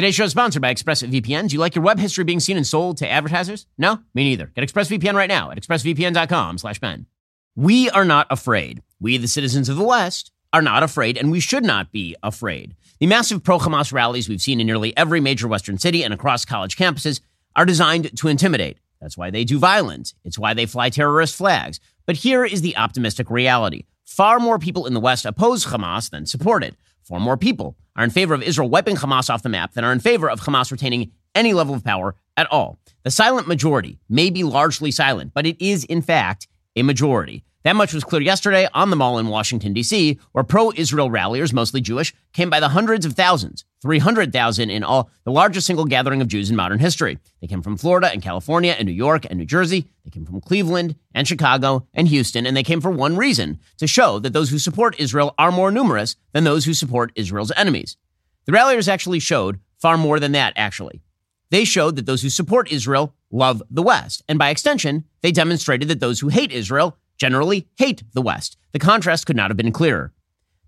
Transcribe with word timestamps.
Today's 0.00 0.14
show 0.14 0.24
is 0.24 0.30
sponsored 0.30 0.62
by 0.62 0.72
ExpressVPN. 0.72 1.48
Do 1.48 1.52
you 1.52 1.60
like 1.60 1.74
your 1.74 1.84
web 1.84 1.98
history 1.98 2.24
being 2.24 2.40
seen 2.40 2.56
and 2.56 2.66
sold 2.66 2.96
to 2.96 3.10
advertisers? 3.10 3.66
No? 3.76 3.98
Me 4.14 4.24
neither. 4.24 4.46
Get 4.46 4.66
ExpressVPN 4.66 5.12
right 5.12 5.28
now 5.28 5.50
at 5.50 5.60
expressvpn.com 5.60 6.56
slash 6.56 6.78
Ben. 6.78 7.04
We 7.54 7.90
are 7.90 8.06
not 8.06 8.26
afraid. 8.30 8.82
We, 8.98 9.18
the 9.18 9.28
citizens 9.28 9.68
of 9.68 9.76
the 9.76 9.84
West, 9.84 10.32
are 10.54 10.62
not 10.62 10.82
afraid, 10.82 11.18
and 11.18 11.30
we 11.30 11.38
should 11.38 11.66
not 11.66 11.92
be 11.92 12.16
afraid. 12.22 12.76
The 12.98 13.08
massive 13.08 13.44
pro-Hamas 13.44 13.92
rallies 13.92 14.26
we've 14.26 14.40
seen 14.40 14.58
in 14.58 14.66
nearly 14.66 14.96
every 14.96 15.20
major 15.20 15.46
Western 15.46 15.76
city 15.76 16.02
and 16.02 16.14
across 16.14 16.46
college 16.46 16.78
campuses 16.78 17.20
are 17.54 17.66
designed 17.66 18.16
to 18.16 18.28
intimidate. 18.28 18.78
That's 19.02 19.18
why 19.18 19.28
they 19.28 19.44
do 19.44 19.58
violence. 19.58 20.14
It's 20.24 20.38
why 20.38 20.54
they 20.54 20.64
fly 20.64 20.88
terrorist 20.88 21.36
flags. 21.36 21.78
But 22.06 22.16
here 22.16 22.46
is 22.46 22.62
the 22.62 22.78
optimistic 22.78 23.28
reality. 23.28 23.84
Far 24.06 24.40
more 24.40 24.58
people 24.58 24.86
in 24.86 24.94
the 24.94 25.00
West 25.00 25.26
oppose 25.26 25.66
Hamas 25.66 26.08
than 26.08 26.24
support 26.24 26.64
it. 26.64 26.74
Far 27.02 27.20
more 27.20 27.36
people 27.36 27.76
are 28.00 28.04
in 28.04 28.08
favor 28.08 28.32
of 28.32 28.42
Israel 28.42 28.70
wiping 28.70 28.96
Hamas 28.96 29.28
off 29.28 29.42
the 29.42 29.50
map 29.50 29.74
than 29.74 29.84
are 29.84 29.92
in 29.92 30.00
favor 30.00 30.30
of 30.30 30.40
Hamas 30.40 30.72
retaining 30.72 31.12
any 31.34 31.52
level 31.52 31.74
of 31.74 31.84
power 31.84 32.14
at 32.34 32.50
all. 32.50 32.78
The 33.02 33.10
silent 33.10 33.46
majority 33.46 33.98
may 34.08 34.30
be 34.30 34.42
largely 34.42 34.90
silent, 34.90 35.32
but 35.34 35.46
it 35.46 35.62
is, 35.62 35.84
in 35.84 36.00
fact, 36.00 36.48
a 36.76 36.82
majority. 36.82 37.44
That 37.62 37.76
much 37.76 37.92
was 37.92 38.04
clear 38.04 38.22
yesterday 38.22 38.66
on 38.72 38.88
the 38.88 38.96
Mall 38.96 39.18
in 39.18 39.28
Washington, 39.28 39.74
D.C., 39.74 40.18
where 40.32 40.44
pro 40.44 40.72
Israel 40.74 41.10
ralliers, 41.10 41.52
mostly 41.52 41.82
Jewish, 41.82 42.14
came 42.32 42.48
by 42.48 42.58
the 42.58 42.70
hundreds 42.70 43.04
of 43.04 43.12
thousands, 43.12 43.66
300,000 43.82 44.70
in 44.70 44.82
all, 44.82 45.10
the 45.24 45.30
largest 45.30 45.66
single 45.66 45.84
gathering 45.84 46.22
of 46.22 46.28
Jews 46.28 46.48
in 46.48 46.56
modern 46.56 46.78
history. 46.78 47.18
They 47.42 47.46
came 47.46 47.60
from 47.60 47.76
Florida 47.76 48.10
and 48.10 48.22
California 48.22 48.74
and 48.78 48.86
New 48.86 48.94
York 48.94 49.26
and 49.28 49.38
New 49.38 49.44
Jersey. 49.44 49.90
They 50.04 50.10
came 50.10 50.24
from 50.24 50.40
Cleveland 50.40 50.94
and 51.14 51.28
Chicago 51.28 51.86
and 51.92 52.08
Houston, 52.08 52.46
and 52.46 52.56
they 52.56 52.62
came 52.62 52.80
for 52.80 52.90
one 52.90 53.18
reason 53.18 53.60
to 53.76 53.86
show 53.86 54.18
that 54.20 54.32
those 54.32 54.48
who 54.48 54.58
support 54.58 54.98
Israel 54.98 55.34
are 55.36 55.52
more 55.52 55.70
numerous 55.70 56.16
than 56.32 56.44
those 56.44 56.64
who 56.64 56.72
support 56.72 57.12
Israel's 57.14 57.52
enemies. 57.56 57.98
The 58.46 58.52
ralliers 58.52 58.88
actually 58.88 59.20
showed 59.20 59.60
far 59.76 59.98
more 59.98 60.18
than 60.18 60.32
that, 60.32 60.54
actually. 60.56 61.02
They 61.50 61.64
showed 61.64 61.96
that 61.96 62.06
those 62.06 62.22
who 62.22 62.30
support 62.30 62.72
Israel 62.72 63.14
love 63.30 63.62
the 63.70 63.82
West, 63.82 64.22
and 64.28 64.38
by 64.38 64.48
extension, 64.48 65.04
they 65.20 65.30
demonstrated 65.30 65.88
that 65.88 66.00
those 66.00 66.20
who 66.20 66.28
hate 66.28 66.52
Israel 66.52 66.96
generally 67.20 67.68
hate 67.76 68.02
the 68.14 68.22
West. 68.22 68.56
The 68.72 68.78
contrast 68.78 69.26
could 69.26 69.36
not 69.36 69.50
have 69.50 69.56
been 69.56 69.72
clearer. 69.72 70.12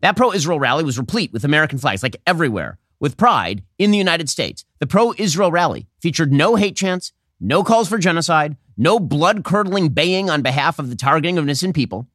That 0.03 0.17
pro 0.17 0.33
Israel 0.33 0.61
rally 0.61 0.84
was 0.84 0.98
replete 0.98 1.33
with 1.33 1.45
American 1.45 1.78
flags, 1.78 2.03
like 2.03 2.17
everywhere, 2.27 2.78
with 3.00 3.17
pride 3.17 3.62
in 3.78 3.91
the 3.91 3.98
United 3.98 4.28
States. 4.28 4.64
The 4.78 4.86
pro 4.86 5.14
Israel 5.17 5.50
rally 5.50 5.89
featured 6.00 6.33
no 6.33 6.56
hate 6.56 6.77
chants, 6.77 7.12
no 7.41 7.64
calls 7.64 7.89
for 7.89 7.98
genocide, 7.98 8.56
no 8.77 9.00
blood 9.00 9.45
curdling 9.45 9.89
baying 9.89 10.28
on 10.28 10.42
behalf 10.42 10.78
of 10.78 10.91
the 10.91 10.97
targeting 10.97 11.39
of 11.39 11.45
innocent 11.45 11.75
people. 11.75 12.06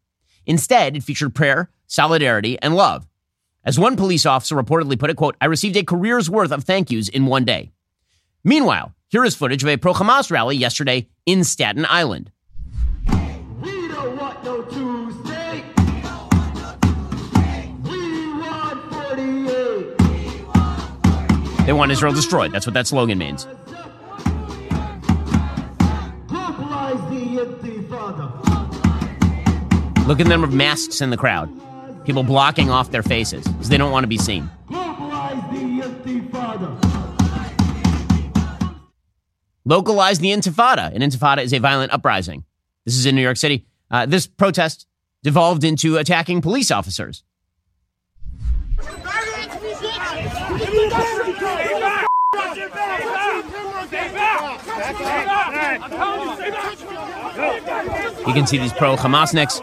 Instead, 0.45 0.95
it 0.95 1.03
featured 1.03 1.35
prayer, 1.35 1.69
solidarity, 1.88 2.58
and 2.61 2.75
love. 2.75 3.08
As 3.65 3.80
one 3.80 3.97
police 3.97 4.25
officer 4.25 4.55
reportedly 4.55 4.99
put 4.99 5.09
it, 5.09 5.17
quote, 5.17 5.35
I 5.41 5.45
received 5.45 5.75
a 5.75 5.83
career's 5.83 6.30
worth 6.30 6.52
of 6.52 6.63
thank 6.63 6.91
yous 6.91 7.09
in 7.09 7.25
one 7.25 7.43
day. 7.43 7.71
Meanwhile, 8.43 8.93
here 9.09 9.25
is 9.25 9.35
footage 9.35 9.63
of 9.63 9.69
a 9.69 9.77
pro 9.77 9.93
Hamas 9.93 10.31
rally 10.31 10.55
yesterday 10.55 11.08
in 11.25 11.43
Staten 11.43 11.85
Island. 11.89 12.31
They 21.68 21.73
want 21.73 21.92
Israel 21.92 22.14
destroyed. 22.14 22.54
That's 22.54 22.66
what 22.66 22.73
that 22.76 22.88
slogan 22.88 23.18
means. 23.18 23.46
Look 30.08 30.22
at 30.22 30.23
the 30.23 30.30
number 30.30 30.48
of 30.48 30.54
masks 30.54 31.02
in 31.02 31.10
the 31.10 31.18
crowd. 31.18 31.52
People 32.06 32.23
blocking 32.23 32.70
off 32.70 32.92
their 32.92 33.04
faces 33.04 33.45
because 33.45 33.68
they 33.68 33.78
don't 33.78 33.92
want 33.92 34.06
to 34.06 34.08
be 34.08 34.18
seen. 34.18 34.50
Localize 39.66 40.20
the 40.20 40.32
intifada. 40.32 40.95
An 40.95 41.02
intifada 41.02 41.44
is 41.44 41.52
a 41.52 41.60
violent 41.60 41.92
uprising. 41.92 42.45
This 42.86 42.95
is 42.95 43.06
in 43.06 43.14
New 43.14 43.22
York 43.22 43.36
City. 43.36 43.66
Uh, 43.92 44.06
this 44.06 44.26
protest 44.26 44.88
devolved 45.22 45.66
into 45.66 45.98
attacking 45.98 46.39
police 46.39 46.72
officers. 46.72 47.26
You 58.27 58.33
can 58.33 58.47
see 58.47 58.58
these 58.58 58.73
pro 58.73 58.95
Hamasniks 58.95 59.61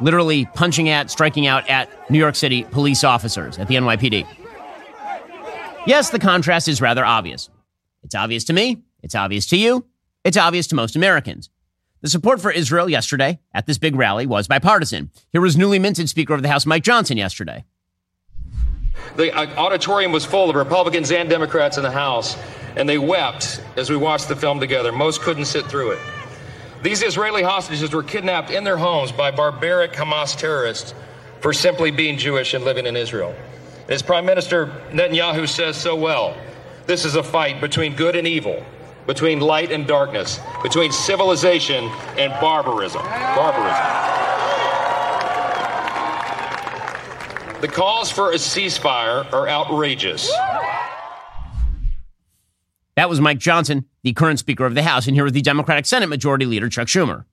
literally 0.00 0.46
punching 0.54 0.88
at, 0.88 1.10
striking 1.10 1.46
out 1.46 1.68
at 1.68 2.10
New 2.10 2.18
York 2.18 2.34
City 2.34 2.64
police 2.64 3.04
officers 3.04 3.58
at 3.58 3.68
the 3.68 3.74
NYPD. 3.74 4.26
Yes, 5.86 6.10
the 6.10 6.18
contrast 6.18 6.68
is 6.68 6.80
rather 6.80 7.04
obvious. 7.04 7.50
It's 8.02 8.14
obvious 8.14 8.44
to 8.44 8.52
me, 8.52 8.82
it's 9.02 9.14
obvious 9.14 9.46
to 9.48 9.56
you, 9.56 9.86
it's 10.24 10.36
obvious 10.36 10.66
to 10.68 10.74
most 10.74 10.96
Americans. 10.96 11.50
The 12.00 12.08
support 12.08 12.40
for 12.40 12.50
Israel 12.50 12.88
yesterday 12.88 13.40
at 13.52 13.66
this 13.66 13.76
big 13.76 13.94
rally 13.94 14.24
was 14.26 14.48
bipartisan. 14.48 15.10
Here 15.32 15.40
was 15.40 15.56
newly 15.56 15.78
minted 15.78 16.08
Speaker 16.08 16.32
of 16.32 16.42
the 16.42 16.48
House 16.48 16.64
Mike 16.64 16.82
Johnson 16.82 17.18
yesterday. 17.18 17.64
The 19.16 19.34
auditorium 19.58 20.12
was 20.12 20.24
full 20.24 20.48
of 20.48 20.56
Republicans 20.56 21.10
and 21.10 21.28
Democrats 21.28 21.76
in 21.76 21.82
the 21.82 21.90
House, 21.90 22.36
and 22.76 22.88
they 22.88 22.98
wept 22.98 23.62
as 23.76 23.90
we 23.90 23.96
watched 23.96 24.28
the 24.28 24.36
film 24.36 24.60
together. 24.60 24.92
Most 24.92 25.20
couldn't 25.20 25.46
sit 25.46 25.66
through 25.66 25.92
it. 25.92 25.98
These 26.82 27.02
Israeli 27.02 27.42
hostages 27.42 27.92
were 27.92 28.02
kidnapped 28.02 28.50
in 28.50 28.64
their 28.64 28.78
homes 28.78 29.12
by 29.12 29.30
barbaric 29.30 29.92
Hamas 29.92 30.36
terrorists 30.36 30.94
for 31.40 31.52
simply 31.52 31.90
being 31.90 32.16
Jewish 32.16 32.54
and 32.54 32.64
living 32.64 32.86
in 32.86 32.96
Israel. 32.96 33.34
As 33.88 34.02
Prime 34.02 34.24
Minister 34.24 34.66
Netanyahu 34.90 35.48
says 35.48 35.76
so 35.76 35.96
well, 35.96 36.36
this 36.86 37.04
is 37.04 37.16
a 37.16 37.22
fight 37.22 37.60
between 37.60 37.94
good 37.96 38.16
and 38.16 38.26
evil, 38.26 38.64
between 39.06 39.40
light 39.40 39.72
and 39.72 39.86
darkness, 39.86 40.40
between 40.62 40.92
civilization 40.92 41.84
and 42.16 42.32
barbarism. 42.40 43.02
Barbarism. 43.02 44.10
The 47.60 47.68
calls 47.68 48.10
for 48.10 48.32
a 48.32 48.36
ceasefire 48.36 49.30
are 49.34 49.46
outrageous. 49.46 50.32
That 52.96 53.08
was 53.08 53.20
Mike 53.20 53.38
Johnson, 53.38 53.86
the 54.02 54.12
current 54.12 54.38
Speaker 54.38 54.66
of 54.66 54.74
the 54.74 54.82
House, 54.82 55.06
and 55.06 55.14
here 55.14 55.24
was 55.24 55.32
the 55.32 55.42
Democratic 55.42 55.86
Senate 55.86 56.08
Majority 56.08 56.46
Leader 56.46 56.68
Chuck 56.68 56.88
Schumer. 56.88 57.24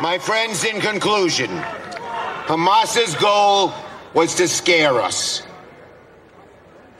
My 0.00 0.18
friends, 0.20 0.64
in 0.64 0.80
conclusion, 0.80 1.50
Hamas's 1.50 3.16
goal 3.16 3.72
was 4.14 4.36
to 4.36 4.46
scare 4.46 5.00
us. 5.00 5.42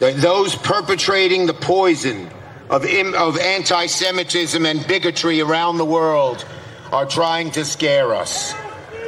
Those 0.00 0.54
perpetrating 0.56 1.46
the 1.46 1.54
poison 1.54 2.28
of, 2.70 2.84
of 2.84 3.38
anti 3.38 3.86
Semitism 3.86 4.66
and 4.66 4.86
bigotry 4.86 5.40
around 5.40 5.78
the 5.78 5.84
world 5.84 6.44
are 6.92 7.06
trying 7.06 7.50
to 7.52 7.64
scare 7.64 8.14
us. 8.14 8.54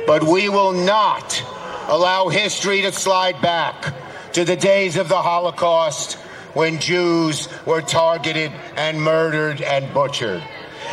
But 0.06 0.22
we 0.24 0.48
will 0.48 0.72
not 0.72 1.44
allow 1.88 2.28
history 2.28 2.82
to 2.82 2.92
slide 2.92 3.40
back 3.42 3.94
to 4.32 4.44
the 4.44 4.56
days 4.56 4.96
of 4.96 5.08
the 5.08 5.20
Holocaust 5.20 6.14
when 6.54 6.78
Jews 6.78 7.48
were 7.66 7.82
targeted 7.82 8.52
and 8.76 9.00
murdered 9.00 9.62
and 9.62 9.92
butchered. 9.94 10.42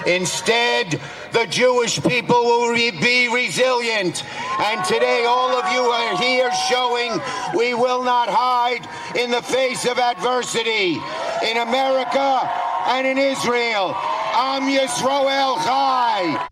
Instead, 0.05 1.01
the 1.33 1.47
Jewish 1.49 2.01
people 2.01 2.43
will 2.43 2.73
be 2.75 3.33
resilient. 3.33 4.23
And 4.59 4.83
today, 4.85 5.25
all 5.27 5.51
of 5.51 5.71
you 5.71 5.81
are 5.81 6.17
here 6.17 6.51
showing 6.69 7.19
we 7.55 7.73
will 7.73 8.03
not 8.03 8.29
hide 8.29 8.87
in 9.17 9.31
the 9.31 9.41
face 9.41 9.85
of 9.85 9.97
adversity. 9.97 10.99
In 11.43 11.57
America 11.57 12.49
and 12.87 13.07
in 13.07 13.17
Israel, 13.17 13.95
Am 14.33 14.63
Yisrael 14.63 15.57
Chai. 15.63 16.47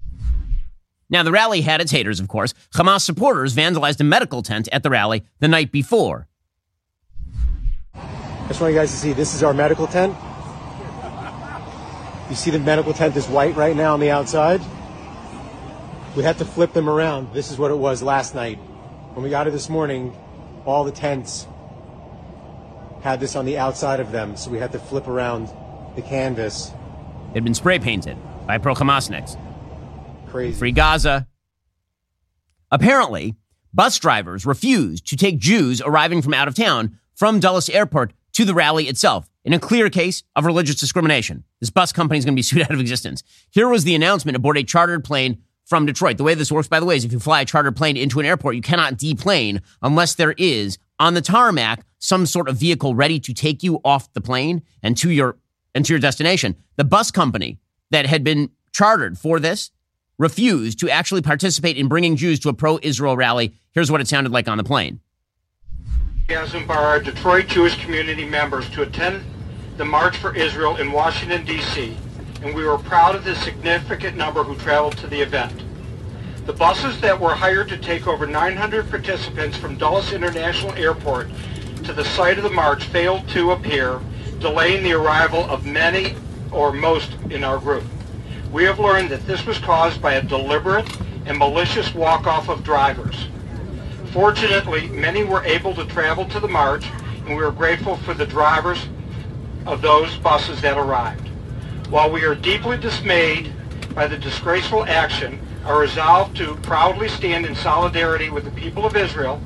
Now, 1.10 1.22
the 1.22 1.32
rally 1.32 1.62
had 1.62 1.82
its 1.82 1.92
haters, 1.92 2.20
of 2.20 2.28
course. 2.28 2.54
Hamas 2.74 3.02
supporters 3.02 3.56
vandalized 3.56 4.00
a 4.00 4.04
medical 4.04 4.42
tent 4.42 4.68
at 4.72 4.82
the 4.82 4.90
rally 4.90 5.24
the 5.40 5.48
night 5.48 5.72
before. 5.72 6.28
I 8.46 8.48
just 8.50 8.62
want 8.62 8.74
you 8.74 8.80
guys 8.80 8.92
to 8.92 8.98
see 8.98 9.12
this 9.12 9.34
is 9.34 9.42
our 9.42 9.56
medical 9.56 9.88
tent. 9.88 10.16
You 12.30 12.36
see 12.36 12.52
the 12.52 12.60
medical 12.60 12.94
tent 12.94 13.16
is 13.16 13.28
white 13.28 13.56
right 13.56 13.76
now 13.76 13.94
on 13.94 14.00
the 14.00 14.12
outside. 14.12 14.62
We 16.16 16.22
had 16.22 16.38
to 16.38 16.46
flip 16.46 16.72
them 16.72 16.88
around. 16.88 17.34
This 17.34 17.50
is 17.50 17.58
what 17.58 17.72
it 17.72 17.76
was 17.76 18.04
last 18.04 18.36
night. 18.36 18.60
When 19.16 19.24
we 19.24 19.32
got 19.32 19.48
it 19.48 19.52
this 19.52 19.68
morning, 19.68 20.16
all 20.64 20.84
the 20.84 20.92
tents 20.92 21.48
had 23.02 23.20
this 23.20 23.36
on 23.36 23.46
the 23.46 23.58
outside 23.58 24.00
of 24.00 24.12
them, 24.12 24.38
so 24.38 24.52
we 24.52 24.60
had 24.60 24.72
to 24.74 24.80
flip 24.80 25.08
around 25.08 25.50
the 25.96 26.04
canvas. 26.04 26.70
It 27.32 27.36
had 27.36 27.44
been 27.44 27.56
spray 27.56 27.80
painted 27.80 28.16
by 28.46 28.60
pro 28.60 28.76
Hamasniks. 28.76 29.40
Crazy. 30.28 30.60
Free 30.60 30.72
Gaza. 30.72 31.26
Apparently, 32.70 33.34
bus 33.74 33.98
drivers 33.98 34.46
refused 34.46 35.08
to 35.08 35.18
take 35.18 35.40
Jews 35.40 35.82
arriving 35.82 36.22
from 36.22 36.36
out 36.36 36.48
of 36.48 36.54
town 36.54 37.00
from 37.16 37.40
Dulles 37.40 37.70
Airport 37.70 38.14
to 38.36 38.46
the 38.46 38.54
rally 38.54 38.88
itself 38.88 39.30
in 39.44 39.54
a 39.54 39.60
clear 39.60 39.90
case 39.90 40.24
of 40.36 40.46
religious 40.46 40.76
discrimination. 40.76 41.44
This 41.60 41.70
bus 41.70 41.92
company 41.92 42.18
is 42.18 42.26
going 42.26 42.36
to 42.36 42.40
be 42.40 42.42
sued 42.44 42.62
out 42.62 42.72
of 42.72 42.80
existence. 42.80 43.24
Here 43.50 43.68
was 43.68 43.84
the 43.84 43.96
announcement 43.96 44.36
aboard 44.36 44.58
a 44.58 44.64
chartered 44.64 45.04
plane 45.04 45.42
from 45.66 45.86
Detroit. 45.86 46.18
The 46.18 46.24
way 46.24 46.36
this 46.36 46.52
works, 46.52 46.68
by 46.68 46.80
the 46.80 46.86
way, 46.86 46.96
is 46.96 47.06
if 47.06 47.12
you 47.12 47.20
fly 47.20 47.42
a 47.42 47.46
charter 47.46 47.72
plane 47.72 47.98
into 47.98 48.20
an 48.20 48.26
airport, 48.26 48.56
you 48.56 48.62
cannot 48.62 48.98
deplane 48.98 49.62
unless 49.82 50.16
there 50.16 50.36
is 50.38 50.78
on 51.00 51.14
the 51.14 51.22
tarmac 51.22 51.86
some 51.98 52.26
sort 52.26 52.48
of 52.48 52.58
vehicle 52.58 52.94
ready 52.94 53.20
to 53.20 53.34
take 53.34 53.64
you 53.64 53.80
off 53.84 54.12
the 54.14 54.22
plane 54.22 54.62
and 54.84 54.96
to 54.98 55.10
your 55.10 55.38
and 55.74 55.86
to 55.86 55.94
your 55.94 56.00
destination. 56.00 56.56
The 56.78 56.84
bus 56.84 57.12
company 57.12 57.58
that 57.92 58.06
had 58.06 58.24
been 58.24 58.52
chartered 58.72 59.18
for 59.18 59.40
this 59.40 59.72
refused 60.18 60.80
to 60.80 60.90
actually 60.90 61.22
participate 61.22 61.78
in 61.78 61.88
bringing 61.88 62.16
Jews 62.16 62.40
to 62.42 62.50
a 62.50 62.54
pro-Israel 62.54 63.18
rally. 63.18 63.54
Here's 63.72 63.92
what 63.92 64.02
it 64.02 64.08
sounded 64.08 64.32
like 64.32 64.48
on 64.48 64.58
the 64.58 64.64
plane. 64.64 65.02
By 66.28 66.66
our 66.70 67.00
Detroit 67.00 67.46
Jewish 67.46 67.80
community 67.84 68.26
members 68.26 68.68
to 68.72 68.82
attend 68.82 69.24
the 69.78 69.86
March 69.86 70.18
for 70.18 70.36
Israel 70.36 70.78
in 70.78 70.92
Washington, 70.92 71.46
D.C., 71.46 71.96
and 72.42 72.56
we 72.56 72.66
were 72.66 72.80
proud 72.80 73.14
of 73.14 73.24
the 73.24 73.36
significant 73.36 74.18
number 74.18 74.42
who 74.42 74.56
traveled 74.56 74.98
to 74.98 75.06
the 75.06 75.22
event. 75.22 75.64
The 76.48 76.54
buses 76.54 77.00
that 77.02 77.20
were 77.20 77.36
hired 77.36 77.70
to 77.70 77.78
take 77.78 78.08
over 78.08 78.26
900 78.26 78.90
participants 78.90 79.56
from 79.56 79.78
Dulles 79.78 80.14
International 80.14 80.74
Airport 80.74 81.30
to 81.84 81.94
the 81.94 82.04
site 82.04 82.40
of 82.40 82.44
the 82.44 82.50
march 82.50 82.86
failed 82.86 83.30
to 83.30 83.52
appear, 83.52 84.00
delaying 84.40 84.84
the 84.84 84.94
arrival 84.94 85.44
of 85.44 85.68
many 85.68 86.16
or 86.52 86.72
most 86.72 87.12
in 87.30 87.44
our 87.44 87.60
group. 87.60 87.84
We 88.52 88.64
have 88.64 88.80
learned 88.80 89.12
that 89.12 89.28
this 89.28 89.46
was 89.46 89.60
caused 89.60 90.02
by 90.02 90.14
a 90.14 90.24
deliberate 90.24 90.90
and 91.28 91.38
malicious 91.38 91.94
walk-off 91.94 92.50
of 92.50 92.64
drivers. 92.64 93.28
Fortunately, 94.16 94.88
many 94.88 95.26
were 95.26 95.44
able 95.44 95.76
to 95.76 95.84
travel 95.88 96.24
to 96.30 96.40
the 96.40 96.48
march, 96.48 96.86
and 97.26 97.36
we 97.36 97.44
are 97.44 97.52
grateful 97.52 97.98
for 97.98 98.14
the 98.14 98.26
drivers 98.26 98.88
of 99.66 99.82
those 99.82 100.16
buses 100.20 100.62
that 100.62 100.78
arrived. 100.78 101.28
While 101.90 102.10
we 102.10 102.24
are 102.24 102.34
deeply 102.34 102.78
dismayed 102.78 103.52
by 103.94 104.08
the 104.08 104.18
disgraceful 104.18 104.86
action, 104.86 105.38
our 105.66 105.82
resolve 105.82 106.34
to 106.36 106.56
proudly 106.62 107.10
stand 107.10 107.46
in 107.46 107.56
solidarity 107.56 108.30
with 108.30 108.46
the 108.46 108.52
people 108.52 108.86
of 108.86 108.96
Israel, 108.96 109.42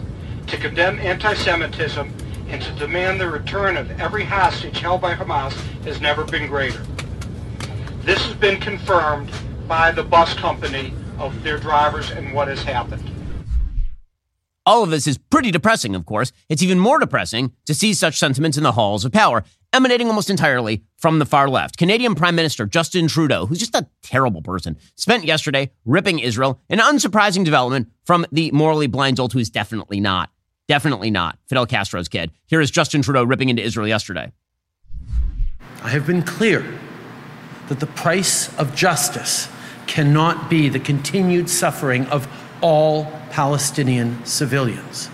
to 0.45 0.57
condemn 0.57 0.99
anti-Semitism, 0.99 2.13
and 2.49 2.61
to 2.61 2.71
demand 2.73 3.19
the 3.19 3.27
return 3.27 3.75
of 3.75 3.99
every 3.99 4.23
hostage 4.23 4.81
held 4.81 5.01
by 5.01 5.15
Hamas 5.15 5.53
has 5.83 5.99
never 5.99 6.23
been 6.25 6.45
greater. 6.45 6.85
This 8.03 8.23
has 8.23 8.35
been 8.35 8.59
confirmed 8.59 9.31
by 9.67 9.89
the 9.89 10.03
bus 10.03 10.35
company 10.35 10.93
of 11.17 11.41
their 11.41 11.57
drivers 11.57 12.11
and 12.11 12.35
what 12.35 12.47
has 12.47 12.61
happened. 12.61 13.09
All 14.69 14.83
of 14.83 14.91
this 14.91 15.07
is 15.07 15.17
pretty 15.17 15.49
depressing, 15.49 15.95
of 15.95 16.05
course. 16.05 16.31
It's 16.47 16.61
even 16.61 16.77
more 16.77 16.99
depressing 16.99 17.53
to 17.65 17.73
see 17.73 17.91
such 17.91 18.19
sentiments 18.19 18.55
in 18.55 18.61
the 18.61 18.73
halls 18.73 19.03
of 19.03 19.11
power, 19.11 19.43
emanating 19.73 20.05
almost 20.05 20.29
entirely 20.29 20.83
from 20.95 21.17
the 21.17 21.25
far 21.25 21.49
left. 21.49 21.75
Canadian 21.75 22.13
Prime 22.13 22.35
Minister 22.35 22.67
Justin 22.67 23.07
Trudeau, 23.07 23.47
who's 23.47 23.57
just 23.57 23.73
a 23.73 23.87
terrible 24.03 24.43
person, 24.43 24.77
spent 24.93 25.23
yesterday 25.23 25.71
ripping 25.85 26.19
Israel, 26.19 26.61
an 26.69 26.77
unsurprising 26.77 27.43
development 27.43 27.89
from 28.03 28.27
the 28.31 28.51
morally 28.51 28.85
blind 28.85 29.17
dolt 29.17 29.33
who 29.33 29.39
is 29.39 29.49
definitely 29.49 29.99
not, 29.99 30.29
definitely 30.67 31.09
not 31.09 31.39
Fidel 31.47 31.65
Castro's 31.65 32.07
kid. 32.07 32.29
Here 32.45 32.61
is 32.61 32.69
Justin 32.69 33.01
Trudeau 33.01 33.23
ripping 33.23 33.49
into 33.49 33.63
Israel 33.63 33.87
yesterday. 33.87 34.31
I 35.81 35.89
have 35.89 36.05
been 36.05 36.21
clear 36.21 36.63
that 37.69 37.79
the 37.79 37.87
price 37.87 38.55
of 38.59 38.75
justice 38.75 39.49
cannot 39.87 40.47
be 40.47 40.69
the 40.69 40.79
continued 40.79 41.49
suffering 41.49 42.05
of 42.05 42.27
all 42.61 43.05
Palestinian 43.29 44.25
civilians. 44.25 45.09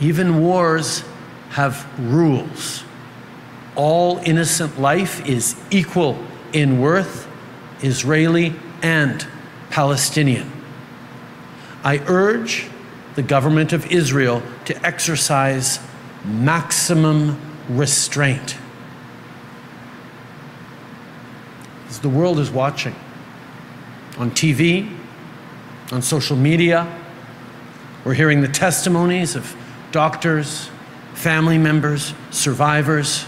Even 0.00 0.40
wars 0.40 1.04
have 1.50 1.86
rules. 1.98 2.84
All 3.76 4.18
innocent 4.18 4.80
life 4.80 5.26
is 5.26 5.56
equal 5.70 6.18
in 6.52 6.80
worth, 6.80 7.28
Israeli 7.82 8.54
and 8.82 9.26
Palestinian. 9.70 10.50
I 11.84 11.98
urge 12.06 12.68
the 13.14 13.22
government 13.22 13.72
of 13.72 13.90
Israel 13.90 14.42
to 14.66 14.86
exercise 14.86 15.80
maximum 16.24 17.40
restraint. 17.68 18.56
As 21.88 22.00
the 22.00 22.08
world 22.08 22.38
is 22.38 22.50
watching 22.50 22.94
on 24.18 24.30
TV, 24.30 24.99
on 25.92 26.02
social 26.02 26.36
media, 26.36 26.86
we're 28.04 28.14
hearing 28.14 28.40
the 28.40 28.48
testimonies 28.48 29.36
of 29.36 29.56
doctors, 29.92 30.70
family 31.14 31.58
members, 31.58 32.14
survivors, 32.30 33.26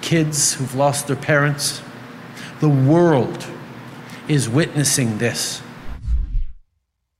kids 0.00 0.54
who've 0.54 0.74
lost 0.74 1.06
their 1.06 1.16
parents. 1.16 1.80
The 2.60 2.68
world 2.68 3.46
is 4.28 4.48
witnessing 4.48 5.18
this. 5.18 5.62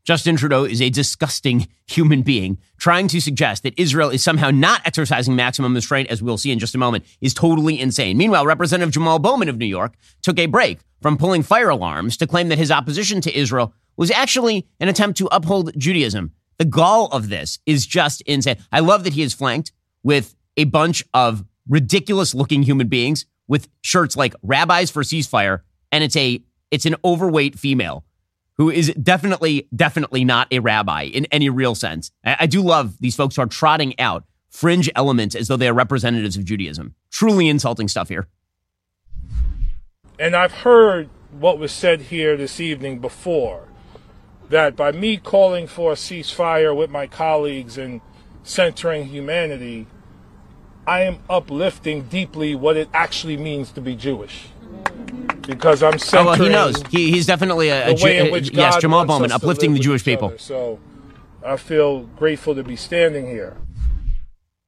Justin 0.04 0.34
Trudeau 0.34 0.64
is 0.64 0.82
a 0.82 0.90
disgusting 0.90 1.68
human 1.86 2.22
being. 2.22 2.58
Trying 2.76 3.06
to 3.08 3.20
suggest 3.20 3.62
that 3.62 3.78
Israel 3.78 4.10
is 4.10 4.22
somehow 4.22 4.50
not 4.50 4.82
exercising 4.84 5.36
maximum 5.36 5.74
restraint, 5.74 6.10
as 6.10 6.20
we'll 6.20 6.38
see 6.38 6.50
in 6.50 6.58
just 6.58 6.74
a 6.74 6.78
moment, 6.78 7.04
is 7.20 7.32
totally 7.32 7.78
insane. 7.78 8.16
Meanwhile, 8.16 8.44
Representative 8.44 8.92
Jamal 8.92 9.20
Bowman 9.20 9.48
of 9.48 9.58
New 9.58 9.66
York 9.66 9.94
took 10.20 10.40
a 10.40 10.46
break 10.46 10.80
from 11.00 11.16
pulling 11.16 11.44
fire 11.44 11.68
alarms 11.68 12.16
to 12.16 12.26
claim 12.26 12.48
that 12.48 12.58
his 12.58 12.72
opposition 12.72 13.20
to 13.20 13.38
Israel 13.38 13.74
was 13.96 14.10
actually 14.10 14.66
an 14.80 14.88
attempt 14.88 15.18
to 15.18 15.28
uphold 15.30 15.70
Judaism. 15.78 16.32
The 16.58 16.64
gall 16.64 17.06
of 17.06 17.28
this 17.28 17.60
is 17.64 17.86
just 17.86 18.22
insane. 18.22 18.56
I 18.72 18.80
love 18.80 19.04
that 19.04 19.12
he 19.12 19.22
is 19.22 19.34
flanked 19.34 19.70
with 20.02 20.34
a 20.56 20.64
bunch 20.64 21.04
of 21.14 21.44
ridiculous 21.68 22.34
looking 22.34 22.64
human 22.64 22.88
beings 22.88 23.24
with 23.46 23.68
shirts 23.82 24.16
like 24.16 24.34
rabbis 24.42 24.90
for 24.90 25.02
ceasefire, 25.02 25.60
and 25.92 26.02
it's 26.02 26.16
a 26.16 26.42
it's 26.72 26.86
an 26.86 26.96
overweight 27.04 27.56
female 27.56 28.04
who 28.58 28.70
is 28.70 28.92
definitely, 29.02 29.68
definitely 29.74 30.24
not 30.24 30.48
a 30.50 30.58
rabbi 30.58 31.02
in 31.02 31.26
any 31.26 31.48
real 31.48 31.74
sense. 31.74 32.10
I, 32.24 32.36
I, 32.40 32.46
do 32.46 32.62
love 32.62 32.98
these 33.00 33.16
folks 33.16 33.36
who 33.36 33.42
are 33.42 33.46
trotting 33.46 33.98
out 33.98 34.24
fringe 34.50 34.90
elements 34.94 35.34
as 35.34 35.48
though 35.48 35.56
they 35.56 35.68
are 35.68 35.74
representatives 35.74 36.36
of 36.36 36.44
Judaism. 36.44 36.94
Truly 37.10 37.48
insulting 37.48 37.88
stuff 37.88 38.08
here. 38.08 38.28
And 40.18 40.36
I've 40.36 40.52
heard 40.52 41.08
what 41.32 41.58
was 41.58 41.72
said 41.72 42.02
here 42.02 42.36
this 42.36 42.60
evening 42.60 42.98
before 42.98 43.68
that 44.50 44.76
by 44.76 44.92
me 44.92 45.16
calling 45.16 45.66
for 45.66 45.92
a 45.92 45.96
ceasefire 45.96 46.76
with 46.76 46.90
my 46.90 47.06
colleagues 47.06 47.78
and 47.78 48.02
centering 48.42 49.06
humanity, 49.06 49.86
I 50.86 51.02
am 51.02 51.20
uplifting 51.30 52.02
deeply 52.02 52.54
what 52.54 52.76
it 52.76 52.88
actually 52.92 53.38
means 53.38 53.72
to 53.72 53.80
be 53.80 53.96
Jewish 53.96 54.48
because 55.46 55.82
I'm 55.82 55.98
centering. 55.98 56.26
Oh, 56.26 56.30
well, 56.30 56.40
he 56.40 56.48
knows. 56.48 56.82
He, 56.90 57.10
he's 57.10 57.26
definitely 57.26 57.68
a, 57.68 57.90
a 57.90 57.94
Jew, 57.94 58.06
uh, 58.06 58.36
yes, 58.36 58.76
Jamal 58.78 59.04
Bowman, 59.04 59.32
uplifting 59.32 59.74
the 59.74 59.80
Jewish 59.80 60.04
people. 60.04 60.28
Other. 60.28 60.38
So 60.38 60.80
I 61.44 61.56
feel 61.56 62.04
grateful 62.16 62.54
to 62.54 62.62
be 62.62 62.76
standing 62.76 63.26
here. 63.26 63.56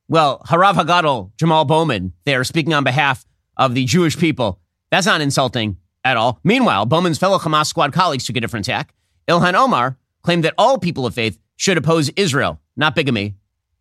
Well, 0.08 0.42
Harav 0.48 0.74
Hagadol, 0.74 1.32
Jamal 1.38 1.64
Bowman, 1.64 2.12
they 2.24 2.34
are 2.34 2.44
speaking 2.44 2.74
on 2.74 2.84
behalf 2.84 3.24
of 3.56 3.74
the 3.74 3.84
Jewish 3.84 4.18
people. 4.18 4.60
That's 4.90 5.06
not 5.06 5.20
insulting 5.20 5.78
at 6.04 6.16
all. 6.16 6.40
Meanwhile, 6.44 6.86
Bowman's 6.86 7.18
fellow 7.18 7.38
Hamas 7.38 7.66
squad 7.66 7.92
colleagues 7.92 8.24
took 8.26 8.36
a 8.36 8.40
different 8.40 8.66
tack. 8.66 8.94
Ilhan 9.28 9.54
Omar 9.54 9.96
claimed 10.22 10.44
that 10.44 10.54
all 10.58 10.78
people 10.78 11.06
of 11.06 11.14
faith 11.14 11.38
should 11.56 11.78
oppose 11.78 12.10
Israel, 12.10 12.60
not 12.76 12.94
bigamy, 12.94 13.36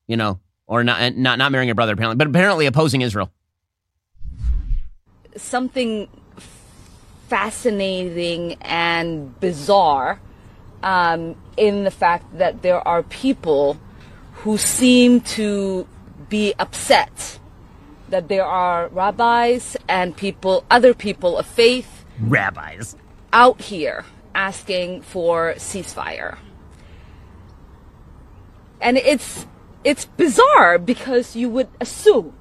you 0.07 0.15
know, 0.15 0.39
or 0.67 0.83
not 0.83 1.15
not 1.15 1.37
not 1.37 1.51
marrying 1.51 1.69
a 1.69 1.75
brother 1.75 1.93
apparently, 1.93 2.15
but 2.15 2.27
apparently 2.27 2.65
opposing 2.65 3.01
Israel. 3.01 3.31
Something 5.35 6.07
fascinating 7.33 8.53
and 8.61 9.39
bizarre 9.39 10.21
um, 10.83 11.35
in 11.57 11.83
the 11.83 11.89
fact 11.89 12.37
that 12.37 12.61
there 12.61 12.87
are 12.87 13.01
people 13.01 13.75
who 14.33 14.55
seem 14.55 15.19
to 15.19 15.87
be 16.29 16.53
upset 16.59 17.39
that 18.09 18.27
there 18.27 18.45
are 18.45 18.87
rabbis 18.89 19.75
and 19.87 20.15
people, 20.15 20.63
other 20.69 20.93
people 20.93 21.35
of 21.39 21.47
faith, 21.47 22.05
rabbis, 22.19 22.95
out 23.33 23.59
here 23.61 24.05
asking 24.35 25.01
for 25.01 25.55
ceasefire. 25.55 26.37
And 28.79 28.95
it's 28.97 29.47
it's 29.83 30.05
bizarre 30.05 30.77
because 30.77 31.35
you 31.35 31.49
would 31.49 31.69
assume 31.81 32.35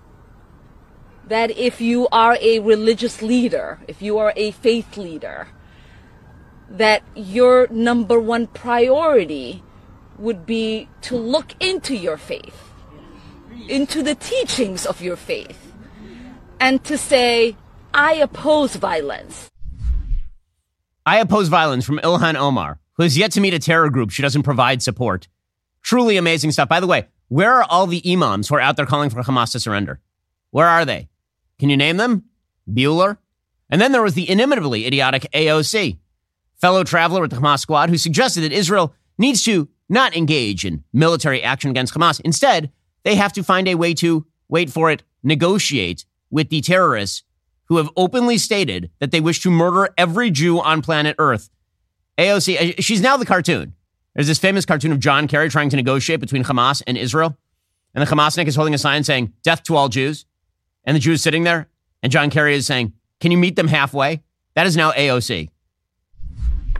that 1.32 1.50
if 1.52 1.80
you 1.80 2.06
are 2.12 2.36
a 2.42 2.58
religious 2.58 3.22
leader, 3.22 3.78
if 3.88 4.02
you 4.02 4.18
are 4.18 4.34
a 4.36 4.50
faith 4.50 4.98
leader, 4.98 5.48
that 6.68 7.02
your 7.14 7.66
number 7.70 8.20
one 8.20 8.46
priority 8.46 9.62
would 10.18 10.44
be 10.44 10.90
to 11.00 11.16
look 11.16 11.54
into 11.58 11.96
your 11.96 12.18
faith, 12.18 12.70
into 13.66 14.02
the 14.02 14.14
teachings 14.14 14.84
of 14.84 15.00
your 15.00 15.16
faith, 15.16 15.72
and 16.60 16.84
to 16.84 16.98
say, 16.98 17.56
I 17.94 18.12
oppose 18.16 18.76
violence. 18.76 19.48
I 21.06 21.18
oppose 21.18 21.48
violence 21.48 21.86
from 21.86 21.98
Ilhan 22.00 22.34
Omar, 22.34 22.78
who 22.98 23.04
has 23.04 23.16
yet 23.16 23.32
to 23.32 23.40
meet 23.40 23.54
a 23.54 23.58
terror 23.58 23.88
group 23.88 24.10
she 24.10 24.20
doesn't 24.20 24.42
provide 24.42 24.82
support. 24.82 25.28
Truly 25.80 26.18
amazing 26.18 26.52
stuff. 26.52 26.68
By 26.68 26.80
the 26.80 26.86
way, 26.86 27.08
where 27.28 27.54
are 27.54 27.64
all 27.64 27.86
the 27.86 28.02
imams 28.04 28.50
who 28.50 28.56
are 28.56 28.60
out 28.60 28.76
there 28.76 28.84
calling 28.84 29.08
for 29.08 29.22
Hamas 29.22 29.52
to 29.52 29.60
surrender? 29.60 29.98
Where 30.50 30.68
are 30.68 30.84
they? 30.84 31.08
Can 31.62 31.70
you 31.70 31.76
name 31.76 31.96
them? 31.96 32.24
Bueller? 32.68 33.18
And 33.70 33.80
then 33.80 33.92
there 33.92 34.02
was 34.02 34.14
the 34.14 34.28
inimitably 34.28 34.84
idiotic 34.84 35.28
AOC. 35.32 35.96
fellow 36.56 36.82
traveler 36.82 37.20
with 37.20 37.30
the 37.30 37.36
Hamas 37.36 37.60
squad, 37.60 37.88
who 37.88 37.96
suggested 37.96 38.40
that 38.40 38.50
Israel 38.50 38.92
needs 39.16 39.44
to 39.44 39.68
not 39.88 40.16
engage 40.16 40.64
in 40.64 40.82
military 40.92 41.40
action 41.40 41.70
against 41.70 41.94
Hamas. 41.94 42.20
Instead, 42.24 42.72
they 43.04 43.14
have 43.14 43.32
to 43.34 43.44
find 43.44 43.68
a 43.68 43.76
way 43.76 43.94
to, 43.94 44.26
wait 44.48 44.70
for 44.70 44.90
it, 44.90 45.04
negotiate 45.22 46.04
with 46.32 46.48
the 46.48 46.62
terrorists 46.62 47.22
who 47.66 47.76
have 47.76 47.90
openly 47.96 48.38
stated 48.38 48.90
that 48.98 49.12
they 49.12 49.20
wish 49.20 49.38
to 49.42 49.50
murder 49.50 49.94
every 49.96 50.32
Jew 50.32 50.60
on 50.60 50.82
planet 50.82 51.14
Earth. 51.20 51.48
AOC, 52.18 52.76
uh, 52.76 52.82
she's 52.82 53.00
now 53.00 53.16
the 53.16 53.24
cartoon. 53.24 53.74
There's 54.16 54.26
this 54.26 54.40
famous 54.40 54.66
cartoon 54.66 54.90
of 54.90 54.98
John 54.98 55.28
Kerry 55.28 55.48
trying 55.48 55.70
to 55.70 55.76
negotiate 55.76 56.18
between 56.18 56.42
Hamas 56.42 56.82
and 56.88 56.98
Israel. 56.98 57.38
And 57.94 58.04
the 58.04 58.12
Hamasnik 58.12 58.48
is 58.48 58.56
holding 58.56 58.74
a 58.74 58.78
sign 58.78 59.04
saying, 59.04 59.32
Death 59.44 59.62
to 59.62 59.76
all 59.76 59.88
Jews. 59.88 60.26
And 60.84 60.94
the 60.96 61.00
Jew 61.00 61.12
is 61.12 61.22
sitting 61.22 61.44
there. 61.44 61.68
And 62.02 62.10
John 62.10 62.30
Kerry 62.30 62.54
is 62.54 62.66
saying, 62.66 62.92
Can 63.20 63.30
you 63.30 63.38
meet 63.38 63.56
them 63.56 63.68
halfway? 63.68 64.22
That 64.54 64.66
is 64.66 64.76
now 64.76 64.90
AOC. 64.92 65.48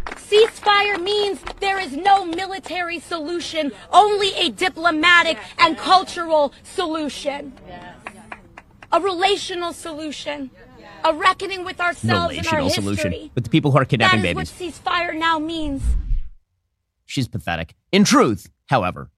Ceasefire 0.07 1.01
means 1.03 1.41
there 1.61 1.79
is 1.79 1.93
no 1.97 2.25
military 2.25 2.99
solution, 2.99 3.71
only 3.93 4.33
a 4.35 4.49
diplomatic 4.51 5.39
and 5.59 5.77
cultural 5.77 6.53
solution. 6.63 7.53
A 8.91 9.01
relational 9.01 9.73
solution. 9.73 10.51
A 11.05 11.13
reckoning 11.15 11.65
with 11.65 11.81
ourselves 11.81 12.37
and 12.37 12.47
our 12.47 12.59
Relational 12.59 12.91
history. 12.91 13.11
solution 13.11 13.31
with 13.35 13.45
the 13.45 13.51
people 13.51 13.73
who 13.73 13.79
are 13.79 13.81
That 13.81 13.89
kidnapping 13.91 14.21
is 14.21 14.23
babies. 14.23 14.37
what 14.85 14.95
ceasefire 14.95 15.19
now 15.19 15.39
means. 15.41 15.83
She's 17.07 17.27
pathetic. 17.27 17.75
In 17.91 18.05
truth, 18.05 18.49
however, 18.67 19.11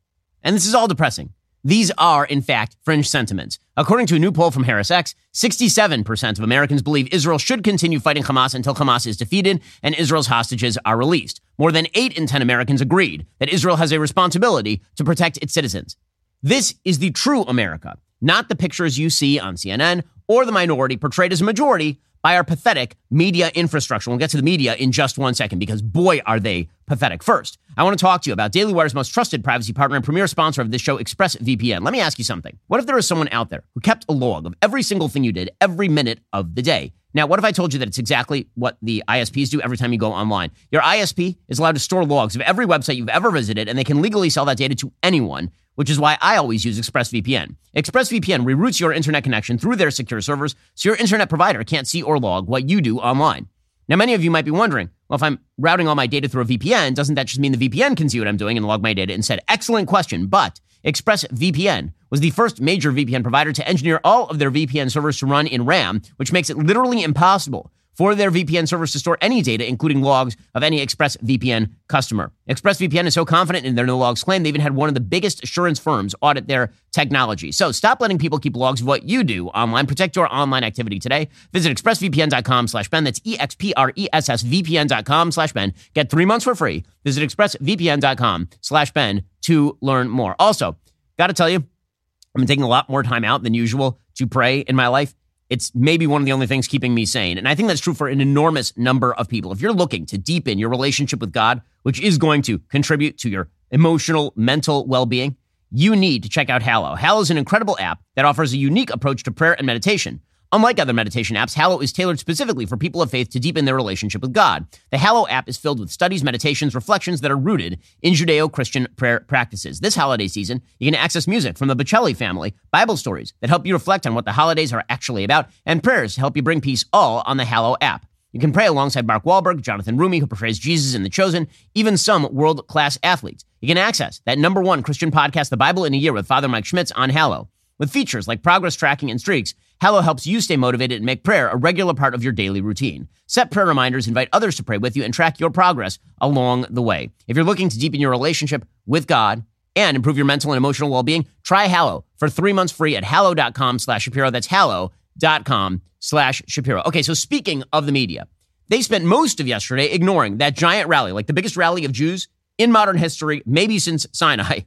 and 0.42 0.56
this 0.56 0.64
is 0.66 0.74
all 0.74 0.88
depressing, 0.88 1.34
these 1.64 1.90
are, 1.96 2.26
in 2.26 2.42
fact, 2.42 2.76
fringe 2.82 3.08
sentiments. 3.08 3.58
According 3.74 4.06
to 4.08 4.16
a 4.16 4.18
new 4.18 4.30
poll 4.30 4.50
from 4.50 4.64
HarrisX, 4.64 5.14
67% 5.32 6.38
of 6.38 6.44
Americans 6.44 6.82
believe 6.82 7.08
Israel 7.10 7.38
should 7.38 7.64
continue 7.64 7.98
fighting 7.98 8.22
Hamas 8.22 8.54
until 8.54 8.74
Hamas 8.74 9.06
is 9.06 9.16
defeated 9.16 9.62
and 9.82 9.94
Israel's 9.94 10.26
hostages 10.26 10.78
are 10.84 10.98
released. 10.98 11.40
More 11.56 11.72
than 11.72 11.86
8 11.94 12.18
in 12.18 12.26
10 12.26 12.42
Americans 12.42 12.82
agreed 12.82 13.26
that 13.38 13.48
Israel 13.48 13.76
has 13.76 13.92
a 13.92 13.98
responsibility 13.98 14.82
to 14.96 15.04
protect 15.04 15.38
its 15.38 15.54
citizens. 15.54 15.96
This 16.42 16.74
is 16.84 16.98
the 16.98 17.10
true 17.10 17.42
America, 17.44 17.96
not 18.20 18.50
the 18.50 18.56
pictures 18.56 18.98
you 18.98 19.08
see 19.08 19.40
on 19.40 19.56
CNN 19.56 20.02
or 20.28 20.44
the 20.44 20.52
minority 20.52 20.98
portrayed 20.98 21.32
as 21.32 21.40
a 21.40 21.44
majority 21.44 21.98
by 22.24 22.36
our 22.36 22.42
pathetic 22.42 22.96
media 23.10 23.50
infrastructure. 23.54 24.10
We'll 24.10 24.18
get 24.18 24.30
to 24.30 24.38
the 24.38 24.42
media 24.42 24.74
in 24.74 24.92
just 24.92 25.18
one 25.18 25.34
second 25.34 25.58
because 25.58 25.82
boy, 25.82 26.22
are 26.24 26.40
they 26.40 26.70
pathetic. 26.86 27.22
First, 27.22 27.58
I 27.76 27.84
want 27.84 27.98
to 27.98 28.02
talk 28.02 28.22
to 28.22 28.30
you 28.30 28.32
about 28.32 28.50
Daily 28.50 28.72
Wire's 28.72 28.94
most 28.94 29.10
trusted 29.10 29.44
privacy 29.44 29.74
partner 29.74 29.96
and 29.96 30.04
premier 30.04 30.26
sponsor 30.26 30.62
of 30.62 30.70
this 30.70 30.80
show, 30.80 30.98
ExpressVPN. 30.98 31.84
Let 31.84 31.92
me 31.92 32.00
ask 32.00 32.18
you 32.18 32.24
something. 32.24 32.58
What 32.66 32.80
if 32.80 32.86
there 32.86 32.96
was 32.96 33.06
someone 33.06 33.28
out 33.30 33.50
there 33.50 33.62
who 33.74 33.80
kept 33.80 34.06
a 34.08 34.12
log 34.12 34.46
of 34.46 34.54
every 34.62 34.82
single 34.82 35.08
thing 35.08 35.22
you 35.22 35.32
did 35.32 35.50
every 35.60 35.88
minute 35.88 36.20
of 36.32 36.54
the 36.54 36.62
day? 36.62 36.94
Now, 37.12 37.26
what 37.26 37.38
if 37.38 37.44
I 37.44 37.52
told 37.52 37.72
you 37.72 37.78
that 37.78 37.88
it's 37.88 37.98
exactly 37.98 38.48
what 38.54 38.76
the 38.82 39.04
ISPs 39.08 39.50
do 39.50 39.60
every 39.60 39.76
time 39.76 39.92
you 39.92 39.98
go 39.98 40.12
online? 40.12 40.50
Your 40.72 40.82
ISP 40.82 41.36
is 41.48 41.58
allowed 41.58 41.76
to 41.76 41.80
store 41.80 42.04
logs 42.04 42.34
of 42.34 42.42
every 42.42 42.66
website 42.66 42.96
you've 42.96 43.08
ever 43.08 43.30
visited, 43.30 43.68
and 43.68 43.78
they 43.78 43.84
can 43.84 44.02
legally 44.02 44.30
sell 44.30 44.44
that 44.46 44.56
data 44.56 44.74
to 44.76 44.92
anyone, 45.02 45.52
which 45.74 45.90
is 45.90 45.98
why 45.98 46.18
I 46.20 46.36
always 46.36 46.64
use 46.64 46.78
ExpressVPN. 46.78 47.56
ExpressVPN 47.76 48.44
reroutes 48.44 48.80
your 48.80 48.92
internet 48.92 49.24
connection 49.24 49.58
through 49.58 49.76
their 49.76 49.90
secure 49.90 50.20
servers 50.20 50.54
so 50.74 50.88
your 50.88 50.96
internet 50.96 51.28
provider 51.28 51.64
can't 51.64 51.88
see 51.88 52.02
or 52.02 52.18
log 52.18 52.48
what 52.48 52.68
you 52.68 52.80
do 52.80 52.98
online. 52.98 53.48
Now, 53.88 53.96
many 53.96 54.14
of 54.14 54.24
you 54.24 54.30
might 54.30 54.46
be 54.46 54.50
wondering, 54.50 54.90
well, 55.08 55.16
if 55.16 55.22
I'm 55.22 55.38
routing 55.58 55.88
all 55.88 55.94
my 55.94 56.06
data 56.06 56.28
through 56.28 56.42
a 56.42 56.46
VPN, 56.46 56.94
doesn't 56.94 57.16
that 57.16 57.26
just 57.26 57.38
mean 57.38 57.52
the 57.52 57.68
VPN 57.68 57.96
can 57.96 58.08
see 58.08 58.18
what 58.18 58.28
I'm 58.28 58.38
doing 58.38 58.56
and 58.56 58.66
log 58.66 58.82
my 58.82 58.94
data 58.94 59.12
instead? 59.12 59.40
Excellent 59.48 59.88
question, 59.88 60.26
but 60.26 60.60
ExpressVPN 60.84 61.92
was 62.10 62.20
the 62.20 62.30
first 62.30 62.60
major 62.60 62.92
VPN 62.92 63.22
provider 63.22 63.52
to 63.52 63.68
engineer 63.68 64.00
all 64.04 64.28
of 64.28 64.38
their 64.38 64.50
VPN 64.50 64.90
servers 64.90 65.18
to 65.18 65.26
run 65.26 65.46
in 65.46 65.66
RAM, 65.66 66.00
which 66.16 66.32
makes 66.32 66.48
it 66.48 66.56
literally 66.56 67.02
impossible 67.02 67.70
for 67.94 68.14
their 68.14 68.30
VPN 68.30 68.66
servers 68.66 68.92
to 68.92 68.98
store 68.98 69.18
any 69.20 69.42
data, 69.42 69.66
including 69.68 70.02
logs 70.02 70.36
of 70.54 70.62
any 70.62 70.84
ExpressVPN 70.84 71.72
customer. 71.88 72.32
ExpressVPN 72.48 73.06
is 73.06 73.14
so 73.14 73.24
confident 73.24 73.66
in 73.66 73.74
their 73.74 73.86
no 73.86 73.98
logs 73.98 74.24
claim, 74.24 74.42
they 74.42 74.48
even 74.48 74.60
had 74.60 74.74
one 74.74 74.88
of 74.88 74.94
the 74.94 75.00
biggest 75.00 75.42
assurance 75.44 75.78
firms 75.78 76.14
audit 76.20 76.48
their 76.48 76.72
technology. 76.92 77.52
So 77.52 77.72
stop 77.72 78.00
letting 78.00 78.18
people 78.18 78.38
keep 78.38 78.56
logs 78.56 78.80
of 78.80 78.86
what 78.86 79.04
you 79.04 79.24
do 79.24 79.48
online. 79.48 79.86
Protect 79.86 80.16
your 80.16 80.32
online 80.34 80.64
activity 80.64 80.98
today. 80.98 81.28
Visit 81.52 81.76
expressvpn.com 81.76 82.68
slash 82.68 82.88
Ben. 82.88 83.04
That's 83.04 83.20
E 83.24 83.34
E-X-P-R-E-S-S 83.34 84.42
VPN.com 84.42 85.32
slash 85.32 85.52
Ben. 85.52 85.74
Get 85.94 86.10
three 86.10 86.24
months 86.24 86.44
for 86.44 86.54
free. 86.54 86.84
Visit 87.04 87.28
expressvpn.com 87.28 88.48
slash 88.60 88.92
Ben 88.92 89.24
to 89.42 89.76
learn 89.80 90.08
more. 90.08 90.36
Also, 90.38 90.76
got 91.18 91.28
to 91.28 91.32
tell 91.32 91.48
you, 91.48 91.56
I've 91.56 92.40
been 92.40 92.46
taking 92.46 92.64
a 92.64 92.68
lot 92.68 92.88
more 92.88 93.02
time 93.02 93.24
out 93.24 93.42
than 93.42 93.54
usual 93.54 93.98
to 94.16 94.26
pray 94.26 94.60
in 94.60 94.76
my 94.76 94.88
life. 94.88 95.14
It's 95.50 95.72
maybe 95.74 96.06
one 96.06 96.22
of 96.22 96.26
the 96.26 96.32
only 96.32 96.46
things 96.46 96.66
keeping 96.66 96.94
me 96.94 97.04
sane. 97.04 97.36
And 97.38 97.46
I 97.46 97.54
think 97.54 97.68
that's 97.68 97.80
true 97.80 97.94
for 97.94 98.08
an 98.08 98.20
enormous 98.20 98.76
number 98.76 99.12
of 99.14 99.28
people. 99.28 99.52
If 99.52 99.60
you're 99.60 99.72
looking 99.72 100.06
to 100.06 100.18
deepen 100.18 100.58
your 100.58 100.70
relationship 100.70 101.20
with 101.20 101.32
God, 101.32 101.60
which 101.82 102.00
is 102.00 102.18
going 102.18 102.42
to 102.42 102.58
contribute 102.58 103.18
to 103.18 103.28
your 103.28 103.50
emotional, 103.70 104.32
mental 104.36 104.86
well 104.86 105.06
being, 105.06 105.36
you 105.70 105.96
need 105.96 106.22
to 106.22 106.28
check 106.28 106.48
out 106.48 106.62
Hallow. 106.62 106.94
Hallow 106.94 107.20
is 107.20 107.30
an 107.30 107.38
incredible 107.38 107.76
app 107.78 108.00
that 108.14 108.24
offers 108.24 108.52
a 108.52 108.56
unique 108.56 108.90
approach 108.90 109.24
to 109.24 109.32
prayer 109.32 109.54
and 109.54 109.66
meditation. 109.66 110.20
Unlike 110.54 110.78
other 110.78 110.92
meditation 110.92 111.34
apps, 111.34 111.54
Hallow 111.54 111.80
is 111.80 111.92
tailored 111.92 112.20
specifically 112.20 112.64
for 112.64 112.76
people 112.76 113.02
of 113.02 113.10
faith 113.10 113.28
to 113.30 113.40
deepen 113.40 113.64
their 113.64 113.74
relationship 113.74 114.22
with 114.22 114.32
God. 114.32 114.68
The 114.92 114.98
Hallow 114.98 115.26
app 115.26 115.48
is 115.48 115.56
filled 115.56 115.80
with 115.80 115.90
studies, 115.90 116.22
meditations, 116.22 116.76
reflections 116.76 117.22
that 117.22 117.32
are 117.32 117.36
rooted 117.36 117.80
in 118.02 118.14
Judeo 118.14 118.52
Christian 118.52 118.86
prayer 118.94 119.18
practices. 119.18 119.80
This 119.80 119.96
holiday 119.96 120.28
season, 120.28 120.62
you 120.78 120.88
can 120.88 120.94
access 120.94 121.26
music 121.26 121.58
from 121.58 121.66
the 121.66 121.74
Bocelli 121.74 122.14
family, 122.14 122.54
Bible 122.70 122.96
stories 122.96 123.34
that 123.40 123.50
help 123.50 123.66
you 123.66 123.74
reflect 123.74 124.06
on 124.06 124.14
what 124.14 124.26
the 124.26 124.30
holidays 124.30 124.72
are 124.72 124.84
actually 124.88 125.24
about, 125.24 125.48
and 125.66 125.82
prayers 125.82 126.14
to 126.14 126.20
help 126.20 126.36
you 126.36 126.42
bring 126.42 126.60
peace 126.60 126.84
all 126.92 127.24
on 127.26 127.36
the 127.36 127.44
Hallow 127.44 127.76
app. 127.80 128.06
You 128.30 128.38
can 128.38 128.52
pray 128.52 128.66
alongside 128.66 129.08
Mark 129.08 129.24
Wahlberg, 129.24 129.60
Jonathan 129.60 129.98
Roumie, 129.98 130.20
who 130.20 130.28
portrays 130.28 130.60
Jesus 130.60 130.94
in 130.94 131.02
The 131.02 131.08
Chosen, 131.08 131.48
even 131.74 131.96
some 131.96 132.32
world 132.32 132.64
class 132.68 132.96
athletes. 133.02 133.44
You 133.60 133.66
can 133.66 133.78
access 133.78 134.20
that 134.24 134.38
number 134.38 134.62
one 134.62 134.84
Christian 134.84 135.10
podcast, 135.10 135.50
The 135.50 135.56
Bible 135.56 135.84
in 135.84 135.94
a 135.94 135.96
Year, 135.96 136.12
with 136.12 136.28
Father 136.28 136.46
Mike 136.46 136.64
Schmitz 136.64 136.92
on 136.92 137.10
Hallow. 137.10 137.48
With 137.76 137.90
features 137.90 138.28
like 138.28 138.44
progress 138.44 138.76
tracking 138.76 139.10
and 139.10 139.20
streaks, 139.20 139.52
Hallow 139.80 140.00
helps 140.00 140.26
you 140.26 140.40
stay 140.40 140.56
motivated 140.56 140.96
and 140.96 141.06
make 141.06 141.24
prayer 141.24 141.48
a 141.48 141.56
regular 141.56 141.94
part 141.94 142.14
of 142.14 142.22
your 142.22 142.32
daily 142.32 142.60
routine. 142.60 143.08
Set 143.26 143.50
prayer 143.50 143.66
reminders, 143.66 144.06
invite 144.06 144.28
others 144.32 144.56
to 144.56 144.62
pray 144.62 144.78
with 144.78 144.96
you, 144.96 145.02
and 145.02 145.12
track 145.12 145.40
your 145.40 145.50
progress 145.50 145.98
along 146.20 146.66
the 146.70 146.82
way. 146.82 147.10
If 147.26 147.36
you're 147.36 147.44
looking 147.44 147.68
to 147.68 147.78
deepen 147.78 148.00
your 148.00 148.10
relationship 148.10 148.66
with 148.86 149.06
God 149.06 149.44
and 149.76 149.96
improve 149.96 150.16
your 150.16 150.26
mental 150.26 150.52
and 150.52 150.56
emotional 150.56 150.90
well-being, 150.90 151.26
try 151.42 151.66
Hallow 151.66 152.04
for 152.16 152.28
three 152.28 152.52
months 152.52 152.72
free 152.72 152.96
at 152.96 153.04
hallow.com 153.04 153.78
slash 153.78 154.02
Shapiro. 154.02 154.30
That's 154.30 154.46
hallow.com 154.46 155.82
slash 155.98 156.42
Shapiro. 156.46 156.82
Okay, 156.86 157.02
so 157.02 157.14
speaking 157.14 157.64
of 157.72 157.86
the 157.86 157.92
media, 157.92 158.28
they 158.68 158.80
spent 158.80 159.04
most 159.04 159.40
of 159.40 159.48
yesterday 159.48 159.90
ignoring 159.90 160.38
that 160.38 160.54
giant 160.54 160.88
rally, 160.88 161.12
like 161.12 161.26
the 161.26 161.32
biggest 161.32 161.56
rally 161.56 161.84
of 161.84 161.92
Jews 161.92 162.28
in 162.56 162.72
modern 162.72 162.96
history, 162.96 163.42
maybe 163.44 163.78
since 163.78 164.06
Sinai. 164.12 164.60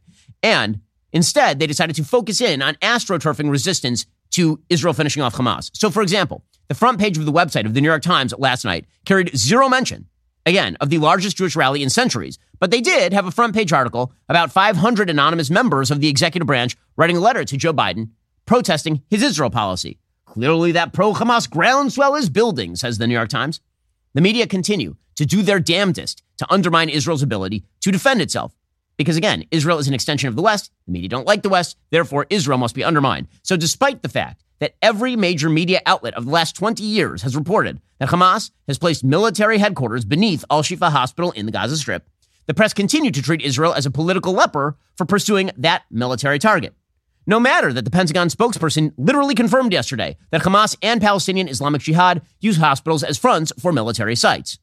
And 0.44 0.82
instead, 1.14 1.58
they 1.58 1.68
decided 1.68 1.96
to 1.96 2.04
focus 2.04 2.42
in 2.42 2.62
on 2.62 2.76
astroturfing 2.76 3.50
resistance 3.50 4.06
to 4.32 4.60
Israel 4.70 4.94
finishing 4.94 5.24
off 5.24 5.36
Hamas. 5.36 5.70
So, 5.74 5.90
for 5.90 6.02
example, 6.02 6.44
the 6.68 6.76
front 6.76 7.00
page 7.00 7.18
of 7.18 7.26
the 7.26 7.32
website 7.32 7.66
of 7.66 7.74
the 7.74 7.82
New 7.82 7.88
York 7.88 8.02
Times 8.02 8.34
last 8.38 8.66
night 8.66 8.86
carried 9.06 9.36
zero 9.36 9.70
mention, 9.70 10.08
again, 10.46 10.78
of 10.82 10.90
the 10.90 10.98
largest 10.98 11.38
Jewish 11.38 11.56
rally 11.56 11.82
in 11.84 11.90
centuries. 11.90 12.38
But 12.60 12.72
they 12.72 12.82
did 12.82 13.14
have 13.14 13.26
a 13.26 13.32
front 13.32 13.56
page 13.56 13.72
article 13.72 14.12
about 14.28 14.52
500 14.52 15.10
anonymous 15.10 15.50
members 15.50 15.92
of 15.92 16.02
the 16.02 16.10
executive 16.10 16.48
branch 16.48 16.76
writing 16.96 17.18
a 17.18 17.22
letter 17.22 17.46
to 17.46 17.58
Joe 17.58 17.74
Biden 17.74 18.10
protesting 18.46 19.04
his 19.10 19.24
Israel 19.24 19.50
policy. 19.50 20.00
Clearly, 20.26 20.72
that 20.74 20.94
pro 20.94 21.14
Hamas 21.14 21.50
groundswell 21.50 22.16
is 22.16 22.30
building, 22.30 22.76
says 22.76 22.98
the 22.98 23.08
New 23.08 23.14
York 23.14 23.30
Times. 23.30 23.62
The 24.14 24.22
media 24.22 24.48
continue 24.48 24.96
to 25.16 25.26
do 25.26 25.42
their 25.42 25.60
damnedest 25.60 26.24
to 26.38 26.52
undermine 26.52 26.90
Israel's 26.90 27.24
ability 27.24 27.64
to 27.82 27.92
defend 27.92 28.22
itself. 28.22 28.57
Because 28.98 29.18
again, 29.18 29.46
Israel 29.52 29.78
is 29.78 29.88
an 29.88 29.94
extension 29.94 30.28
of 30.28 30.36
the 30.36 30.42
West. 30.42 30.72
The 30.86 30.94
media 30.94 31.10
don't 31.10 31.28
like 31.28 31.44
the 31.44 31.50
West. 31.50 31.78
Therefore, 31.92 32.26
Israel 32.30 32.58
must 32.58 32.76
be 32.76 32.84
undermined. 32.84 33.28
So, 33.44 33.56
despite 33.56 34.02
the 34.02 34.10
fact 34.10 34.44
that 34.60 34.76
every 34.82 35.16
major 35.16 35.50
media 35.50 35.82
outlet 35.86 36.16
of 36.16 36.26
the 36.26 36.32
last 36.32 36.56
20 36.56 36.84
years 36.84 37.22
has 37.22 37.36
reported 37.36 37.80
that 38.00 38.10
Hamas 38.10 38.52
has 38.68 38.80
placed 38.80 39.04
military 39.04 39.60
headquarters 39.60 40.04
beneath 40.04 40.44
Al 40.50 40.64
Shifa 40.64 40.92
Hospital 40.92 41.32
in 41.32 41.46
the 41.46 41.52
Gaza 41.52 41.78
Strip, 41.78 42.10
the 42.48 42.54
press 42.54 42.74
continued 42.74 43.14
to 43.14 43.22
treat 43.22 43.42
Israel 43.42 43.74
as 43.74 43.86
a 43.86 43.92
political 43.92 44.34
leper 44.34 44.78
for 44.96 45.06
pursuing 45.06 45.52
that 45.58 45.84
military 45.92 46.40
target. 46.40 46.74
No 47.30 47.40
matter 47.40 47.74
that 47.74 47.84
the 47.84 47.92
Pentagon 47.92 48.30
spokesperson 48.30 48.94
literally 48.98 49.36
confirmed 49.36 49.74
yesterday 49.74 50.16
that 50.32 50.42
Hamas 50.42 50.78
and 50.82 51.02
Palestinian 51.02 51.50
Islamic 51.50 51.82
Jihad 51.82 52.22
use 52.40 52.58
hospitals 52.58 53.04
as 53.04 53.18
fronts 53.18 53.52
for 53.60 53.74
military 53.74 54.16
sites. 54.16 54.60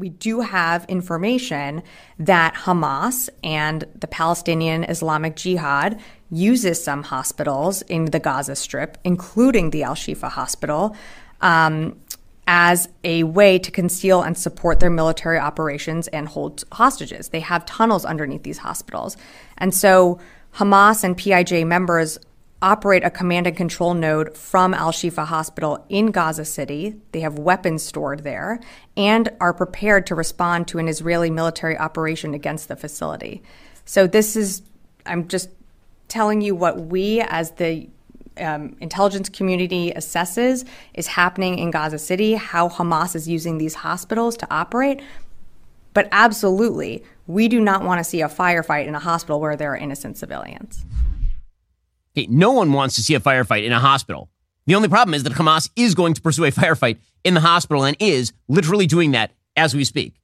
We 0.00 0.08
do 0.08 0.40
have 0.40 0.84
information 0.88 1.82
that 2.18 2.54
Hamas 2.54 3.28
and 3.44 3.84
the 3.94 4.06
Palestinian 4.06 4.84
Islamic 4.84 5.36
Jihad 5.36 6.00
uses 6.30 6.82
some 6.82 7.02
hospitals 7.02 7.82
in 7.82 8.06
the 8.06 8.18
Gaza 8.18 8.56
Strip, 8.56 8.98
including 9.04 9.70
the 9.70 9.82
Al 9.82 9.94
Shifa 9.94 10.30
Hospital, 10.30 10.96
um, 11.40 12.00
as 12.46 12.88
a 13.04 13.22
way 13.24 13.58
to 13.58 13.70
conceal 13.70 14.22
and 14.22 14.36
support 14.36 14.80
their 14.80 14.90
military 14.90 15.38
operations 15.38 16.08
and 16.08 16.26
hold 16.26 16.64
hostages. 16.72 17.28
They 17.28 17.40
have 17.40 17.64
tunnels 17.66 18.04
underneath 18.04 18.42
these 18.42 18.58
hospitals. 18.58 19.16
And 19.58 19.72
so 19.74 20.18
Hamas 20.54 21.04
and 21.04 21.16
PIJ 21.16 21.64
members 21.64 22.18
operate 22.62 23.04
a 23.04 23.10
command 23.10 23.46
and 23.46 23.56
control 23.56 23.94
node 23.94 24.36
from 24.36 24.74
Al 24.74 24.92
Shifa 24.92 25.26
Hospital 25.26 25.84
in 25.88 26.10
Gaza 26.10 26.44
City. 26.44 26.96
They 27.12 27.20
have 27.20 27.38
weapons 27.38 27.82
stored 27.82 28.22
there 28.22 28.60
and 28.96 29.30
are 29.40 29.54
prepared 29.54 30.06
to 30.08 30.14
respond 30.14 30.68
to 30.68 30.78
an 30.78 30.88
Israeli 30.88 31.30
military 31.30 31.78
operation 31.78 32.34
against 32.34 32.68
the 32.68 32.76
facility. 32.76 33.42
So, 33.84 34.06
this 34.06 34.36
is, 34.36 34.62
I'm 35.06 35.26
just 35.28 35.50
telling 36.08 36.42
you 36.42 36.54
what 36.54 36.86
we 36.86 37.20
as 37.22 37.52
the 37.52 37.88
um, 38.38 38.76
intelligence 38.80 39.28
community 39.28 39.92
assesses 39.94 40.66
is 40.94 41.06
happening 41.06 41.58
in 41.58 41.70
Gaza 41.70 41.98
City, 41.98 42.34
how 42.34 42.68
Hamas 42.68 43.14
is 43.14 43.28
using 43.28 43.58
these 43.58 43.74
hospitals 43.74 44.36
to 44.38 44.46
operate. 44.50 45.00
But 45.92 46.08
absolutely, 46.12 47.04
we 47.26 47.48
do 47.48 47.60
not 47.60 47.82
want 47.84 47.98
to 47.98 48.04
see 48.04 48.22
a 48.22 48.28
firefight 48.28 48.86
in 48.86 48.94
a 48.94 48.98
hospital 48.98 49.40
where 49.40 49.56
there 49.56 49.72
are 49.72 49.76
innocent 49.76 50.16
civilians. 50.18 50.84
No 52.28 52.52
one 52.52 52.72
wants 52.72 52.96
to 52.96 53.02
see 53.02 53.14
a 53.14 53.20
firefight 53.20 53.64
in 53.64 53.72
a 53.72 53.80
hospital. 53.80 54.30
The 54.66 54.74
only 54.74 54.88
problem 54.88 55.14
is 55.14 55.22
that 55.22 55.32
Hamas 55.32 55.70
is 55.76 55.94
going 55.94 56.14
to 56.14 56.20
pursue 56.20 56.44
a 56.44 56.50
firefight 56.52 56.98
in 57.24 57.34
the 57.34 57.40
hospital 57.40 57.84
and 57.84 57.96
is 58.00 58.32
literally 58.48 58.86
doing 58.86 59.12
that 59.12 59.32
as 59.56 59.74
we 59.74 59.84
speak. 59.84 60.20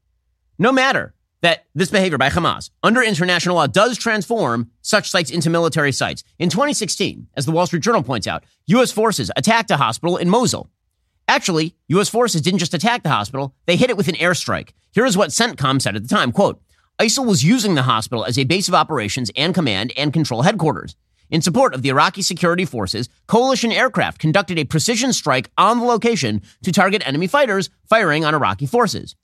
No 0.58 0.72
matter 0.72 1.14
that 1.42 1.66
this 1.74 1.90
behavior 1.90 2.18
by 2.18 2.28
Hamas 2.28 2.70
under 2.82 3.02
international 3.02 3.56
law 3.56 3.66
does 3.66 3.98
transform 3.98 4.70
such 4.82 5.10
sites 5.10 5.30
into 5.30 5.50
military 5.50 5.92
sites. 5.92 6.24
In 6.38 6.48
2016, 6.48 7.28
as 7.36 7.46
the 7.46 7.52
Wall 7.52 7.66
Street 7.66 7.82
Journal 7.82 8.02
points 8.02 8.26
out, 8.26 8.44
U.S. 8.66 8.90
forces 8.90 9.30
attacked 9.36 9.70
a 9.70 9.76
hospital 9.76 10.16
in 10.16 10.28
Mosul. 10.28 10.70
Actually, 11.28 11.74
U.S. 11.88 12.08
forces 12.08 12.40
didn't 12.40 12.60
just 12.60 12.74
attack 12.74 13.02
the 13.02 13.10
hospital, 13.10 13.54
they 13.66 13.76
hit 13.76 13.90
it 13.90 13.96
with 13.96 14.08
an 14.08 14.14
airstrike. 14.14 14.70
Here 14.92 15.04
is 15.04 15.16
what 15.16 15.30
CENTCOM 15.30 15.82
said 15.82 15.96
at 15.96 16.02
the 16.02 16.08
time, 16.08 16.32
quote, 16.32 16.60
ISIL 16.98 17.26
was 17.26 17.44
using 17.44 17.74
the 17.74 17.82
hospital 17.82 18.24
as 18.24 18.38
a 18.38 18.44
base 18.44 18.68
of 18.68 18.74
operations 18.74 19.30
and 19.36 19.54
command 19.54 19.92
and 19.96 20.12
control 20.12 20.42
headquarters. 20.42 20.96
In 21.30 21.42
support 21.42 21.74
of 21.74 21.82
the 21.82 21.88
Iraqi 21.88 22.22
security 22.22 22.64
forces, 22.64 23.08
coalition 23.26 23.72
aircraft 23.72 24.20
conducted 24.20 24.58
a 24.58 24.64
precision 24.64 25.12
strike 25.12 25.50
on 25.58 25.80
the 25.80 25.84
location 25.84 26.42
to 26.62 26.72
target 26.72 27.06
enemy 27.06 27.26
fighters 27.26 27.68
firing 27.88 28.24
on 28.24 28.34
Iraqi 28.34 28.66
forces. 28.66 29.16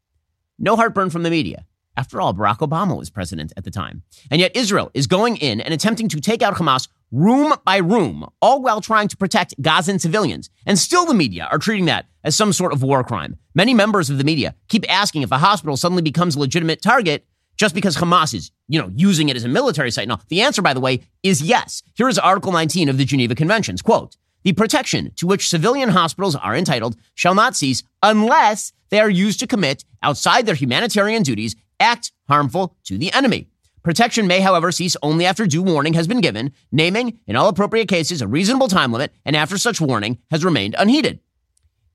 No 0.59 0.77
heartburn 0.77 1.11
from 1.11 1.23
the 1.23 1.31
media. 1.31 1.65
After 1.97 2.21
all, 2.21 2.35
Barack 2.35 2.59
Obama 2.59 2.97
was 2.97 3.11
president 3.11 3.53
at 3.57 3.65
the 3.65 3.71
time. 3.71 4.03
And 4.31 4.41
yet 4.41 4.57
Israel 4.57 4.91
is 4.95 5.07
going 5.07 5.37
in 5.37 5.61
and 5.61 5.75
attempting 5.75 6.09
to 6.09 6.21
take 6.21 6.43
out 6.43 6.55
Hamas 6.55 6.89
room 7.11 7.55
by 7.67 7.77
room, 7.77 8.27
all 8.41 8.63
while 8.63 8.81
trying 8.81 9.09
to 9.09 9.17
protect 9.17 9.61
Gazan 9.61 9.99
civilians. 9.99 10.49
And 10.65 10.79
still 10.79 11.05
the 11.05 11.15
media 11.15 11.47
are 11.53 11.59
treating 11.59 11.85
that 11.85 12.07
as 12.25 12.35
some 12.35 12.53
sort 12.53 12.73
of 12.73 12.83
war 12.83 13.05
crime. 13.05 13.37
Many 13.55 13.75
members 13.75 14.09
of 14.09 14.17
the 14.17 14.25
media 14.25 14.55
keep 14.69 14.91
asking 14.91 15.23
if 15.23 15.31
a 15.31 15.39
hospital 15.39 15.77
suddenly 15.77 16.03
becomes 16.03 16.35
a 16.35 16.41
legitimate 16.41 16.81
target 16.81 17.27
just 17.63 17.77
because 17.77 17.97
Hamas 17.97 18.35
is, 18.35 18.51
you 18.67 18.81
know, 18.81 18.91
using 18.97 19.29
it 19.29 19.37
as 19.37 19.45
a 19.45 19.49
military 19.49 19.93
site. 19.93 20.09
No, 20.09 20.19
the 20.27 20.43
answer, 20.43 20.61
by 20.63 20.75
the 20.75 20.81
way, 20.81 21.03
is 21.23 21.41
yes. 21.41 21.85
Here 21.95 22.09
is 22.09 22.19
Article 22.19 22.51
19 22.51 22.89
of 22.89 22.99
the 22.99 23.05
Geneva 23.05 23.37
Conventions. 23.37 23.81
Quote, 23.81 24.17
the 24.43 24.53
protection 24.53 25.13
to 25.15 25.29
which 25.29 25.49
civilian 25.49 25.91
hospitals 25.91 26.35
are 26.35 26.57
entitled 26.57 26.97
shall 27.15 27.37
not 27.37 27.55
cease 27.55 27.85
unless 28.03 28.73
they 28.89 28.99
are 28.99 29.09
used 29.09 29.39
to 29.39 29.47
commit, 29.47 29.85
outside 30.03 30.45
their 30.45 30.57
humanitarian 30.57 31.23
duties, 31.23 31.55
act 31.79 32.11
harmful 32.27 32.75
to 32.83 32.99
the 32.99 33.13
enemy. 33.13 33.47
Protection 33.85 34.27
may, 34.27 34.41
however, 34.41 34.73
cease 34.73 34.97
only 35.01 35.25
after 35.25 35.47
due 35.47 35.63
warning 35.63 35.95
has 35.95 36.09
been 36.09 36.21
given, 36.21 36.51
naming, 36.73 37.21
in 37.29 37.37
all 37.37 37.47
appropriate 37.47 37.87
cases, 37.87 38.21
a 38.23 38.27
reasonable 38.27 38.67
time 38.67 38.91
limit, 38.91 39.13
and 39.25 39.37
after 39.37 39.57
such 39.57 39.81
warning 39.81 40.19
has 40.33 40.45
remained 40.45 40.75
unheeded. 40.77 41.21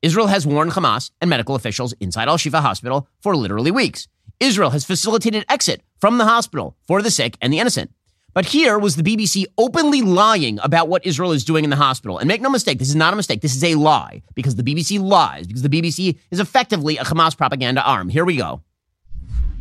Israel 0.00 0.28
has 0.28 0.46
warned 0.46 0.72
Hamas 0.72 1.10
and 1.20 1.28
medical 1.28 1.56
officials 1.56 1.92
inside 2.00 2.26
Al 2.26 2.38
Shifa 2.38 2.62
Hospital 2.62 3.06
for 3.20 3.36
literally 3.36 3.70
weeks. 3.70 4.08
Israel 4.40 4.70
has 4.70 4.84
facilitated 4.84 5.44
exit 5.48 5.82
from 6.00 6.18
the 6.18 6.24
hospital 6.24 6.76
for 6.86 7.02
the 7.02 7.10
sick 7.10 7.36
and 7.40 7.52
the 7.52 7.58
innocent. 7.58 7.90
But 8.34 8.46
here 8.46 8.78
was 8.78 8.94
the 8.94 9.02
BBC 9.02 9.46
openly 9.56 10.02
lying 10.02 10.60
about 10.62 10.88
what 10.88 11.04
Israel 11.04 11.32
is 11.32 11.44
doing 11.44 11.64
in 11.64 11.70
the 11.70 11.76
hospital. 11.76 12.18
And 12.18 12.28
make 12.28 12.40
no 12.40 12.50
mistake, 12.50 12.78
this 12.78 12.88
is 12.88 12.94
not 12.94 13.12
a 13.12 13.16
mistake. 13.16 13.40
This 13.40 13.56
is 13.56 13.64
a 13.64 13.74
lie 13.74 14.22
because 14.34 14.54
the 14.54 14.62
BBC 14.62 15.00
lies, 15.00 15.46
because 15.46 15.62
the 15.62 15.68
BBC 15.68 16.18
is 16.30 16.38
effectively 16.38 16.98
a 16.98 17.04
Hamas 17.04 17.36
propaganda 17.36 17.82
arm. 17.82 18.08
Here 18.08 18.24
we 18.24 18.36
go. 18.36 18.62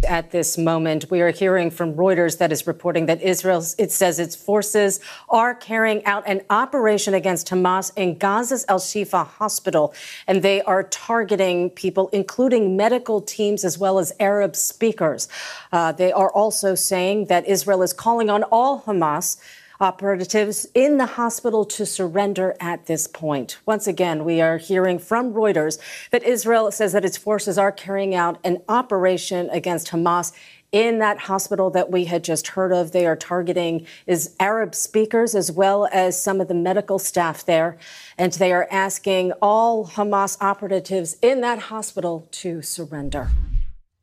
At 0.06 0.30
this 0.30 0.60
moment, 0.60 1.10
we 1.10 1.22
are 1.22 1.32
hearing 1.32 1.72
from 1.72 1.96
Reuters 1.96 2.38
that 2.38 2.51
is 2.51 2.68
reporting 2.68 3.08
that 3.08 3.20
Israel, 3.20 3.66
it 3.80 3.92
says 3.92 4.20
its 4.20 4.36
forces 4.36 5.00
are 5.27 5.56
carrying 5.56 6.06
out 6.06 6.24
an 6.27 6.42
operation 6.51 7.16
against 7.16 7.48
Hamas 7.48 7.92
in 7.96 8.16
Gaza's 8.16 8.63
Al 8.70 8.77
Shifa 8.77 9.25
hospital, 9.25 9.96
and 10.27 10.44
they 10.44 10.62
are 10.62 10.83
targeting 10.83 11.72
people, 11.72 12.10
including 12.14 12.77
medical 12.77 13.22
teams 13.22 13.66
as 13.66 13.79
well 13.79 13.98
as 13.98 14.14
Arab 14.20 14.55
speakers. 14.55 15.27
Uh, 15.72 15.92
they 15.92 16.12
are 16.12 16.31
also 16.31 16.75
saying 16.75 17.25
that 17.25 17.48
Israel 17.48 17.81
is 17.81 17.92
calling 17.92 18.29
on 18.29 18.44
all 18.44 18.81
Hamas 18.81 19.38
operatives 19.79 20.68
in 20.74 20.98
the 20.98 21.05
hospital 21.05 21.66
to 21.66 21.85
surrender 21.85 22.55
at 22.59 22.85
this 22.85 23.07
point. 23.07 23.59
Once 23.66 23.87
again, 23.87 24.25
we 24.25 24.42
are 24.42 24.57
hearing 24.57 25.00
from 25.00 25.33
Reuters 25.33 25.79
that 26.11 26.24
Israel 26.24 26.72
says 26.72 26.94
that 26.94 27.05
its 27.05 27.18
forces 27.18 27.57
are 27.57 27.72
carrying 27.72 28.16
out 28.16 28.40
an 28.44 28.61
operation 28.68 29.50
against 29.51 29.90
Hamas 29.90 30.31
in 30.72 31.00
that 31.00 31.18
hospital 31.18 31.70
that 31.72 31.90
we 31.90 32.05
had 32.05 32.24
just 32.24 32.50
heard 32.50 32.74
of. 32.74 32.92
They 32.92 33.05
are 33.05 33.16
targeting 33.16 33.87
is 34.05 34.35
Arab 34.40 34.75
speakers 34.75 35.33
as 35.33 35.51
well 35.51 35.87
as 35.92 36.22
some 36.22 36.42
of 36.42 36.48
the 36.48 36.53
medical 36.53 37.00
staff 37.00 37.46
there. 37.46 37.77
And 38.18 38.33
they 38.33 38.51
are 38.51 38.68
asking 38.70 39.31
all 39.42 39.87
Hamas 39.87 40.37
operatives 40.42 41.18
in 41.22 41.42
that 41.42 41.59
hospital 41.59 42.27
to 42.31 42.61
surrender. 42.61 43.29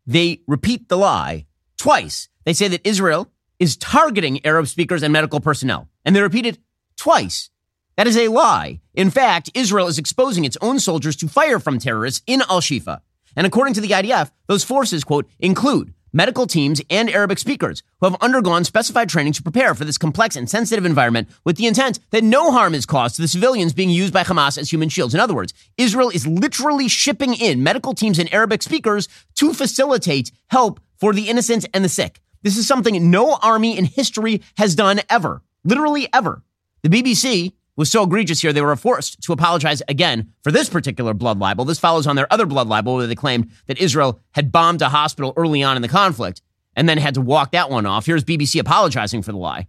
They 0.07 0.41
repeat 0.47 0.89
the 0.89 0.97
lie 0.97 1.47
twice. 1.77 2.29
They 2.45 2.53
say 2.53 2.69
that 2.69 2.87
Israel 2.87 3.31
is 3.59 3.77
targeting 3.77 4.45
Arab 4.45 4.69
speakers 4.69 5.03
and 5.03 5.13
medical 5.13 5.41
personnel. 5.41 5.89
And 6.05 6.15
they 6.15 6.21
repeat 6.21 6.47
it 6.47 6.59
twice. 6.97 7.51
That 7.97 8.07
is 8.07 8.17
a 8.17 8.29
lie. 8.29 8.81
In 8.95 9.11
fact, 9.11 9.51
Israel 9.55 9.87
is 9.87 9.99
exposing 9.99 10.45
its 10.45 10.59
own 10.61 10.81
soldiers 10.81 11.17
to 11.17 11.29
fire 11.29 11.59
from 11.59 11.79
terrorists 11.79 12.23
in 12.27 12.43
Al 12.43 12.61
Shifa. 12.61 13.01
And 13.37 13.47
according 13.47 13.75
to 13.75 13.81
the 13.81 13.91
IDF, 13.91 14.31
those 14.47 14.65
forces, 14.65 15.05
quote, 15.05 15.29
include 15.39 15.95
medical 16.13 16.47
teams 16.47 16.81
and 16.89 17.11
Arabic 17.11 17.39
speakers 17.39 17.83
who 18.01 18.09
have 18.09 18.21
undergone 18.21 18.65
specified 18.65 19.09
training 19.09 19.33
to 19.33 19.43
prepare 19.43 19.75
for 19.75 19.85
this 19.85 19.99
complex 19.99 20.37
and 20.37 20.49
sensitive 20.49 20.85
environment 20.85 21.29
with 21.45 21.57
the 21.57 21.67
intent 21.67 21.99
that 22.11 22.23
no 22.23 22.53
harm 22.53 22.75
is 22.75 22.87
caused 22.87 23.17
to 23.17 23.23
the 23.23 23.29
civilians 23.29 23.73
being 23.73 23.91
used 23.91 24.15
by 24.15 24.23
Hamas 24.23 24.57
as 24.57 24.71
human 24.71 24.89
shields. 24.89 25.15
In 25.15 25.21
other 25.21 25.35
words, 25.35 25.53
Israel 25.77 26.11
is 26.11 26.27
literally 26.27 26.89
shipping 26.89 27.35
in 27.35 27.63
medical 27.63 27.95
teams 27.95 28.19
and 28.19 28.33
Arabic 28.33 28.63
speakers 28.63 29.09
to 29.35 29.53
facilitate 29.53 30.31
help 30.47 30.81
for 30.97 31.13
the 31.13 31.29
innocent 31.29 31.67
and 31.75 31.85
the 31.85 31.89
sick. 31.89 32.21
This 32.45 32.57
is 32.59 32.69
something 32.69 33.11
no 33.11 33.39
army 33.43 33.77
in 33.77 33.87
history 33.87 34.43
has 34.59 34.77
done 34.77 35.01
ever. 35.11 35.43
Literally 35.65 36.07
ever. 36.13 36.45
The 36.83 36.91
BBC 36.91 37.55
was 37.77 37.91
so 37.91 38.05
egregious 38.05 38.41
here, 38.41 38.53
they 38.53 38.61
were 38.61 38.77
forced 38.77 39.21
to 39.23 39.33
apologize 39.33 39.83
again 39.89 40.33
for 40.43 40.53
this 40.53 40.69
particular 40.69 41.13
blood 41.13 41.39
libel. 41.39 41.65
This 41.65 41.81
follows 41.81 42.07
on 42.07 42.15
their 42.15 42.33
other 42.33 42.47
blood 42.47 42.69
libel 42.69 42.95
where 42.95 43.07
they 43.07 43.15
claimed 43.17 43.51
that 43.67 43.79
Israel 43.79 44.21
had 44.33 44.53
bombed 44.53 44.83
a 44.83 44.91
hospital 44.91 45.33
early 45.37 45.63
on 45.63 45.75
in 45.75 45.83
the 45.83 45.89
conflict 45.89 46.41
and 46.77 46.89
then 46.89 46.99
had 46.99 47.15
to 47.15 47.21
walk 47.21 47.53
that 47.53 47.71
one 47.71 47.87
off. 47.87 48.07
Here's 48.07 48.23
BBC 48.23 48.61
apologizing 48.61 49.23
for 49.23 49.33
the 49.33 49.39
lie. 49.39 49.67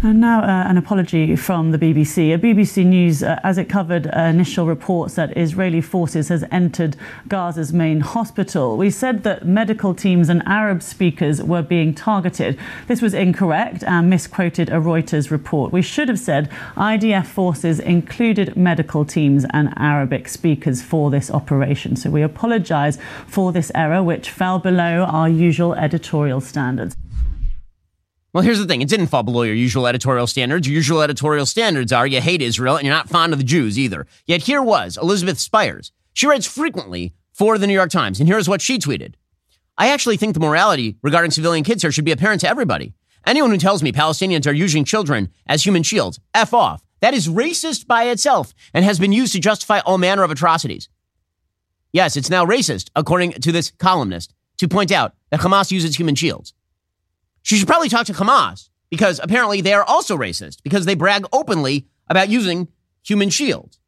And 0.00 0.20
now, 0.20 0.44
uh, 0.44 0.70
an 0.70 0.76
apology 0.76 1.34
from 1.34 1.72
the 1.72 1.78
BBC. 1.78 2.32
A 2.32 2.38
BBC 2.38 2.86
News, 2.86 3.24
uh, 3.24 3.40
as 3.42 3.58
it 3.58 3.64
covered 3.64 4.06
uh, 4.06 4.20
initial 4.20 4.64
reports 4.64 5.14
that 5.14 5.36
Israeli 5.36 5.80
forces 5.80 6.28
has 6.28 6.44
entered 6.52 6.96
Gaza's 7.26 7.72
main 7.72 7.98
hospital. 7.98 8.76
We 8.76 8.90
said 8.90 9.24
that 9.24 9.44
medical 9.44 9.96
teams 9.96 10.28
and 10.28 10.46
Arab 10.46 10.84
speakers 10.84 11.42
were 11.42 11.62
being 11.62 11.94
targeted. 11.94 12.56
This 12.86 13.02
was 13.02 13.12
incorrect 13.12 13.82
and 13.82 14.08
misquoted 14.08 14.68
a 14.68 14.74
Reuters 14.74 15.32
report. 15.32 15.72
We 15.72 15.82
should 15.82 16.08
have 16.08 16.20
said 16.20 16.48
IDF 16.76 17.26
forces 17.26 17.80
included 17.80 18.56
medical 18.56 19.04
teams 19.04 19.46
and 19.50 19.74
Arabic 19.76 20.28
speakers 20.28 20.80
for 20.80 21.10
this 21.10 21.28
operation. 21.28 21.96
So 21.96 22.08
we 22.08 22.22
apologise 22.22 22.98
for 23.26 23.50
this 23.50 23.72
error, 23.74 24.04
which 24.04 24.30
fell 24.30 24.60
below 24.60 25.02
our 25.10 25.28
usual 25.28 25.74
editorial 25.74 26.40
standards. 26.40 26.94
Well, 28.32 28.44
here's 28.44 28.58
the 28.58 28.66
thing. 28.66 28.82
It 28.82 28.88
didn't 28.88 29.06
fall 29.06 29.22
below 29.22 29.42
your 29.42 29.54
usual 29.54 29.86
editorial 29.86 30.26
standards. 30.26 30.68
Your 30.68 30.74
usual 30.74 31.00
editorial 31.00 31.46
standards 31.46 31.92
are 31.92 32.06
you 32.06 32.20
hate 32.20 32.42
Israel 32.42 32.76
and 32.76 32.86
you're 32.86 32.94
not 32.94 33.08
fond 33.08 33.32
of 33.32 33.38
the 33.38 33.44
Jews 33.44 33.78
either. 33.78 34.06
Yet 34.26 34.42
here 34.42 34.62
was 34.62 34.98
Elizabeth 34.98 35.38
Spiers. 35.38 35.92
She 36.12 36.26
writes 36.26 36.46
frequently 36.46 37.14
for 37.32 37.56
the 37.56 37.66
New 37.66 37.72
York 37.72 37.90
Times, 37.90 38.20
and 38.20 38.28
here's 38.28 38.48
what 38.48 38.60
she 38.60 38.78
tweeted. 38.78 39.14
I 39.78 39.88
actually 39.88 40.16
think 40.16 40.34
the 40.34 40.40
morality 40.40 40.98
regarding 41.02 41.30
civilian 41.30 41.64
kids 41.64 41.82
here 41.82 41.92
should 41.92 42.04
be 42.04 42.12
apparent 42.12 42.40
to 42.42 42.48
everybody. 42.48 42.92
Anyone 43.26 43.50
who 43.50 43.58
tells 43.58 43.82
me 43.82 43.92
Palestinians 43.92 44.46
are 44.46 44.52
using 44.52 44.84
children 44.84 45.30
as 45.46 45.64
human 45.64 45.82
shields, 45.82 46.18
F 46.34 46.52
off. 46.52 46.82
That 47.00 47.14
is 47.14 47.28
racist 47.28 47.86
by 47.86 48.04
itself 48.04 48.52
and 48.74 48.84
has 48.84 48.98
been 48.98 49.12
used 49.12 49.32
to 49.34 49.40
justify 49.40 49.78
all 49.80 49.98
manner 49.98 50.24
of 50.24 50.30
atrocities. 50.30 50.88
Yes, 51.92 52.16
it's 52.16 52.30
now 52.30 52.44
racist, 52.44 52.90
according 52.96 53.32
to 53.32 53.52
this 53.52 53.70
columnist, 53.78 54.34
to 54.58 54.68
point 54.68 54.90
out 54.90 55.14
that 55.30 55.40
Hamas 55.40 55.70
uses 55.70 55.96
human 55.96 56.16
shields. 56.16 56.52
She 57.48 57.56
should 57.56 57.66
probably 57.66 57.88
talk 57.88 58.04
to 58.04 58.12
Hamas 58.12 58.68
because 58.90 59.20
apparently 59.22 59.62
they 59.62 59.72
are 59.72 59.82
also 59.82 60.18
racist 60.18 60.62
because 60.62 60.84
they 60.84 60.94
brag 60.94 61.24
openly 61.32 61.86
about 62.06 62.28
using 62.28 62.68
human 63.02 63.30
shields. 63.30 63.78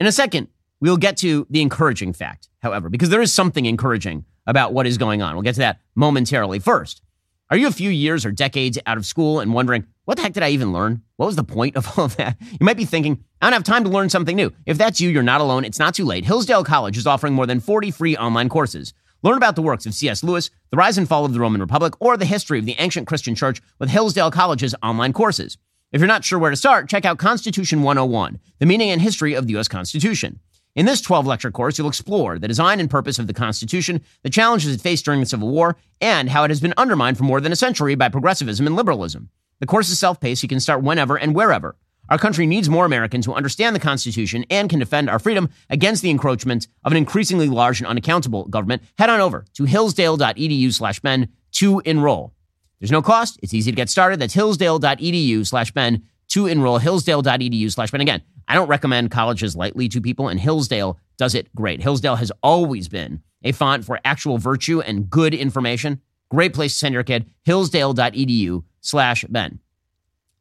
In 0.00 0.08
a 0.08 0.12
second, 0.12 0.48
we'll 0.80 0.96
get 0.96 1.18
to 1.18 1.46
the 1.50 1.62
encouraging 1.62 2.12
fact, 2.12 2.48
however, 2.64 2.88
because 2.88 3.10
there 3.10 3.22
is 3.22 3.32
something 3.32 3.64
encouraging 3.64 4.24
about 4.44 4.72
what 4.72 4.88
is 4.88 4.98
going 4.98 5.22
on. 5.22 5.34
We'll 5.36 5.44
get 5.44 5.54
to 5.54 5.60
that 5.60 5.78
momentarily. 5.94 6.58
First, 6.58 7.00
are 7.48 7.56
you 7.56 7.68
a 7.68 7.70
few 7.72 7.90
years 7.90 8.26
or 8.26 8.32
decades 8.32 8.76
out 8.86 8.96
of 8.96 9.06
school 9.06 9.38
and 9.38 9.54
wondering 9.54 9.86
what 10.04 10.16
the 10.16 10.24
heck 10.24 10.32
did 10.32 10.42
I 10.42 10.48
even 10.48 10.72
learn? 10.72 11.02
What 11.18 11.26
was 11.26 11.36
the 11.36 11.44
point 11.44 11.76
of 11.76 11.96
all 11.96 12.06
of 12.06 12.16
that? 12.16 12.38
You 12.40 12.64
might 12.64 12.76
be 12.76 12.86
thinking, 12.86 13.22
I 13.40 13.46
don't 13.46 13.52
have 13.52 13.62
time 13.62 13.84
to 13.84 13.90
learn 13.90 14.10
something 14.10 14.34
new. 14.34 14.52
If 14.66 14.78
that's 14.78 15.00
you, 15.00 15.10
you're 15.10 15.22
not 15.22 15.40
alone. 15.40 15.64
It's 15.64 15.78
not 15.78 15.94
too 15.94 16.04
late. 16.04 16.24
Hillsdale 16.24 16.64
College 16.64 16.98
is 16.98 17.06
offering 17.06 17.34
more 17.34 17.46
than 17.46 17.60
40 17.60 17.92
free 17.92 18.16
online 18.16 18.48
courses. 18.48 18.94
Learn 19.26 19.38
about 19.38 19.56
the 19.56 19.62
works 19.62 19.86
of 19.86 19.94
C.S. 19.94 20.22
Lewis, 20.22 20.50
the 20.70 20.76
rise 20.76 20.96
and 20.96 21.08
fall 21.08 21.24
of 21.24 21.32
the 21.32 21.40
Roman 21.40 21.60
Republic, 21.60 21.94
or 21.98 22.16
the 22.16 22.24
history 22.24 22.60
of 22.60 22.64
the 22.64 22.76
ancient 22.78 23.08
Christian 23.08 23.34
church 23.34 23.60
with 23.80 23.90
Hillsdale 23.90 24.30
College's 24.30 24.72
online 24.84 25.12
courses. 25.12 25.58
If 25.90 26.00
you're 26.00 26.06
not 26.06 26.24
sure 26.24 26.38
where 26.38 26.52
to 26.52 26.56
start, 26.56 26.88
check 26.88 27.04
out 27.04 27.18
Constitution 27.18 27.82
101, 27.82 28.38
the 28.60 28.66
meaning 28.66 28.90
and 28.90 29.02
history 29.02 29.34
of 29.34 29.48
the 29.48 29.54
U.S. 29.54 29.66
Constitution. 29.66 30.38
In 30.76 30.86
this 30.86 31.00
12 31.00 31.26
lecture 31.26 31.50
course, 31.50 31.76
you'll 31.76 31.88
explore 31.88 32.38
the 32.38 32.46
design 32.46 32.78
and 32.78 32.88
purpose 32.88 33.18
of 33.18 33.26
the 33.26 33.34
Constitution, 33.34 34.00
the 34.22 34.30
challenges 34.30 34.72
it 34.72 34.80
faced 34.80 35.04
during 35.04 35.18
the 35.18 35.26
Civil 35.26 35.50
War, 35.50 35.76
and 36.00 36.30
how 36.30 36.44
it 36.44 36.52
has 36.52 36.60
been 36.60 36.74
undermined 36.76 37.18
for 37.18 37.24
more 37.24 37.40
than 37.40 37.50
a 37.50 37.56
century 37.56 37.96
by 37.96 38.08
progressivism 38.08 38.64
and 38.64 38.76
liberalism. 38.76 39.30
The 39.58 39.66
course 39.66 39.90
is 39.90 39.98
self 39.98 40.20
paced, 40.20 40.44
you 40.44 40.48
can 40.48 40.60
start 40.60 40.84
whenever 40.84 41.18
and 41.18 41.34
wherever. 41.34 41.74
Our 42.08 42.18
country 42.18 42.46
needs 42.46 42.68
more 42.68 42.84
Americans 42.84 43.26
who 43.26 43.34
understand 43.34 43.74
the 43.74 43.80
Constitution 43.80 44.44
and 44.50 44.70
can 44.70 44.78
defend 44.78 45.10
our 45.10 45.18
freedom 45.18 45.48
against 45.70 46.02
the 46.02 46.10
encroachment 46.10 46.68
of 46.84 46.92
an 46.92 46.98
increasingly 46.98 47.48
large 47.48 47.80
and 47.80 47.86
unaccountable 47.88 48.44
government. 48.44 48.82
Head 48.98 49.10
on 49.10 49.20
over 49.20 49.44
to 49.54 49.64
hillsdale.edu 49.64 50.72
slash 50.72 51.00
Ben 51.00 51.28
to 51.52 51.80
enroll. 51.80 52.32
There's 52.80 52.92
no 52.92 53.02
cost. 53.02 53.38
It's 53.42 53.54
easy 53.54 53.70
to 53.70 53.76
get 53.76 53.88
started. 53.88 54.20
That's 54.20 54.34
hillsdale.edu 54.34 55.46
slash 55.46 55.72
Ben 55.72 56.02
to 56.28 56.46
enroll. 56.46 56.78
Hillsdale.edu 56.78 57.72
slash 57.72 57.90
Ben. 57.90 58.00
Again, 58.00 58.22
I 58.46 58.54
don't 58.54 58.68
recommend 58.68 59.10
colleges 59.10 59.56
lightly 59.56 59.88
to 59.88 60.00
people, 60.00 60.28
and 60.28 60.38
Hillsdale 60.38 60.98
does 61.16 61.34
it 61.34 61.52
great. 61.54 61.80
Hillsdale 61.82 62.16
has 62.16 62.30
always 62.42 62.88
been 62.88 63.22
a 63.42 63.52
font 63.52 63.84
for 63.84 63.98
actual 64.04 64.38
virtue 64.38 64.80
and 64.80 65.10
good 65.10 65.34
information. 65.34 66.00
Great 66.30 66.54
place 66.54 66.72
to 66.74 66.78
send 66.78 66.92
your 66.92 67.04
kid. 67.04 67.28
Hillsdale.edu 67.44 68.62
slash 68.80 69.24
Ben. 69.28 69.60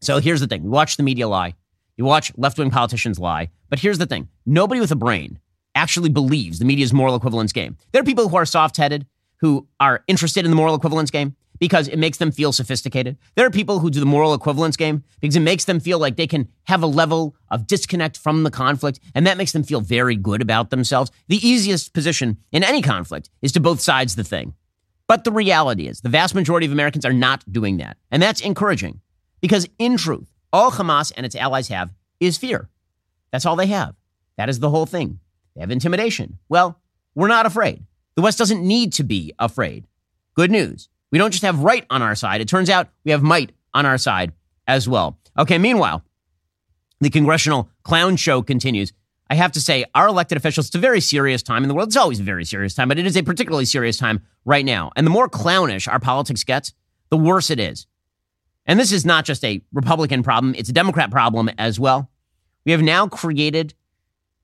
So 0.06 0.20
here's 0.20 0.40
the 0.40 0.48
thing. 0.48 0.64
you 0.64 0.70
watch 0.70 0.98
the 0.98 1.04
media 1.04 1.28
lie. 1.28 1.56
You 1.98 2.06
watch 2.06 2.32
left-wing 2.38 2.70
politicians 2.70 3.20
lie. 3.20 3.50
But 3.70 3.80
here's 3.80 3.98
the 3.98 4.06
thing. 4.06 4.30
Nobody 4.46 4.80
with 4.80 4.92
a 4.92 4.96
brain 4.96 5.40
actually 5.74 6.10
believes 6.10 6.60
the 6.60 6.66
media's 6.66 6.94
moral 6.94 7.16
equivalence 7.16 7.52
game. 7.52 7.76
There 7.92 8.02
are 8.02 8.06
people 8.06 8.30
who 8.30 8.36
are 8.36 8.46
soft-headed, 8.46 9.08
who 9.42 9.68
are 9.80 10.04
interested 10.08 10.46
in 10.46 10.52
the 10.52 10.56
moral 10.56 10.76
equivalence 10.76 11.10
game 11.10 11.36
because 11.58 11.88
it 11.88 11.98
makes 11.98 12.20
them 12.20 12.32
feel 12.32 12.52
sophisticated. 12.52 13.18
There 13.36 13.48
are 13.48 13.52
people 13.52 13.80
who 13.80 13.90
do 13.90 14.00
the 14.00 14.06
moral 14.06 14.34
equivalence 14.34 14.78
game 14.78 15.04
because 15.22 15.36
it 15.36 15.42
makes 15.42 15.66
them 15.66 15.80
feel 15.80 15.98
like 15.98 16.18
they 16.18 16.28
can 16.28 16.50
have 16.66 16.84
a 16.84 16.88
level 16.88 17.36
of 17.50 17.66
disconnect 17.66 18.18
from 18.18 18.44
the 18.44 18.52
conflict, 18.52 19.00
and 19.16 19.26
that 19.26 19.38
makes 19.38 19.54
them 19.54 19.64
feel 19.64 19.82
very 19.82 20.16
good 20.16 20.42
about 20.42 20.70
themselves. 20.70 21.12
The 21.30 21.46
easiest 21.48 21.94
position 21.94 22.38
in 22.52 22.64
any 22.64 22.82
conflict 22.82 23.30
is 23.42 23.52
to 23.54 23.60
both 23.60 23.82
sides 23.82 24.16
the 24.16 24.24
thing. 24.24 24.54
But 25.08 25.24
the 25.24 25.32
reality 25.32 25.88
is, 25.88 26.02
the 26.02 26.10
vast 26.10 26.36
majority 26.36 26.66
of 26.66 26.72
Americans 26.72 27.06
are 27.06 27.14
not 27.14 27.44
doing 27.52 27.78
that. 27.78 27.98
And 28.12 28.22
that's 28.22 28.42
encouraging 28.42 29.02
because, 29.46 29.70
in 29.78 29.96
truth, 29.96 30.28
all 30.52 30.72
Hamas 30.72 31.12
and 31.16 31.24
its 31.24 31.36
allies 31.36 31.68
have 31.68 31.92
is 32.20 32.36
fear. 32.36 32.68
That's 33.32 33.46
all 33.46 33.56
they 33.56 33.68
have. 33.68 33.94
That 34.38 34.50
is 34.50 34.60
the 34.60 34.72
whole 34.72 34.88
thing. 34.88 35.20
They 35.54 35.62
have 35.62 35.70
intimidation. 35.70 36.40
Well, 36.50 36.80
we're 37.14 37.28
not 37.28 37.46
afraid. 37.46 37.84
The 38.16 38.24
West 38.24 38.40
doesn't 38.40 38.68
need 38.68 38.94
to 38.94 39.04
be 39.04 39.36
afraid. 39.38 39.86
Good 40.34 40.50
news. 40.50 40.90
We 41.12 41.20
don't 41.20 41.30
just 41.30 41.44
have 41.44 41.60
right 41.60 41.86
on 41.92 42.02
our 42.02 42.16
side. 42.16 42.42
It 42.42 42.48
turns 42.48 42.72
out 42.72 42.90
we 43.04 43.12
have 43.12 43.22
might 43.22 43.52
on 43.72 43.86
our 43.86 44.00
side 44.00 44.34
as 44.66 44.90
well. 44.90 45.20
Okay, 45.38 45.60
meanwhile, 45.60 46.04
the 47.00 47.12
congressional 47.12 47.70
clown 47.84 48.16
show 48.16 48.42
continues. 48.42 48.94
I 49.30 49.36
have 49.36 49.52
to 49.52 49.62
say, 49.62 49.86
our 49.94 50.08
elected 50.08 50.40
officials, 50.40 50.66
it's 50.66 50.76
a 50.76 50.80
very 50.80 51.02
serious 51.02 51.44
time 51.44 51.64
in 51.64 51.68
the 51.68 51.76
world. 51.76 51.90
It's 51.90 51.98
always 51.98 52.20
a 52.20 52.24
very 52.24 52.46
serious 52.46 52.74
time, 52.74 52.88
but 52.88 52.98
it 52.98 53.06
is 53.06 53.16
a 53.16 53.22
particularly 53.22 53.66
serious 53.66 53.98
time 53.98 54.24
right 54.44 54.66
now. 54.66 54.92
And 54.96 55.06
the 55.06 55.12
more 55.12 55.30
clownish 55.30 55.88
our 55.88 56.00
politics 56.00 56.44
gets, 56.44 56.74
the 57.12 57.18
worse 57.18 57.52
it 57.52 57.60
is. 57.60 57.86
And 58.66 58.80
this 58.80 58.92
is 58.92 59.06
not 59.06 59.26
just 59.26 59.44
a 59.44 59.62
Republican 59.74 60.24
problem, 60.24 60.56
it's 60.56 60.70
a 60.70 60.74
Democrat 60.74 61.12
problem 61.12 61.50
as 61.58 61.80
well. 61.80 62.10
We 62.66 62.72
have 62.72 62.82
now 62.82 63.08
created 63.08 63.74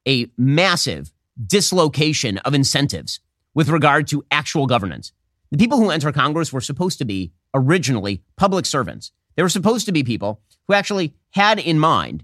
a 0.08 0.28
massive 0.38 1.12
dislocation 1.48 2.38
of 2.40 2.54
incentives 2.54 3.20
with 3.54 3.70
regard 3.70 4.08
to 4.08 4.24
actual 4.32 4.68
governance. 4.68 5.12
The 5.52 5.58
people 5.58 5.80
who 5.80 5.90
enter 5.90 6.12
Congress 6.12 6.54
were 6.54 6.62
supposed 6.62 6.98
to 7.00 7.06
be 7.06 7.34
originally 7.54 8.24
public 8.38 8.66
servants. 8.66 9.12
They 9.36 9.44
were 9.44 9.50
supposed 9.50 9.86
to 9.88 9.92
be 9.92 10.04
people 10.04 10.42
who 10.68 10.74
actually 10.74 11.14
had 11.32 11.60
in 11.60 11.80
mind 11.80 12.24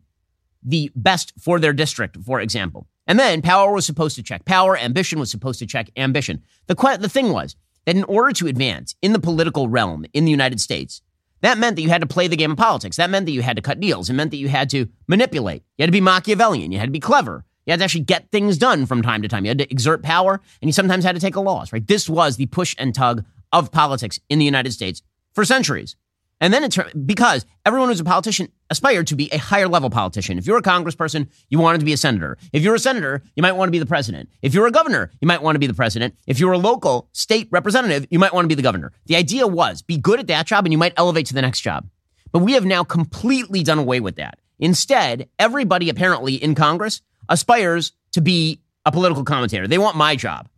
the 0.64 0.92
best 0.96 1.34
for 1.40 1.60
their 1.60 1.74
district, 1.74 2.18
for 2.24 2.40
example. 2.40 2.88
And 3.06 3.18
then 3.18 3.42
power 3.42 3.74
was 3.74 3.86
supposed 3.86 4.16
to 4.18 4.24
check 4.24 4.46
power, 4.46 4.78
ambition 4.78 5.20
was 5.20 5.32
supposed 5.32 5.60
to 5.60 5.66
check 5.66 5.90
ambition. 5.98 6.44
The, 6.68 6.98
the 7.00 7.10
thing 7.10 7.32
was 7.32 7.56
that 7.86 7.96
in 7.96 8.04
order 8.04 8.34
to 8.34 8.48
advance 8.48 8.96
in 9.02 9.14
the 9.14 9.20
political 9.20 9.70
realm 9.70 10.06
in 10.14 10.26
the 10.26 10.32
United 10.32 10.60
States, 10.60 11.02
that 11.42 11.58
meant 11.58 11.76
that 11.76 11.82
you 11.82 11.90
had 11.90 12.02
to 12.02 12.08
play 12.08 12.28
the 12.28 12.36
game 12.36 12.52
of 12.52 12.58
politics. 12.58 12.98
That 12.98 13.10
meant 13.10 13.26
that 13.26 13.32
you 13.32 13.42
had 13.42 13.56
to 13.56 13.62
cut 13.62 13.80
deals. 13.80 14.10
It 14.10 14.14
meant 14.14 14.32
that 14.32 14.38
you 14.38 14.48
had 14.50 14.70
to 14.72 14.88
manipulate. 15.08 15.64
You 15.78 15.84
had 15.84 15.88
to 15.88 15.92
be 15.92 16.02
Machiavellian. 16.02 16.72
You 16.72 16.80
had 16.80 16.88
to 16.88 16.92
be 16.92 17.00
clever. 17.00 17.46
You 17.66 17.72
had 17.72 17.80
to 17.80 17.84
actually 17.84 18.06
get 18.06 18.32
things 18.32 18.58
done 18.58 18.86
from 18.86 19.02
time 19.02 19.22
to 19.22 19.28
time. 19.28 19.46
You 19.46 19.50
had 19.50 19.58
to 19.60 19.70
exert 19.70 20.02
power, 20.02 20.42
and 20.62 20.70
you 20.70 20.74
sometimes 20.74 21.04
had 21.04 21.16
to 21.16 21.22
take 21.22 21.36
a 21.36 21.42
loss, 21.42 21.74
right? 21.74 21.86
This 21.86 22.10
was 22.10 22.38
the 22.38 22.46
push 22.48 22.76
and 22.80 22.96
tug 22.96 23.26
of 23.52 23.72
politics 23.72 24.20
in 24.30 24.40
the 24.40 24.46
United 24.46 24.72
States 24.72 25.02
for 25.34 25.44
centuries. 25.44 25.96
And 26.40 26.54
then 26.54 26.64
it's 26.64 26.78
because 27.06 27.46
everyone 27.66 27.90
who's 27.90 28.00
a 28.00 28.04
politician 28.04 28.50
aspired 28.70 29.08
to 29.08 29.16
be 29.16 29.28
a 29.32 29.38
higher 29.38 29.68
level 29.68 29.90
politician. 29.90 30.38
If 30.38 30.46
you're 30.46 30.58
a 30.58 30.62
congressperson, 30.62 31.30
you 31.50 31.58
wanted 31.58 31.80
to 31.80 31.86
be 31.86 31.94
a 31.94 31.98
senator. 31.98 32.38
If 32.54 32.62
you're 32.62 32.76
a 32.76 32.80
senator, 32.80 33.24
you 33.36 33.42
might 33.42 33.54
want 33.54 33.70
to 33.70 33.72
be 33.72 33.80
the 33.80 33.88
president. 33.88 34.30
If 34.44 34.54
you're 34.54 34.68
a 34.68 34.72
governor, 34.72 35.12
you 35.20 35.28
might 35.28 35.42
want 35.42 35.56
to 35.56 35.60
be 35.60 35.68
the 35.68 35.74
president. 35.74 36.16
If 36.28 36.40
you're 36.40 36.52
a 36.52 36.58
local 36.58 37.10
state 37.14 37.48
representative, 37.52 38.08
you 38.12 38.20
might 38.20 38.34
want 38.34 38.46
to 38.46 38.50
be 38.50 38.56
the 38.56 38.62
governor. 38.62 38.92
The 39.08 39.16
idea 39.16 39.48
was 39.48 39.82
be 39.82 39.98
good 39.98 40.20
at 40.20 40.28
that 40.28 40.46
job 40.46 40.66
and 40.66 40.72
you 40.72 40.78
might 40.78 40.94
elevate 40.96 41.26
to 41.28 41.34
the 41.34 41.42
next 41.42 41.62
job. 41.62 41.88
But 42.32 42.40
we 42.40 42.54
have 42.54 42.66
now 42.66 42.84
completely 42.84 43.64
done 43.64 43.80
away 43.80 44.00
with 44.00 44.18
that. 44.18 44.38
Instead, 44.60 45.30
everybody 45.40 45.90
apparently 45.90 46.36
in 46.36 46.54
Congress 46.54 47.02
aspires 47.30 47.94
to 48.12 48.22
be 48.22 48.62
a 48.86 48.92
political 48.92 49.24
commentator. 49.24 49.68
They 49.68 49.78
want 49.78 49.98
my 49.98 50.16
job. 50.16 50.50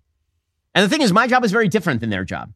And 0.75 0.83
the 0.83 0.89
thing 0.89 1.01
is, 1.01 1.11
my 1.13 1.27
job 1.27 1.43
is 1.43 1.51
very 1.51 1.67
different 1.67 2.01
than 2.01 2.09
their 2.09 2.23
job. 2.23 2.51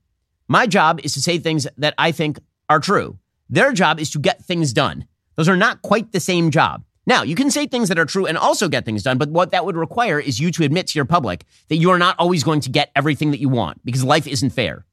My 0.47 0.67
job 0.67 0.99
is 1.03 1.13
to 1.13 1.21
say 1.21 1.37
things 1.37 1.67
that 1.77 1.93
I 1.97 2.11
think 2.11 2.39
are 2.69 2.79
true. 2.79 3.19
Their 3.49 3.73
job 3.73 3.99
is 3.99 4.09
to 4.11 4.19
get 4.19 4.43
things 4.43 4.73
done. 4.73 5.07
Those 5.35 5.49
are 5.49 5.57
not 5.57 5.81
quite 5.81 6.11
the 6.11 6.19
same 6.19 6.51
job. 6.51 6.83
Now, 7.05 7.23
you 7.23 7.35
can 7.35 7.51
say 7.51 7.67
things 7.67 7.89
that 7.89 7.99
are 7.99 8.05
true 8.05 8.25
and 8.25 8.37
also 8.37 8.69
get 8.69 8.85
things 8.85 9.03
done, 9.03 9.17
but 9.17 9.29
what 9.29 9.51
that 9.51 9.65
would 9.65 9.75
require 9.75 10.19
is 10.19 10.39
you 10.39 10.51
to 10.51 10.63
admit 10.63 10.87
to 10.87 10.97
your 10.97 11.05
public 11.05 11.43
that 11.67 11.75
you 11.75 11.89
are 11.89 11.99
not 11.99 12.15
always 12.17 12.43
going 12.43 12.61
to 12.61 12.69
get 12.69 12.91
everything 12.95 13.31
that 13.31 13.41
you 13.41 13.49
want 13.49 13.83
because 13.83 14.03
life 14.03 14.25
isn't 14.25 14.51
fair. 14.51 14.85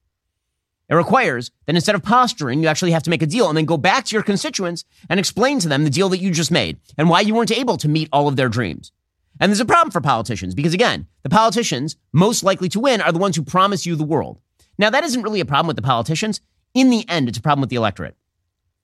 It 0.88 0.96
requires 0.96 1.52
that 1.66 1.76
instead 1.76 1.94
of 1.94 2.02
posturing, 2.02 2.60
you 2.60 2.68
actually 2.68 2.90
have 2.90 3.04
to 3.04 3.10
make 3.10 3.22
a 3.22 3.26
deal 3.26 3.48
and 3.48 3.56
then 3.56 3.64
go 3.64 3.76
back 3.76 4.06
to 4.06 4.16
your 4.16 4.24
constituents 4.24 4.84
and 5.08 5.20
explain 5.20 5.60
to 5.60 5.68
them 5.68 5.84
the 5.84 5.90
deal 5.90 6.08
that 6.08 6.18
you 6.18 6.32
just 6.32 6.50
made 6.50 6.80
and 6.98 7.08
why 7.08 7.20
you 7.20 7.32
weren't 7.32 7.52
able 7.52 7.76
to 7.76 7.88
meet 7.88 8.08
all 8.12 8.26
of 8.26 8.34
their 8.34 8.48
dreams. 8.48 8.90
And 9.38 9.48
there's 9.48 9.60
a 9.60 9.64
problem 9.64 9.92
for 9.92 10.00
politicians 10.00 10.52
because, 10.52 10.74
again, 10.74 11.06
the 11.22 11.30
politicians 11.30 11.96
most 12.12 12.42
likely 12.42 12.68
to 12.70 12.80
win 12.80 13.00
are 13.00 13.12
the 13.12 13.20
ones 13.20 13.36
who 13.36 13.42
promise 13.42 13.86
you 13.86 13.94
the 13.94 14.02
world. 14.02 14.40
Now, 14.78 14.90
that 14.90 15.04
isn't 15.04 15.22
really 15.22 15.40
a 15.40 15.44
problem 15.44 15.68
with 15.68 15.76
the 15.76 15.82
politicians. 15.82 16.40
In 16.74 16.90
the 16.90 17.08
end, 17.08 17.28
it's 17.28 17.38
a 17.38 17.42
problem 17.42 17.60
with 17.60 17.70
the 17.70 17.76
electorate. 17.76 18.16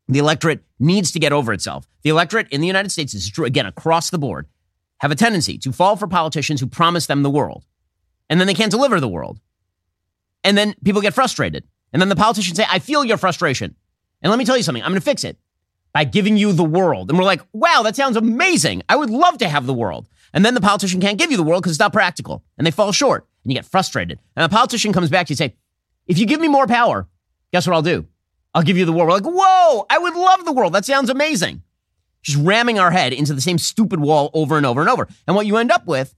The 0.08 0.18
electorate 0.18 0.62
needs 0.78 1.10
to 1.12 1.18
get 1.18 1.32
over 1.32 1.52
itself. 1.52 1.86
The 2.02 2.10
electorate 2.10 2.48
in 2.50 2.60
the 2.60 2.66
United 2.66 2.90
States 2.90 3.14
is 3.14 3.28
true, 3.28 3.44
again, 3.44 3.66
across 3.66 4.10
the 4.10 4.18
board, 4.18 4.46
have 4.98 5.10
a 5.10 5.16
tendency 5.16 5.58
to 5.58 5.72
fall 5.72 5.96
for 5.96 6.06
politicians 6.06 6.60
who 6.60 6.66
promise 6.66 7.06
them 7.06 7.22
the 7.22 7.30
world. 7.30 7.64
And 8.28 8.40
then 8.40 8.46
they 8.46 8.54
can't 8.54 8.70
deliver 8.70 9.00
the 9.00 9.08
world. 9.08 9.40
And 10.44 10.56
then 10.56 10.74
people 10.84 11.00
get 11.00 11.14
frustrated. 11.14 11.64
And 11.92 12.00
then 12.00 12.08
the 12.08 12.16
politicians 12.16 12.56
say, 12.56 12.66
I 12.68 12.78
feel 12.78 13.04
your 13.04 13.16
frustration. 13.16 13.74
And 14.22 14.30
let 14.30 14.38
me 14.38 14.44
tell 14.44 14.56
you 14.56 14.62
something, 14.62 14.82
I'm 14.82 14.90
going 14.90 15.00
to 15.00 15.04
fix 15.04 15.24
it 15.24 15.38
by 15.92 16.04
giving 16.04 16.36
you 16.36 16.52
the 16.52 16.64
world. 16.64 17.10
And 17.10 17.18
we're 17.18 17.24
like, 17.24 17.42
wow, 17.52 17.82
that 17.82 17.96
sounds 17.96 18.16
amazing. 18.16 18.82
I 18.88 18.96
would 18.96 19.10
love 19.10 19.38
to 19.38 19.48
have 19.48 19.66
the 19.66 19.74
world. 19.74 20.08
And 20.32 20.44
then 20.44 20.54
the 20.54 20.60
politician 20.60 21.00
can't 21.00 21.18
give 21.18 21.30
you 21.30 21.36
the 21.36 21.42
world 21.42 21.62
because 21.62 21.72
it's 21.72 21.80
not 21.80 21.92
practical. 21.92 22.44
And 22.58 22.66
they 22.66 22.70
fall 22.70 22.92
short 22.92 23.26
and 23.42 23.52
you 23.52 23.56
get 23.56 23.64
frustrated. 23.64 24.18
And 24.36 24.44
the 24.44 24.54
politician 24.54 24.92
comes 24.92 25.08
back 25.08 25.26
to 25.26 25.30
you 25.30 25.34
and 25.34 25.50
say, 25.50 25.56
if 26.06 26.18
you 26.18 26.26
give 26.26 26.40
me 26.40 26.48
more 26.48 26.66
power, 26.66 27.08
guess 27.52 27.66
what 27.66 27.74
I'll 27.74 27.82
do? 27.82 28.06
I'll 28.54 28.62
give 28.62 28.76
you 28.76 28.84
the 28.84 28.92
world. 28.92 29.08
We're 29.08 29.14
like, 29.14 29.24
whoa, 29.24 29.86
I 29.90 29.98
would 29.98 30.14
love 30.14 30.44
the 30.44 30.52
world. 30.52 30.72
That 30.72 30.84
sounds 30.84 31.10
amazing. 31.10 31.62
Just 32.22 32.38
ramming 32.38 32.78
our 32.78 32.90
head 32.90 33.12
into 33.12 33.34
the 33.34 33.40
same 33.40 33.58
stupid 33.58 34.00
wall 34.00 34.30
over 34.34 34.56
and 34.56 34.64
over 34.64 34.80
and 34.80 34.90
over. 34.90 35.08
And 35.26 35.36
what 35.36 35.46
you 35.46 35.56
end 35.58 35.70
up 35.70 35.86
with 35.86 36.14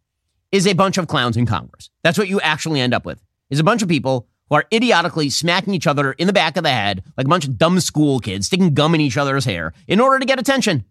is 0.52 0.66
a 0.66 0.72
bunch 0.72 0.98
of 0.98 1.08
clowns 1.08 1.36
in 1.36 1.46
Congress. 1.46 1.90
That's 2.02 2.16
what 2.16 2.28
you 2.28 2.40
actually 2.40 2.80
end 2.80 2.94
up 2.94 3.04
with. 3.04 3.22
Is 3.50 3.58
a 3.58 3.64
bunch 3.64 3.82
of 3.82 3.88
people 3.88 4.28
who 4.48 4.56
are 4.56 4.64
idiotically 4.72 5.30
smacking 5.30 5.74
each 5.74 5.86
other 5.86 6.12
in 6.12 6.26
the 6.26 6.32
back 6.32 6.56
of 6.56 6.62
the 6.62 6.70
head 6.70 7.02
like 7.16 7.26
a 7.26 7.28
bunch 7.28 7.44
of 7.44 7.58
dumb 7.58 7.80
school 7.80 8.20
kids, 8.20 8.46
sticking 8.46 8.74
gum 8.74 8.94
in 8.94 9.00
each 9.00 9.16
other's 9.16 9.44
hair 9.44 9.72
in 9.86 10.00
order 10.00 10.18
to 10.18 10.24
get 10.24 10.38
attention. 10.38 10.84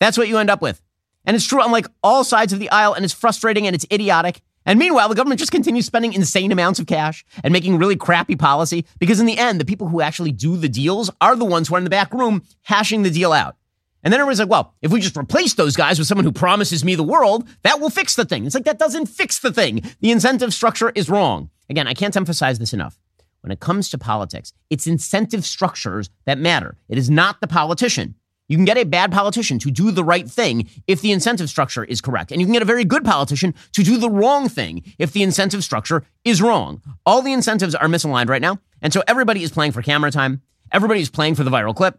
That's 0.00 0.18
what 0.18 0.28
you 0.28 0.38
end 0.38 0.50
up 0.50 0.62
with. 0.62 0.82
And 1.24 1.36
it's 1.36 1.46
true 1.46 1.62
on 1.62 1.70
like 1.70 1.86
all 2.02 2.24
sides 2.24 2.52
of 2.52 2.58
the 2.58 2.70
aisle, 2.70 2.94
and 2.94 3.04
it's 3.04 3.14
frustrating 3.14 3.66
and 3.66 3.74
it's 3.74 3.86
idiotic. 3.92 4.40
And 4.68 4.78
meanwhile, 4.78 5.08
the 5.08 5.14
government 5.14 5.38
just 5.38 5.50
continues 5.50 5.86
spending 5.86 6.12
insane 6.12 6.52
amounts 6.52 6.78
of 6.78 6.86
cash 6.86 7.24
and 7.42 7.54
making 7.54 7.78
really 7.78 7.96
crappy 7.96 8.36
policy 8.36 8.84
because 8.98 9.18
in 9.18 9.24
the 9.24 9.38
end, 9.38 9.58
the 9.58 9.64
people 9.64 9.88
who 9.88 10.02
actually 10.02 10.30
do 10.30 10.58
the 10.58 10.68
deals 10.68 11.10
are 11.22 11.36
the 11.36 11.46
ones 11.46 11.68
who 11.68 11.74
are 11.74 11.78
in 11.78 11.84
the 11.84 11.90
back 11.90 12.12
room 12.12 12.42
hashing 12.64 13.02
the 13.02 13.10
deal 13.10 13.32
out. 13.32 13.56
And 14.04 14.12
then 14.12 14.20
everybody's 14.20 14.40
like, 14.40 14.50
well, 14.50 14.74
if 14.82 14.92
we 14.92 15.00
just 15.00 15.16
replace 15.16 15.54
those 15.54 15.74
guys 15.74 15.98
with 15.98 16.06
someone 16.06 16.26
who 16.26 16.32
promises 16.32 16.84
me 16.84 16.94
the 16.96 17.02
world, 17.02 17.48
that 17.62 17.80
will 17.80 17.88
fix 17.88 18.14
the 18.14 18.26
thing. 18.26 18.44
It's 18.44 18.54
like 18.54 18.64
that 18.64 18.78
doesn't 18.78 19.06
fix 19.06 19.38
the 19.38 19.54
thing. 19.54 19.82
The 20.00 20.10
incentive 20.10 20.52
structure 20.52 20.92
is 20.94 21.08
wrong. 21.08 21.48
Again, 21.70 21.88
I 21.88 21.94
can't 21.94 22.14
emphasize 22.14 22.58
this 22.58 22.74
enough. 22.74 22.98
When 23.40 23.50
it 23.50 23.60
comes 23.60 23.88
to 23.88 23.96
politics, 23.96 24.52
it's 24.68 24.86
incentive 24.86 25.46
structures 25.46 26.10
that 26.26 26.36
matter. 26.36 26.76
It 26.90 26.98
is 26.98 27.08
not 27.08 27.40
the 27.40 27.46
politician. 27.46 28.16
You 28.48 28.56
can 28.56 28.64
get 28.64 28.78
a 28.78 28.84
bad 28.84 29.12
politician 29.12 29.58
to 29.60 29.70
do 29.70 29.90
the 29.90 30.02
right 30.02 30.28
thing 30.28 30.68
if 30.86 31.02
the 31.02 31.12
incentive 31.12 31.50
structure 31.50 31.84
is 31.84 32.00
correct. 32.00 32.32
And 32.32 32.40
you 32.40 32.46
can 32.46 32.54
get 32.54 32.62
a 32.62 32.66
very 32.66 32.84
good 32.84 33.04
politician 33.04 33.54
to 33.72 33.82
do 33.82 33.98
the 33.98 34.10
wrong 34.10 34.48
thing 34.48 34.82
if 34.98 35.12
the 35.12 35.22
incentive 35.22 35.62
structure 35.62 36.04
is 36.24 36.40
wrong. 36.40 36.82
All 37.04 37.20
the 37.20 37.32
incentives 37.32 37.74
are 37.74 37.88
misaligned 37.88 38.28
right 38.28 38.42
now. 38.42 38.58
And 38.80 38.92
so 38.92 39.02
everybody 39.06 39.42
is 39.42 39.50
playing 39.50 39.72
for 39.72 39.82
camera 39.82 40.10
time. 40.10 40.40
Everybody 40.72 41.00
is 41.00 41.10
playing 41.10 41.34
for 41.34 41.44
the 41.44 41.50
viral 41.50 41.76
clip. 41.76 41.98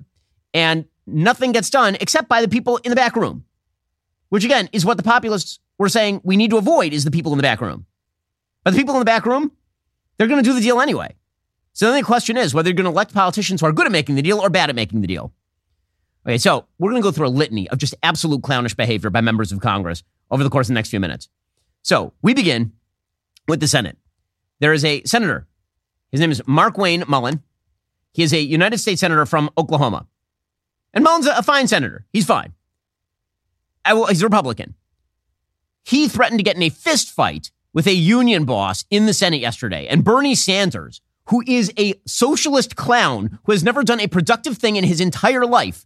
And 0.54 0.86
nothing 1.06 1.52
gets 1.52 1.70
done 1.70 1.96
except 2.02 2.28
by 2.28 2.42
the 2.42 2.48
people 2.48 2.78
in 2.78 2.90
the 2.90 2.96
back 2.96 3.16
room, 3.16 3.46
which 4.30 4.44
again 4.44 4.70
is 4.74 4.86
what 4.86 4.98
the 4.98 5.04
populists 5.04 5.60
were 5.78 5.90
saying 5.90 6.22
we 6.24 6.36
need 6.36 6.50
to 6.50 6.58
avoid 6.58 6.94
is 6.94 7.04
the 7.04 7.12
people 7.12 7.32
in 7.32 7.38
the 7.38 7.44
back 7.44 7.62
room. 7.62 7.86
But 8.64 8.72
the 8.72 8.78
people 8.78 8.96
in 8.96 9.00
the 9.00 9.06
back 9.06 9.26
room, 9.26 9.52
they're 10.18 10.28
going 10.28 10.44
to 10.44 10.50
do 10.50 10.56
the 10.56 10.62
deal 10.62 10.82
anyway. 10.82 11.16
So 11.74 11.86
then 11.86 11.96
the 11.96 12.06
question 12.06 12.38
is 12.38 12.54
whether 12.54 12.70
you're 12.70 12.76
going 12.76 12.86
to 12.86 12.92
elect 12.92 13.14
politicians 13.14 13.62
who 13.62 13.68
are 13.68 13.72
good 13.72 13.86
at 13.86 13.92
making 13.92 14.16
the 14.16 14.22
deal 14.22 14.40
or 14.40 14.50
bad 14.50 14.70
at 14.70 14.76
making 14.76 15.02
the 15.02 15.08
deal. 15.08 15.32
Okay, 16.26 16.38
so 16.38 16.66
we're 16.78 16.92
going 16.92 17.02
to 17.02 17.08
go 17.08 17.12
through 17.12 17.28
a 17.28 17.30
litany 17.30 17.70
of 17.70 17.78
just 17.78 17.96
absolute 18.04 18.44
clownish 18.44 18.76
behavior 18.76 19.10
by 19.10 19.22
members 19.22 19.52
of 19.52 19.62
Congress 19.62 20.04
over 20.30 20.44
the 20.44 20.50
course 20.50 20.68
of 20.68 20.70
the 20.70 20.74
next 20.76 20.90
few 20.90 21.00
minutes. 21.00 21.30
So 21.82 22.14
we 22.22 22.34
begin 22.34 22.74
with 23.48 23.60
the 23.60 23.68
Senate. 23.68 23.98
There 24.60 24.74
is 24.74 24.84
a 24.84 25.02
senator. 25.04 25.48
His 26.12 26.20
name 26.20 26.32
is 26.32 26.42
Mark 26.46 26.78
Wayne 26.78 27.04
Mullin. 27.08 27.42
He 28.12 28.24
is 28.24 28.34
a 28.34 28.40
United 28.40 28.80
States 28.80 29.02
Senator 29.02 29.26
from 29.26 29.50
Oklahoma. 29.58 30.08
And 30.94 31.04
Mullin's 31.04 31.28
a 31.28 31.44
fine 31.44 31.68
senator. 31.68 32.06
He's 32.12 32.26
fine. 32.26 32.54
He's 33.88 34.22
a 34.22 34.26
Republican. 34.26 34.76
He 35.84 36.08
threatened 36.08 36.40
to 36.40 36.44
get 36.44 36.56
in 36.56 36.64
a 36.64 36.70
fist 36.70 37.10
fight 37.10 37.52
with 37.74 37.88
a 37.88 37.94
union 37.94 38.46
boss 38.46 38.86
in 38.90 39.06
the 39.06 39.14
Senate 39.14 39.40
yesterday. 39.40 39.88
And 39.88 40.04
Bernie 40.04 40.36
Sanders, 40.36 41.02
who 41.28 41.44
is 41.48 41.72
a 41.78 41.94
socialist 42.06 42.76
clown 42.76 43.40
who 43.44 43.52
has 43.52 43.64
never 43.64 43.84
done 43.84 44.00
a 44.00 44.08
productive 44.08 44.58
thing 44.58 44.76
in 44.76 44.84
his 44.84 45.00
entire 45.00 45.46
life, 45.46 45.86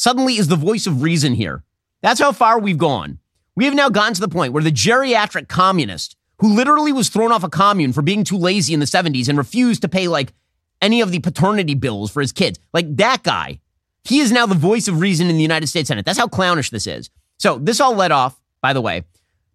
suddenly 0.00 0.38
is 0.38 0.48
the 0.48 0.56
voice 0.56 0.86
of 0.86 1.02
reason 1.02 1.34
here. 1.34 1.62
That's 2.00 2.20
how 2.20 2.32
far 2.32 2.58
we've 2.58 2.78
gone. 2.78 3.18
We 3.54 3.66
have 3.66 3.74
now 3.74 3.90
gotten 3.90 4.14
to 4.14 4.20
the 4.22 4.28
point 4.28 4.54
where 4.54 4.62
the 4.62 4.72
geriatric 4.72 5.46
communist, 5.46 6.16
who 6.38 6.54
literally 6.54 6.90
was 6.90 7.10
thrown 7.10 7.32
off 7.32 7.44
a 7.44 7.50
commune 7.50 7.92
for 7.92 8.00
being 8.00 8.24
too 8.24 8.38
lazy 8.38 8.72
in 8.72 8.80
the 8.80 8.86
70s 8.86 9.28
and 9.28 9.36
refused 9.36 9.82
to 9.82 9.90
pay 9.90 10.08
like 10.08 10.32
any 10.80 11.02
of 11.02 11.10
the 11.10 11.18
paternity 11.18 11.74
bills 11.74 12.10
for 12.10 12.22
his 12.22 12.32
kids, 12.32 12.58
like 12.72 12.96
that 12.96 13.22
guy, 13.22 13.60
he 14.04 14.20
is 14.20 14.32
now 14.32 14.46
the 14.46 14.54
voice 14.54 14.88
of 14.88 15.02
reason 15.02 15.28
in 15.28 15.36
the 15.36 15.42
United 15.42 15.66
States 15.66 15.88
Senate. 15.88 16.06
That's 16.06 16.16
how 16.16 16.28
clownish 16.28 16.70
this 16.70 16.86
is. 16.86 17.10
So 17.36 17.58
this 17.58 17.78
all 17.78 17.94
led 17.94 18.10
off, 18.10 18.40
by 18.62 18.72
the 18.72 18.80
way, 18.80 19.04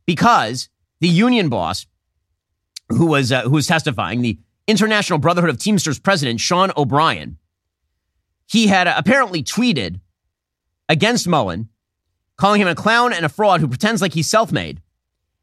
because 0.06 0.70
the 1.00 1.08
union 1.08 1.50
boss 1.50 1.88
who 2.90 3.08
was 3.08 3.32
uh, 3.32 3.42
who 3.42 3.54
was 3.54 3.66
testifying, 3.66 4.22
the 4.22 4.38
International 4.68 5.18
Brotherhood 5.18 5.50
of 5.50 5.58
Teamsters 5.58 5.98
president 5.98 6.40
Sean 6.40 6.72
O'Brien, 6.78 7.40
he 8.46 8.68
had 8.68 8.86
apparently 8.86 9.42
tweeted 9.42 10.02
against 10.90 11.28
Mullin, 11.28 11.70
calling 12.38 12.62
him 12.62 12.68
a 12.68 12.76
clown 12.76 13.14
and 13.14 13.26
a 13.26 13.30
fraud 13.30 13.62
who 13.62 13.68
pretends 13.68 14.02
like 14.02 14.14
he's 14.14 14.30
self-made. 14.30 14.82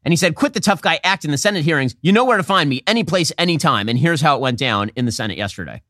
And 0.05 0.11
he 0.11 0.17
said, 0.17 0.35
"Quit 0.35 0.53
the 0.53 0.59
tough 0.59 0.81
guy 0.81 0.99
act 1.03 1.23
in 1.23 1.31
the 1.31 1.37
Senate 1.37 1.63
hearings. 1.63 1.95
You 2.01 2.11
know 2.11 2.25
where 2.25 2.37
to 2.37 2.43
find 2.43 2.69
me, 2.69 2.83
any 2.85 3.03
place, 3.05 3.31
anytime." 3.37 3.87
And 3.87 3.97
here's 3.97 4.21
how 4.21 4.35
it 4.35 4.41
went 4.41 4.59
down 4.59 4.91
in 4.95 5.05
the 5.05 5.11
Senate 5.13 5.37
yesterday. 5.37 5.81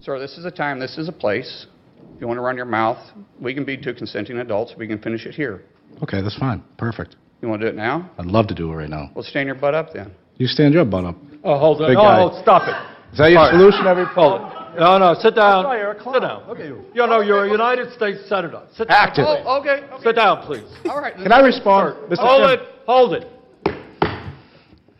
Sir, 0.00 0.18
this 0.18 0.38
is 0.38 0.44
a 0.44 0.50
time. 0.50 0.78
This 0.78 0.96
is 0.96 1.08
a 1.08 1.12
place. 1.12 1.66
If 2.14 2.20
you 2.20 2.28
want 2.28 2.38
to 2.38 2.42
run 2.42 2.56
your 2.56 2.66
mouth, 2.66 2.98
we 3.40 3.52
can 3.54 3.64
be 3.64 3.76
two 3.76 3.94
consenting 3.94 4.38
adults. 4.38 4.74
We 4.76 4.86
can 4.86 4.98
finish 4.98 5.26
it 5.26 5.34
here. 5.34 5.62
Okay, 6.02 6.20
that's 6.22 6.36
fine. 6.36 6.62
Perfect. 6.76 7.16
You 7.42 7.48
want 7.48 7.60
to 7.62 7.66
do 7.66 7.70
it 7.70 7.76
now? 7.76 8.08
I'd 8.18 8.26
love 8.26 8.46
to 8.48 8.54
do 8.54 8.70
it 8.72 8.74
right 8.76 8.88
now. 8.88 9.10
Well, 9.14 9.24
stand 9.24 9.46
your 9.46 9.54
butt 9.56 9.74
up 9.74 9.92
then. 9.92 10.12
You 10.36 10.46
stand 10.46 10.74
your 10.74 10.84
butt 10.84 11.04
up. 11.04 11.16
Oh, 11.44 11.58
hold 11.58 11.80
on. 11.82 11.88
Big 11.90 11.96
Oh, 11.98 12.02
guy. 12.02 12.20
oh, 12.22 12.42
stop 12.42 12.62
it. 12.68 12.74
Is 13.12 13.18
that 13.18 13.30
your 13.30 13.40
All 13.40 13.46
right. 13.46 13.52
solution 13.58 13.86
every 13.86 14.04
Hold 14.06 14.40
it. 14.40 14.57
No, 14.78 14.96
no, 14.98 15.14
sit 15.14 15.34
down. 15.34 15.64
Sit 15.98 16.20
down. 16.20 16.42
Okay. 16.48 16.68
You 16.68 17.06
know, 17.06 17.20
you're 17.20 17.44
a 17.46 17.50
United 17.50 17.92
States 17.94 18.20
Senator. 18.28 18.62
Sit 18.74 18.88
down. 18.88 18.96
Active. 19.08 19.24
Oh, 19.26 19.60
okay. 19.60 19.84
Sit 20.02 20.14
down, 20.14 20.46
please. 20.46 20.64
All 20.88 21.00
right. 21.00 21.14
Can 21.14 21.32
I 21.32 21.40
respond? 21.40 21.96
Mr. 22.08 22.18
Hold 22.18 22.48
Chairman? 22.48 22.66
it. 22.66 22.68
Hold 22.86 23.12
it. 23.14 23.26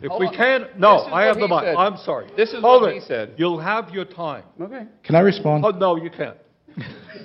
If 0.00 0.10
Hold 0.10 0.20
we 0.20 0.26
on. 0.28 0.34
can, 0.34 0.60
This 0.62 0.70
no, 0.76 1.00
is 1.02 1.08
I 1.12 1.24
have 1.24 1.36
what 1.36 1.48
the 1.48 1.48
he 1.48 1.54
mic. 1.54 1.64
said. 1.64 1.74
I'm 1.76 1.96
sorry. 1.98 2.30
This 2.36 2.52
is 2.52 2.60
Hold 2.60 2.82
what 2.82 2.92
it. 2.92 2.94
he 2.94 3.00
said. 3.00 3.34
You'll 3.36 3.58
have 3.58 3.90
your 3.90 4.04
time. 4.04 4.44
Okay. 4.60 4.86
Can 5.02 5.14
I 5.16 5.20
respond? 5.20 5.64
Oh, 5.64 5.70
no, 5.70 5.96
you 5.96 6.10
can't. 6.10 6.36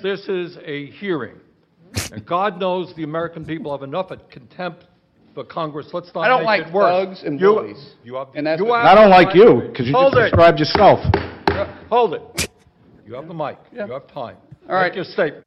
This 0.02 0.28
is 0.28 0.58
a 0.64 0.86
hearing. 0.90 1.36
And 2.12 2.26
God 2.26 2.58
knows 2.58 2.92
the 2.96 3.04
American 3.04 3.44
people 3.44 3.70
have 3.70 3.82
enough 3.84 4.10
of 4.10 4.28
contempt 4.28 4.86
for 5.34 5.44
Congress. 5.44 5.88
Let's 5.92 6.12
not 6.14 6.22
I 6.24 6.28
don't 6.28 6.40
make 6.40 6.46
like 6.46 6.66
it 6.66 6.72
worse. 6.72 7.06
thugs 7.06 7.22
and 7.24 7.40
You- 7.40 7.54
bullies. 7.54 7.94
You 8.04 8.16
have, 8.16 8.28
And 8.34 8.44
that's 8.46 8.60
you 8.60 8.66
what- 8.66 8.82
have 8.82 8.96
I 8.98 9.00
don't 9.00 9.10
like 9.10 9.34
you 9.36 9.62
because 9.70 9.86
you 9.86 9.92
Hold 9.94 10.12
just 10.14 10.18
it. 10.20 10.30
described 10.30 10.58
yourself. 10.58 10.98
Hold 11.90 12.14
it. 12.14 12.50
You 13.06 13.14
have 13.14 13.28
the 13.28 13.34
mic. 13.34 13.58
You 13.72 13.80
have 13.80 14.06
time. 14.08 14.36
All 14.68 14.74
right. 14.74 14.88
Make 14.88 14.96
your 14.96 15.04
statement. 15.04 15.44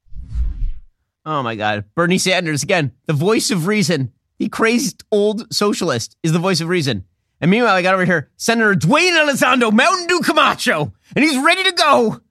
Oh 1.26 1.44
my 1.44 1.56
God. 1.56 1.86
Bernie 1.96 2.18
Sanders, 2.18 2.64
again, 2.64 2.94
the 3.06 3.14
voice 3.14 3.52
of 3.52 3.68
reason. 3.68 4.14
The 4.40 4.50
crazy 4.50 4.96
old 5.12 5.52
socialist 5.54 6.16
is 6.24 6.32
the 6.32 6.40
voice 6.40 6.62
of 6.62 6.68
reason. 6.68 7.06
And 7.42 7.52
meanwhile, 7.52 7.76
I 7.76 7.82
got 7.82 7.94
over 7.94 8.06
here 8.06 8.30
Senator 8.38 8.76
Dwayne 8.76 9.14
Elizondo, 9.14 9.72
Mountain 9.72 10.08
Dew 10.08 10.22
Camacho, 10.22 10.94
and 11.16 11.26
he's 11.26 11.38
ready 11.44 11.64
to 11.64 11.72
go. 11.72 12.22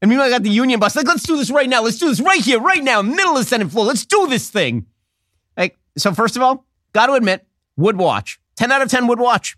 And 0.00 0.08
meanwhile, 0.08 0.26
I 0.26 0.30
got 0.30 0.42
the 0.42 0.50
union 0.50 0.80
boss. 0.80 0.96
Like, 0.96 1.06
let's 1.06 1.22
do 1.22 1.36
this 1.36 1.50
right 1.50 1.68
now. 1.68 1.82
Let's 1.82 1.98
do 1.98 2.08
this 2.08 2.20
right 2.20 2.40
here, 2.40 2.60
right 2.60 2.82
now, 2.82 3.02
middle 3.02 3.32
of 3.32 3.38
the 3.38 3.44
Senate 3.44 3.70
floor. 3.70 3.86
Let's 3.86 4.04
do 4.04 4.26
this 4.26 4.50
thing. 4.50 4.86
Like, 5.56 5.78
so 5.96 6.12
first 6.12 6.34
of 6.36 6.42
all, 6.42 6.66
got 6.92 7.06
to 7.06 7.12
admit, 7.12 7.46
would 7.76 7.96
watch. 7.96 8.40
10 8.56 8.72
out 8.72 8.82
of 8.82 8.90
10 8.90 9.06
would 9.06 9.20
watch. 9.20 9.56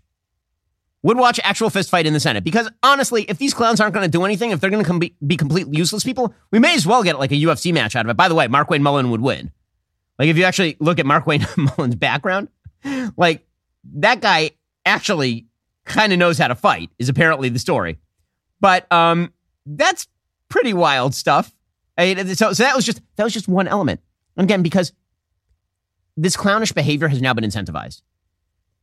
Would 1.05 1.17
watch 1.17 1.39
actual 1.43 1.69
fist 1.69 1.91
fight 1.91 2.07
in 2.07 2.13
the 2.13 2.19
Senate. 2.19 2.43
Because 2.43 2.67
honestly, 2.81 3.25
if 3.29 3.37
these 3.37 3.53
clowns 3.53 3.79
aren't 3.79 3.93
going 3.93 4.05
to 4.05 4.09
do 4.09 4.25
anything, 4.25 4.49
if 4.49 4.59
they're 4.59 4.71
going 4.71 4.83
to 4.83 4.87
com- 4.87 4.99
be, 4.99 5.37
completely 5.37 5.77
useless 5.77 6.03
people, 6.03 6.33
we 6.49 6.57
may 6.57 6.73
as 6.73 6.87
well 6.87 7.03
get 7.03 7.19
like 7.19 7.31
a 7.31 7.35
UFC 7.35 7.71
match 7.71 7.95
out 7.95 8.07
of 8.07 8.09
it. 8.09 8.17
By 8.17 8.27
the 8.27 8.33
way, 8.33 8.47
Mark 8.47 8.71
Wayne 8.71 8.81
Mullin 8.81 9.11
would 9.11 9.21
win. 9.21 9.51
Like, 10.17 10.29
if 10.29 10.37
you 10.37 10.45
actually 10.45 10.77
look 10.79 10.97
at 10.97 11.05
Mark 11.05 11.27
Wayne 11.27 11.45
Mullin's 11.57 11.93
background, 11.93 12.47
like, 13.15 13.45
that 13.93 14.19
guy 14.19 14.49
actually 14.83 15.45
kind 15.83 16.11
of 16.11 16.17
knows 16.17 16.39
how 16.39 16.47
to 16.47 16.55
fight, 16.55 16.89
is 16.97 17.07
apparently 17.07 17.49
the 17.49 17.59
story. 17.59 17.99
But 18.59 18.91
um, 18.91 19.31
that's 19.67 20.07
pretty 20.49 20.73
wild 20.73 21.13
stuff. 21.13 21.55
I 21.99 22.15
so, 22.33 22.51
so 22.53 22.63
that 22.63 22.75
was 22.75 22.83
just 22.83 22.99
that 23.17 23.23
was 23.23 23.33
just 23.33 23.47
one 23.47 23.67
element. 23.67 23.99
And 24.37 24.45
again, 24.45 24.63
because 24.63 24.91
this 26.17 26.35
clownish 26.35 26.71
behavior 26.71 27.09
has 27.09 27.21
now 27.21 27.35
been 27.35 27.43
incentivized. 27.43 28.01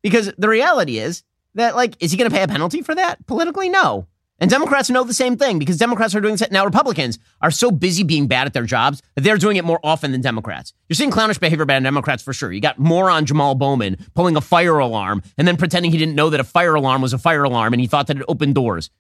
Because 0.03 0.33
the 0.39 0.49
reality 0.49 0.99
is 0.99 1.25
that, 1.55 1.77
like, 1.77 1.97
is 2.01 2.11
he 2.11 2.17
going 2.17 2.31
to 2.31 2.35
pay 2.35 2.43
a 2.43 2.49
penalty 2.49 2.83
for 2.83 2.95
that 2.95 3.27
politically? 3.27 3.69
No. 3.69 4.07
And 4.43 4.51
Democrats 4.51 4.91
know 4.91 5.05
the 5.05 5.15
same 5.15 5.37
thing 5.37 5.61
because 5.61 5.77
Democrats 5.77 6.17
are 6.17 6.21
doing 6.21 6.35
this. 6.35 6.51
Now, 6.51 6.65
Republicans 6.65 7.21
are 7.41 7.53
so 7.53 7.71
busy 7.71 8.03
being 8.03 8.27
bad 8.27 8.49
at 8.49 8.53
their 8.53 8.65
jobs 8.65 9.01
that 9.15 9.21
they're 9.21 9.37
doing 9.37 9.57
it 9.57 9.65
more 9.65 9.79
often 9.85 10.11
than 10.11 10.21
Democrats. 10.21 10.73
You're 10.89 10.97
seeing 10.97 11.13
clownish 11.13 11.39
behavior 11.39 11.65
by 11.65 11.79
Democrats 11.79 12.25
for 12.25 12.33
sure. 12.33 12.51
You 12.51 12.61
got 12.61 12.77
moron 12.77 13.25
Jamal 13.25 13.55
Bowman 13.55 14.05
pulling 14.15 14.37
a 14.37 14.41
fire 14.41 14.79
alarm 14.79 15.23
and 15.39 15.47
then 15.47 15.57
pretending 15.57 15.93
he 15.93 15.99
didn't 15.99 16.17
know 16.17 16.29
that 16.31 16.41
a 16.41 16.45
fire 16.45 16.75
alarm 16.75 17.03
was 17.03 17.13
a 17.13 17.19
fire 17.19 17.45
alarm 17.45 17.73
and 17.73 17.81
he 17.81 17.87
thought 17.87 18.09
that 18.09 18.17
it 18.17 18.25
opened 18.27 18.57
doors. 18.57 18.91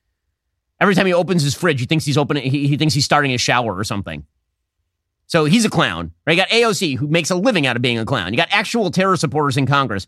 Every 0.80 0.94
time 0.94 1.06
he 1.06 1.12
opens 1.12 1.42
his 1.42 1.56
fridge, 1.56 1.80
he 1.80 1.86
thinks 1.86 2.04
he's 2.04 2.18
opening, 2.18 2.48
he, 2.48 2.68
he 2.68 2.76
thinks 2.76 2.94
he's 2.94 3.04
starting 3.04 3.32
a 3.32 3.38
shower 3.38 3.76
or 3.76 3.82
something. 3.82 4.24
So 5.26 5.44
he's 5.44 5.64
a 5.64 5.70
clown, 5.70 6.12
right? 6.24 6.36
You 6.36 6.42
got 6.42 6.50
AOC 6.50 6.98
who 6.98 7.08
makes 7.08 7.30
a 7.30 7.34
living 7.34 7.66
out 7.66 7.74
of 7.74 7.82
being 7.82 7.98
a 7.98 8.04
clown. 8.04 8.32
You 8.32 8.36
got 8.36 8.48
actual 8.52 8.92
terror 8.92 9.16
supporters 9.16 9.56
in 9.56 9.66
Congress. 9.66 10.06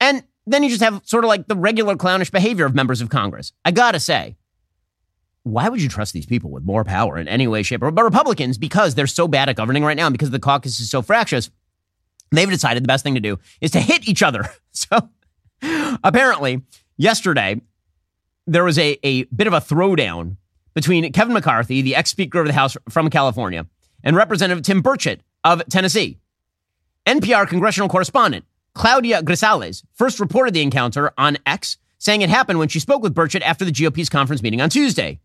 And 0.00 0.22
then 0.50 0.62
you 0.62 0.68
just 0.68 0.82
have 0.82 1.02
sort 1.04 1.24
of 1.24 1.28
like 1.28 1.46
the 1.46 1.56
regular 1.56 1.96
clownish 1.96 2.30
behavior 2.30 2.64
of 2.64 2.74
members 2.74 3.00
of 3.00 3.08
Congress. 3.08 3.52
I 3.64 3.70
gotta 3.70 4.00
say, 4.00 4.36
why 5.42 5.68
would 5.68 5.80
you 5.80 5.88
trust 5.88 6.12
these 6.12 6.26
people 6.26 6.50
with 6.50 6.64
more 6.64 6.84
power 6.84 7.16
in 7.16 7.28
any 7.28 7.46
way, 7.46 7.62
shape, 7.62 7.82
or 7.82 7.90
but 7.90 8.04
Republicans, 8.04 8.58
because 8.58 8.94
they're 8.94 9.06
so 9.06 9.28
bad 9.28 9.48
at 9.48 9.56
governing 9.56 9.84
right 9.84 9.96
now, 9.96 10.06
and 10.06 10.12
because 10.12 10.30
the 10.30 10.38
caucus 10.38 10.80
is 10.80 10.90
so 10.90 11.02
fractious, 11.02 11.50
they've 12.30 12.50
decided 12.50 12.82
the 12.82 12.88
best 12.88 13.04
thing 13.04 13.14
to 13.14 13.20
do 13.20 13.38
is 13.60 13.70
to 13.72 13.80
hit 13.80 14.08
each 14.08 14.22
other. 14.22 14.44
So 14.70 15.08
apparently, 16.04 16.62
yesterday, 16.98 17.60
there 18.46 18.62
was 18.62 18.78
a, 18.78 18.96
a 19.02 19.24
bit 19.24 19.48
of 19.48 19.52
a 19.52 19.60
throwdown 19.60 20.36
between 20.72 21.10
Kevin 21.12 21.34
McCarthy, 21.34 21.82
the 21.82 21.96
ex 21.96 22.10
Speaker 22.10 22.38
of 22.38 22.46
the 22.46 22.52
House 22.52 22.76
from 22.88 23.10
California, 23.10 23.66
and 24.04 24.14
Representative 24.14 24.62
Tim 24.62 24.84
Burchett 24.84 25.18
of 25.42 25.66
Tennessee. 25.68 26.18
NPR 27.06 27.48
congressional 27.48 27.88
correspondent 27.88 28.44
Claudia 28.78 29.22
Grisales 29.22 29.82
first 29.92 30.20
reported 30.20 30.54
the 30.54 30.62
encounter 30.62 31.10
on 31.18 31.36
X, 31.44 31.78
saying 31.98 32.22
it 32.22 32.30
happened 32.30 32.60
when 32.60 32.68
she 32.68 32.78
spoke 32.78 33.02
with 33.02 33.12
Burchett 33.12 33.42
after 33.42 33.64
the 33.64 33.72
GOP's 33.72 34.08
conference 34.08 34.40
meeting 34.40 34.60
on 34.60 34.70
Tuesday. 34.70 35.18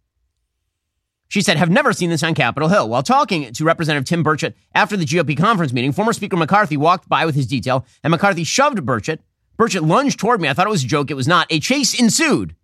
She 1.28 1.44
said, 1.44 1.58
have 1.58 1.70
never 1.70 1.94
seen 1.94 2.10
this 2.10 2.24
on 2.24 2.34
Capitol 2.34 2.68
Hill. 2.68 2.89
While 2.89 3.04
talking 3.04 3.54
to 3.54 3.63
Representative 3.63 4.08
Tim 4.08 4.24
Burchett 4.24 4.56
after 4.74 4.98
the 4.98 5.06
GOP 5.06 5.38
conference 5.38 5.72
meeting, 5.72 5.92
former 5.92 6.13
Speaker 6.13 6.36
McCarthy 6.36 6.78
walked 6.78 7.08
by 7.08 7.28
with 7.28 7.36
his 7.36 7.46
detail, 7.46 7.86
and 8.04 8.10
McCarthy 8.10 8.44
shoved 8.44 8.80
Burchett. 8.80 9.20
Burchett 9.56 9.88
lunged 9.88 10.20
toward 10.20 10.42
me. 10.42 10.50
I 10.50 10.54
thought 10.54 10.66
it 10.66 10.72
was 10.72 10.84
a 10.84 10.88
joke. 10.88 11.12
It 11.12 11.16
was 11.16 11.28
not. 11.28 11.46
A 11.52 11.60
chase 11.60 12.00
ensued. 12.00 12.56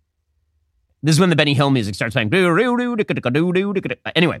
This 1.04 1.14
is 1.14 1.20
when 1.20 1.30
the 1.30 1.36
Benny 1.36 1.54
Hill 1.54 1.70
music 1.70 1.94
starts 1.94 2.14
playing. 2.14 2.34
Anyway, 2.34 4.40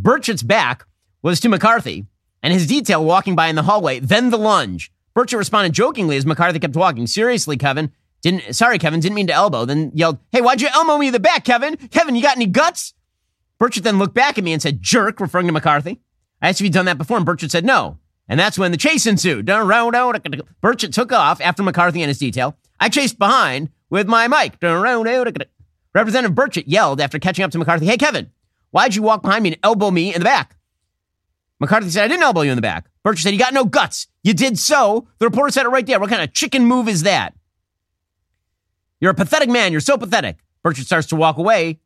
Burchett's 0.00 0.42
back 0.42 0.86
was 1.20 1.38
to 1.40 1.50
McCarthy 1.50 2.06
and 2.42 2.54
his 2.54 2.66
detail 2.66 3.04
walking 3.04 3.36
by 3.36 3.48
in 3.48 3.56
the 3.56 3.62
hallway, 3.62 3.98
then 3.98 4.30
the 4.30 4.38
lunge. 4.38 4.90
Burchett 5.16 5.38
responded 5.38 5.72
jokingly 5.72 6.16
as 6.16 6.26
McCarthy 6.26 6.58
kept 6.58 6.76
walking. 6.76 7.06
Seriously, 7.06 7.56
Kevin. 7.56 7.90
Didn't 8.22 8.54
sorry, 8.54 8.78
Kevin, 8.78 9.00
didn't 9.00 9.14
mean 9.14 9.28
to 9.28 9.32
elbow. 9.32 9.64
Then 9.64 9.92
yelled, 9.94 10.18
Hey, 10.32 10.40
why'd 10.40 10.60
you 10.60 10.68
elbow 10.72 10.98
me 10.98 11.08
in 11.08 11.12
the 11.12 11.20
back, 11.20 11.44
Kevin? 11.44 11.76
Kevin, 11.76 12.14
you 12.14 12.22
got 12.22 12.36
any 12.36 12.46
guts? 12.46 12.92
Burchett 13.58 13.82
then 13.82 13.98
looked 13.98 14.14
back 14.14 14.36
at 14.36 14.44
me 14.44 14.52
and 14.52 14.60
said, 14.60 14.82
jerk, 14.82 15.18
referring 15.20 15.46
to 15.46 15.52
McCarthy. 15.52 16.00
I 16.42 16.48
asked 16.50 16.60
if 16.60 16.64
he'd 16.64 16.72
done 16.72 16.84
that 16.86 16.98
before, 16.98 17.16
and 17.16 17.26
Burchett 17.26 17.50
said 17.50 17.64
no. 17.64 17.98
And 18.28 18.38
that's 18.38 18.58
when 18.58 18.70
the 18.72 18.76
chase 18.76 19.06
ensued. 19.06 19.46
Burchett 19.46 20.92
took 20.92 21.12
off 21.12 21.40
after 21.40 21.62
McCarthy 21.62 22.02
and 22.02 22.08
his 22.08 22.18
detail. 22.18 22.56
I 22.78 22.88
chased 22.88 23.18
behind 23.18 23.70
with 23.88 24.06
my 24.08 24.28
mic. 24.28 24.56
Representative 24.60 26.36
Burchett 26.36 26.64
yelled 26.66 27.00
after 27.00 27.18
catching 27.18 27.44
up 27.44 27.50
to 27.52 27.58
McCarthy, 27.58 27.86
Hey, 27.86 27.96
Kevin, 27.96 28.30
why'd 28.70 28.94
you 28.94 29.02
walk 29.02 29.22
behind 29.22 29.44
me 29.44 29.52
and 29.52 29.58
elbow 29.62 29.90
me 29.90 30.12
in 30.12 30.20
the 30.20 30.24
back? 30.24 30.56
McCarthy 31.58 31.88
said, 31.88 32.04
I 32.04 32.08
didn't 32.08 32.24
elbow 32.24 32.42
you 32.42 32.50
in 32.50 32.56
the 32.56 32.62
back. 32.62 32.90
Burchett 33.04 33.22
said, 33.22 33.32
You 33.32 33.38
got 33.38 33.54
no 33.54 33.64
guts. 33.64 34.08
You 34.26 34.34
did 34.34 34.58
so. 34.58 35.06
The 35.20 35.26
reporter 35.26 35.52
said 35.52 35.66
it 35.66 35.68
right 35.68 35.86
there. 35.86 36.00
What 36.00 36.10
kind 36.10 36.20
of 36.20 36.32
chicken 36.32 36.64
move 36.64 36.88
is 36.88 37.04
that? 37.04 37.32
You're 38.98 39.12
a 39.12 39.14
pathetic 39.14 39.48
man. 39.48 39.70
You're 39.70 39.80
so 39.80 39.96
pathetic. 39.96 40.38
Burchett 40.64 40.84
starts 40.84 41.06
to 41.08 41.16
walk 41.16 41.38
away 41.38 41.78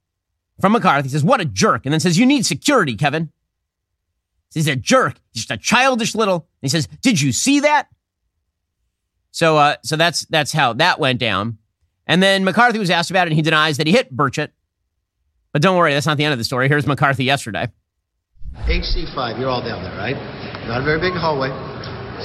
from 0.58 0.72
McCarthy. 0.72 1.08
He 1.08 1.12
says, 1.12 1.22
What 1.22 1.42
a 1.42 1.44
jerk. 1.44 1.84
And 1.84 1.92
then 1.92 2.00
says, 2.00 2.18
You 2.18 2.24
need 2.24 2.46
security, 2.46 2.96
Kevin. 2.96 3.30
He's 4.54 4.68
a 4.68 4.74
jerk. 4.74 5.20
He's 5.34 5.42
just 5.44 5.50
a 5.50 5.58
childish 5.58 6.14
little. 6.14 6.36
And 6.62 6.62
he 6.62 6.68
says, 6.70 6.88
Did 7.02 7.20
you 7.20 7.30
see 7.30 7.60
that? 7.60 7.88
So, 9.32 9.58
uh, 9.58 9.76
so 9.84 9.96
that's 9.96 10.24
that's 10.24 10.54
how 10.54 10.72
that 10.72 10.98
went 10.98 11.18
down. 11.18 11.58
And 12.06 12.22
then 12.22 12.42
McCarthy 12.42 12.78
was 12.78 12.88
asked 12.88 13.10
about 13.10 13.26
it, 13.26 13.32
and 13.32 13.36
he 13.36 13.42
denies 13.42 13.76
that 13.76 13.86
he 13.86 13.92
hit 13.92 14.16
Burchett. 14.16 14.48
But 15.52 15.60
don't 15.60 15.76
worry, 15.76 15.92
that's 15.92 16.06
not 16.06 16.16
the 16.16 16.24
end 16.24 16.32
of 16.32 16.38
the 16.38 16.44
story. 16.44 16.68
Here's 16.68 16.86
McCarthy 16.86 17.24
yesterday. 17.24 17.68
HC5, 18.54 19.38
you're 19.38 19.50
all 19.50 19.60
down 19.60 19.82
there, 19.82 19.96
right? 19.98 20.16
Not 20.66 20.80
a 20.80 20.84
very 20.84 21.00
big 21.00 21.12
hallway. 21.12 21.50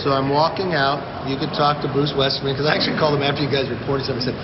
So 0.04 0.12
I'm 0.12 0.28
walking 0.28 0.76
out. 0.76 1.00
You 1.30 1.40
could 1.40 1.56
talk 1.56 1.80
to 1.84 1.90
Bruce 1.92 2.12
Westerman 2.12 2.54
because 2.54 2.68
I 2.68 2.76
actually 2.76 3.00
called 3.00 3.16
him 3.16 3.24
after 3.24 3.42
you 3.42 3.52
guys 3.52 3.72
reported 3.72 4.06
something. 4.06 4.28
I 4.28 4.32
said, 4.32 4.38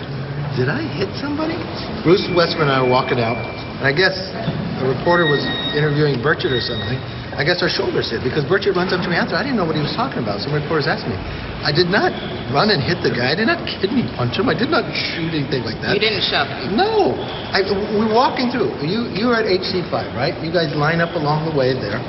Did 0.56 0.68
I 0.72 0.82
hit 0.84 1.12
somebody? 1.20 1.60
Bruce 2.04 2.24
Westerman 2.32 2.72
and 2.72 2.76
I 2.76 2.80
were 2.82 2.92
walking 2.92 3.20
out, 3.20 3.36
and 3.36 3.86
I 3.86 3.92
guess 3.92 4.16
a 4.82 4.88
reporter 4.88 5.28
was 5.28 5.44
interviewing 5.76 6.24
Burchett 6.24 6.50
or 6.50 6.64
something. 6.64 6.98
I 7.32 7.48
guess 7.48 7.64
our 7.64 7.72
shoulders 7.72 8.12
hit 8.12 8.28
because 8.28 8.44
Burchett 8.44 8.76
runs 8.76 8.92
up 8.92 9.00
to 9.04 9.08
me 9.08 9.16
after. 9.16 9.40
I 9.40 9.44
didn't 9.44 9.56
know 9.56 9.64
what 9.64 9.80
he 9.80 9.84
was 9.84 9.96
talking 9.96 10.20
about. 10.20 10.44
Some 10.44 10.52
reporters 10.52 10.84
asked 10.84 11.08
me. 11.08 11.16
I 11.64 11.72
did 11.72 11.88
not 11.88 12.12
run 12.52 12.74
and 12.76 12.84
hit 12.84 13.00
the 13.00 13.14
guy. 13.14 13.32
I 13.32 13.38
did 13.40 13.48
not 13.48 13.64
kidney 13.64 14.04
punch 14.20 14.36
him. 14.36 14.52
I 14.52 14.58
did 14.58 14.68
not 14.68 14.84
shoot 14.92 15.32
anything 15.32 15.64
like 15.64 15.80
that. 15.80 15.96
You 15.96 16.02
didn't 16.04 16.28
shove 16.28 16.52
him. 16.52 16.76
No. 16.76 17.16
I, 17.56 17.64
we're 17.96 18.12
walking 18.12 18.52
through. 18.52 18.84
You 18.84 19.08
you 19.16 19.32
were 19.32 19.40
at 19.40 19.48
HC5, 19.48 19.94
right? 20.12 20.36
You 20.44 20.52
guys 20.52 20.76
line 20.76 21.00
up 21.00 21.16
along 21.16 21.48
the 21.48 21.56
way 21.56 21.72
there. 21.72 22.04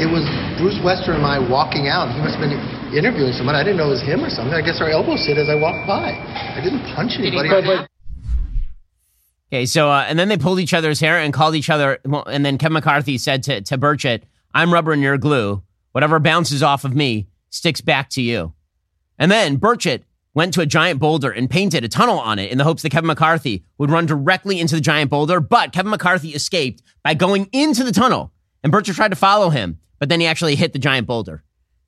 It 0.00 0.08
was 0.08 0.24
Bruce 0.64 0.80
Wester 0.82 1.12
and 1.12 1.26
I 1.26 1.38
walking 1.38 1.88
out. 1.88 2.08
He 2.14 2.20
must 2.22 2.36
have 2.36 2.48
been 2.48 2.56
interviewing 2.96 3.34
someone. 3.34 3.54
I 3.54 3.62
didn't 3.62 3.76
know 3.76 3.88
it 3.88 4.00
was 4.00 4.02
him 4.02 4.24
or 4.24 4.30
something. 4.30 4.54
I 4.54 4.62
guess 4.62 4.80
our 4.80 4.88
elbows 4.88 5.26
hit 5.26 5.36
as 5.36 5.50
I 5.50 5.56
walked 5.56 5.86
by. 5.86 6.16
I 6.16 6.58
didn't 6.64 6.80
punch 6.96 7.18
anybody. 7.18 7.50
Okay, 9.52 9.66
so 9.66 9.90
uh, 9.90 10.06
and 10.08 10.18
then 10.18 10.28
they 10.28 10.38
pulled 10.38 10.60
each 10.60 10.72
other's 10.72 11.00
hair 11.00 11.18
and 11.18 11.34
called 11.34 11.54
each 11.54 11.68
other. 11.68 11.98
Well, 12.06 12.24
and 12.24 12.46
then 12.46 12.56
Kevin 12.56 12.72
McCarthy 12.72 13.18
said 13.18 13.42
to 13.42 13.60
to 13.60 13.76
Burchett, 13.76 14.22
"I'm 14.54 14.72
rubber 14.72 14.92
and 14.92 15.02
you're 15.02 15.18
glue. 15.18 15.62
Whatever 15.92 16.18
bounces 16.18 16.62
off 16.62 16.86
of 16.86 16.96
me 16.96 17.28
sticks 17.50 17.82
back 17.82 18.08
to 18.10 18.22
you." 18.22 18.54
And 19.18 19.30
then 19.30 19.58
Burchett 19.58 20.04
went 20.32 20.54
to 20.54 20.62
a 20.62 20.66
giant 20.66 20.98
boulder 20.98 21.30
and 21.30 21.50
painted 21.50 21.84
a 21.84 21.88
tunnel 21.88 22.18
on 22.18 22.38
it 22.38 22.50
in 22.50 22.56
the 22.56 22.64
hopes 22.64 22.80
that 22.84 22.90
Kevin 22.90 23.08
McCarthy 23.08 23.66
would 23.76 23.90
run 23.90 24.06
directly 24.06 24.60
into 24.60 24.76
the 24.76 24.80
giant 24.80 25.10
boulder. 25.10 25.40
But 25.40 25.72
Kevin 25.72 25.90
McCarthy 25.90 26.30
escaped 26.30 26.82
by 27.02 27.12
going 27.12 27.50
into 27.52 27.84
the 27.84 27.92
tunnel, 27.92 28.32
and 28.62 28.72
Burchett 28.72 28.94
tried 28.94 29.10
to 29.10 29.16
follow 29.16 29.50
him, 29.50 29.78
but 30.04 30.10
then 30.10 30.20
he 30.20 30.26
actually 30.26 30.54
hit 30.54 30.74
the 30.74 30.78
giant 30.78 31.06
boulder. 31.06 31.42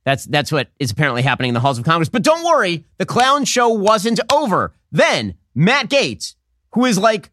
That's 0.06 0.24
that's 0.24 0.50
what 0.50 0.68
is 0.80 0.90
apparently 0.90 1.20
happening 1.20 1.50
in 1.50 1.54
the 1.54 1.60
halls 1.60 1.78
of 1.78 1.84
Congress. 1.84 2.08
But 2.08 2.22
don't 2.22 2.46
worry, 2.46 2.86
the 2.96 3.04
clown 3.04 3.44
show 3.44 3.68
wasn't 3.68 4.20
over. 4.32 4.72
Then 4.90 5.34
Matt 5.54 5.90
Gaetz, 5.90 6.34
who 6.72 6.86
is 6.86 6.96
like 6.96 7.30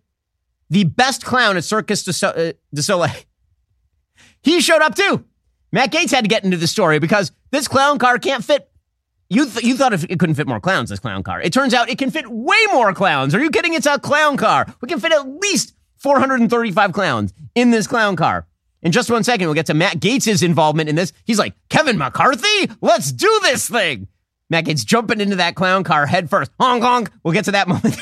the 0.69 0.84
best 0.84 1.24
clown 1.24 1.56
at 1.56 1.63
Circus 1.63 2.04
du, 2.04 2.28
uh, 2.28 2.52
du 2.74 2.82
Soleil. 2.82 3.15
He 4.41 4.60
showed 4.60 4.82
up 4.82 4.93
too. 4.96 5.24
Matt 5.72 5.93
Gaetz 5.93 6.12
had 6.12 6.26
to 6.26 6.28
get 6.28 6.43
into 6.43 6.58
the 6.58 6.67
story 6.67 7.00
because 7.00 7.32
this 7.52 7.69
clown 7.69 7.98
car 7.98 8.19
can't 8.19 8.43
fit. 8.43 8.69
You, 9.30 9.46
th- 9.46 9.63
you 9.63 9.78
thought 9.78 9.93
it 9.93 10.19
couldn't 10.19 10.36
fit 10.36 10.50
more 10.50 10.60
clowns, 10.60 10.89
this 10.89 11.00
clown 11.00 11.24
car. 11.24 11.39
It 11.39 11.54
turns 11.54 11.74
out 11.74 11.89
it 11.89 11.98
can 11.98 12.12
fit 12.12 12.28
way 12.28 12.60
more 12.74 12.93
clowns. 12.93 13.34
Are 13.34 13.41
you 13.41 13.52
kidding? 13.52 13.74
It's 13.74 13.86
a 13.86 13.98
clown 14.00 14.36
car. 14.36 14.67
We 14.82 14.89
can 14.89 15.00
fit 15.00 15.13
at 15.13 15.26
least 15.26 15.76
435 16.00 16.91
clowns 16.91 17.34
in 17.56 17.72
this 17.72 17.88
clown 17.88 18.17
car. 18.17 18.48
In 18.84 18.91
just 18.91 19.10
one 19.10 19.24
second, 19.24 19.48
we'll 19.48 19.56
get 19.56 19.67
to 19.67 19.74
Matt 19.74 20.00
Gaetz' 20.00 20.43
involvement 20.43 20.89
in 20.89 20.96
this. 20.96 21.13
He's 21.26 21.39
like, 21.39 21.56
Kevin 21.69 21.98
McCarthy, 21.98 22.69
let's 22.82 23.12
do 23.12 23.39
this 23.41 23.67
thing. 23.69 24.08
Matt 24.50 24.65
Gaetz 24.65 24.86
jumping 24.86 25.22
into 25.22 25.38
that 25.38 25.56
clown 25.56 25.84
car 25.84 26.06
head 26.06 26.30
first. 26.30 26.52
Hong 26.60 26.82
Kong. 26.82 27.08
We'll 27.24 27.34
get 27.34 27.46
to 27.46 27.52
that 27.52 27.67
moment. 27.69 27.98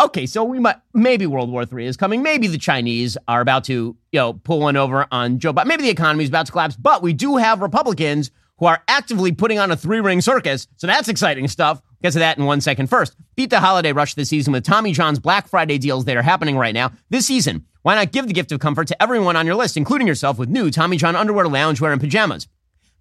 okay, 0.00 0.26
so 0.26 0.44
we 0.44 0.58
might 0.58 0.76
maybe 0.92 1.26
World 1.26 1.50
War 1.50 1.64
III 1.64 1.86
is 1.86 1.96
coming. 1.96 2.22
Maybe 2.22 2.46
the 2.46 2.58
Chinese 2.58 3.16
are 3.26 3.40
about 3.40 3.64
to, 3.64 3.96
you 4.12 4.20
know, 4.20 4.34
pull 4.34 4.60
one 4.60 4.76
over 4.76 5.06
on 5.10 5.38
Joe 5.38 5.52
Biden. 5.52 5.66
Maybe 5.66 5.82
the 5.84 5.90
economy 5.90 6.24
is 6.24 6.30
about 6.30 6.46
to 6.46 6.52
collapse. 6.52 6.76
But 6.76 7.02
we 7.02 7.14
do 7.14 7.38
have 7.38 7.62
Republicans 7.62 8.30
who 8.58 8.66
are 8.66 8.82
actively 8.88 9.32
putting 9.32 9.58
on 9.58 9.70
a 9.70 9.76
three-ring 9.76 10.20
circus. 10.20 10.68
So 10.76 10.86
that's 10.86 11.08
exciting 11.08 11.48
stuff. 11.48 11.80
Get 12.02 12.12
to 12.12 12.18
that 12.20 12.36
in 12.36 12.44
one 12.44 12.60
second. 12.60 12.88
First, 12.88 13.16
beat 13.34 13.50
the 13.50 13.58
holiday 13.58 13.92
rush 13.92 14.14
this 14.14 14.28
season 14.28 14.52
with 14.52 14.64
Tommy 14.64 14.92
John's 14.92 15.18
Black 15.18 15.48
Friday 15.48 15.78
deals 15.78 16.04
that 16.04 16.16
are 16.16 16.22
happening 16.22 16.58
right 16.58 16.74
now. 16.74 16.92
This 17.08 17.26
season, 17.26 17.66
why 17.82 17.94
not 17.94 18.12
give 18.12 18.26
the 18.26 18.34
gift 18.34 18.52
of 18.52 18.60
comfort 18.60 18.88
to 18.88 19.02
everyone 19.02 19.36
on 19.36 19.46
your 19.46 19.54
list, 19.54 19.76
including 19.76 20.06
yourself, 20.06 20.38
with 20.38 20.48
new 20.48 20.70
Tommy 20.70 20.96
John 20.96 21.16
underwear, 21.16 21.46
loungewear, 21.46 21.92
and 21.92 22.00
pajamas? 22.00 22.46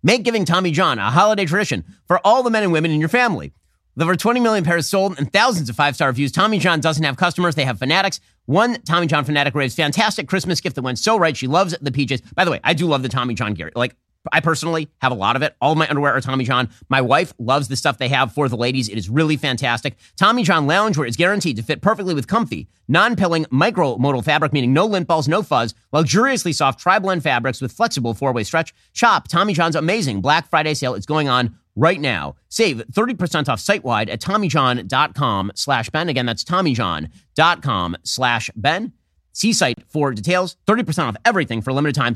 Make 0.01 0.23
giving 0.23 0.45
Tommy 0.45 0.71
John 0.71 0.99
a 0.99 1.11
holiday 1.11 1.45
tradition 1.45 1.83
for 2.07 2.25
all 2.25 2.43
the 2.43 2.49
men 2.49 2.63
and 2.63 2.71
women 2.71 2.91
in 2.91 2.99
your 2.99 3.09
family. 3.09 3.51
With 3.95 4.03
over 4.03 4.15
20 4.15 4.39
million 4.39 4.63
pairs 4.63 4.87
sold 4.87 5.17
and 5.19 5.31
thousands 5.33 5.69
of 5.69 5.75
five 5.75 5.95
star 5.95 6.07
reviews, 6.07 6.31
Tommy 6.31 6.59
John 6.59 6.79
doesn't 6.79 7.03
have 7.03 7.17
customers, 7.17 7.55
they 7.55 7.65
have 7.65 7.79
fanatics. 7.79 8.21
One 8.45 8.81
Tommy 8.83 9.07
John 9.07 9.25
fanatic 9.25 9.53
raves 9.53 9.75
fantastic 9.75 10.29
Christmas 10.29 10.61
gift 10.61 10.77
that 10.77 10.83
went 10.83 10.99
so 10.99 11.17
right. 11.17 11.35
She 11.35 11.47
loves 11.47 11.75
the 11.81 11.91
PJs. 11.91 12.33
By 12.33 12.45
the 12.45 12.51
way, 12.51 12.61
I 12.63 12.73
do 12.73 12.85
love 12.85 13.03
the 13.03 13.09
Tommy 13.09 13.33
John 13.33 13.53
gear. 13.53 13.71
Like, 13.75 13.97
I 14.31 14.39
personally 14.41 14.89
have 15.01 15.11
a 15.11 15.15
lot 15.15 15.35
of 15.35 15.41
it. 15.41 15.55
All 15.61 15.71
of 15.71 15.77
my 15.77 15.87
underwear 15.87 16.13
are 16.13 16.21
Tommy 16.21 16.43
John. 16.43 16.69
My 16.89 17.01
wife 17.01 17.33
loves 17.39 17.67
the 17.67 17.75
stuff 17.75 17.97
they 17.97 18.09
have 18.09 18.33
for 18.33 18.49
the 18.49 18.57
ladies. 18.57 18.89
It 18.89 18.97
is 18.97 19.09
really 19.09 19.37
fantastic. 19.37 19.95
Tommy 20.17 20.43
John 20.43 20.67
loungewear 20.67 21.07
is 21.07 21.15
guaranteed 21.15 21.55
to 21.55 21.63
fit 21.63 21.81
perfectly 21.81 22.13
with 22.13 22.27
comfy, 22.27 22.67
non-pilling, 22.87 23.45
micro-modal 23.49 24.21
fabric, 24.21 24.51
meaning 24.53 24.73
no 24.73 24.85
lint 24.85 25.07
balls, 25.07 25.27
no 25.27 25.41
fuzz, 25.41 25.73
luxuriously 25.93 26.53
soft 26.53 26.79
tri-blend 26.79 27.23
fabrics 27.23 27.61
with 27.61 27.71
flexible 27.71 28.13
four-way 28.13 28.43
stretch. 28.43 28.73
Shop 28.91 29.27
Tommy 29.27 29.53
John's 29.53 29.75
amazing 29.75 30.21
Black 30.21 30.49
Friday 30.49 30.73
sale. 30.73 30.95
It's 30.95 31.05
going 31.05 31.29
on 31.29 31.55
right 31.75 31.99
now. 32.01 32.35
Save 32.49 32.83
30% 32.91 33.47
off 33.47 33.59
site-wide 33.59 34.09
at 34.09 34.19
TommyJohn.com 34.21 35.51
slash 35.55 35.89
Ben. 35.89 36.09
Again, 36.09 36.25
that's 36.25 36.43
TommyJohn.com 36.43 37.97
slash 38.03 38.49
Ben. 38.55 38.93
See 39.31 39.53
site 39.53 39.77
for 39.87 40.11
details. 40.13 40.57
30% 40.67 41.07
off 41.07 41.15
everything 41.23 41.61
for 41.61 41.69
a 41.69 41.73
limited 41.73 41.95
time. 41.95 42.13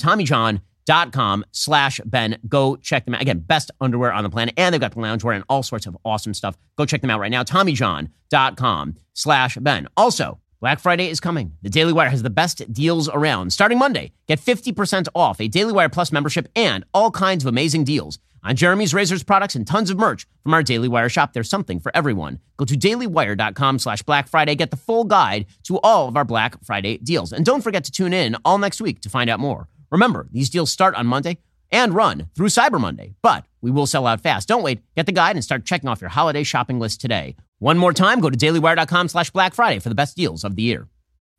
TommyJohn.com 0.87 1.45
slash 1.51 1.99
Ben. 2.05 2.37
Go 2.47 2.75
check 2.77 3.05
them 3.05 3.15
out. 3.15 3.21
Again, 3.21 3.39
best 3.39 3.71
underwear 3.81 4.11
on 4.11 4.23
the 4.23 4.29
planet. 4.29 4.53
And 4.57 4.73
they've 4.73 4.81
got 4.81 4.91
the 4.93 5.01
loungewear 5.01 5.35
and 5.35 5.43
all 5.49 5.63
sorts 5.63 5.85
of 5.85 5.97
awesome 6.03 6.33
stuff. 6.33 6.57
Go 6.77 6.85
check 6.85 7.01
them 7.01 7.09
out 7.09 7.19
right 7.19 7.31
now. 7.31 7.43
TommyJohn.com 7.43 8.95
slash 9.13 9.57
Ben. 9.57 9.87
Also, 9.97 10.39
Black 10.59 10.79
Friday 10.79 11.09
is 11.09 11.19
coming. 11.19 11.53
The 11.61 11.69
Daily 11.69 11.91
Wire 11.91 12.09
has 12.09 12.23
the 12.23 12.29
best 12.29 12.71
deals 12.71 13.09
around. 13.09 13.51
Starting 13.51 13.77
Monday, 13.77 14.13
get 14.27 14.39
50% 14.39 15.07
off 15.13 15.41
a 15.41 15.47
Daily 15.47 15.73
Wire 15.73 15.89
Plus 15.89 16.11
membership 16.11 16.47
and 16.55 16.85
all 16.93 17.11
kinds 17.11 17.43
of 17.43 17.49
amazing 17.49 17.83
deals 17.83 18.17
on 18.45 18.55
Jeremy's 18.55 18.93
Razors 18.93 19.23
products 19.23 19.55
and 19.55 19.65
tons 19.67 19.89
of 19.89 19.97
merch 19.97 20.25
from 20.41 20.53
our 20.53 20.63
Daily 20.63 20.87
Wire 20.87 21.09
shop. 21.09 21.33
There's 21.33 21.49
something 21.49 21.79
for 21.79 21.95
everyone. 21.95 22.39
Go 22.57 22.65
to 22.65 22.75
dailywire.com 22.75 23.79
slash 23.79 24.03
Black 24.03 24.27
Friday. 24.27 24.55
Get 24.55 24.71
the 24.71 24.77
full 24.77 25.03
guide 25.05 25.45
to 25.63 25.79
all 25.79 26.07
of 26.07 26.15
our 26.17 26.25
Black 26.25 26.63
Friday 26.63 26.97
deals. 26.97 27.33
And 27.33 27.45
don't 27.45 27.61
forget 27.61 27.83
to 27.85 27.91
tune 27.91 28.13
in 28.13 28.35
all 28.45 28.57
next 28.57 28.81
week 28.81 29.01
to 29.01 29.09
find 29.09 29.29
out 29.29 29.39
more. 29.39 29.67
Remember, 29.93 30.27
these 30.31 30.49
deals 30.49 30.71
start 30.71 30.95
on 30.95 31.05
Monday 31.05 31.37
and 31.71 31.93
run 31.93 32.27
through 32.35 32.47
Cyber 32.47 32.81
Monday, 32.81 33.13
but 33.21 33.45
we 33.61 33.69
will 33.69 33.85
sell 33.85 34.07
out 34.07 34.21
fast. 34.21 34.47
Don't 34.47 34.63
wait. 34.63 34.81
Get 34.95 35.05
the 35.05 35.11
guide 35.11 35.35
and 35.35 35.43
start 35.43 35.65
checking 35.65 35.87
off 35.87 36.01
your 36.01 36.09
holiday 36.09 36.41
shopping 36.41 36.79
list 36.79 36.99
today. 36.99 37.35
One 37.59 37.77
more 37.77 37.93
time, 37.93 38.19
go 38.19 38.31
to 38.31 38.37
dailywire.com 38.37 39.07
slash 39.07 39.29
Black 39.29 39.53
Friday 39.53 39.77
for 39.77 39.89
the 39.89 39.95
best 39.95 40.17
deals 40.17 40.43
of 40.43 40.55
the 40.55 40.63
year. 40.63 40.87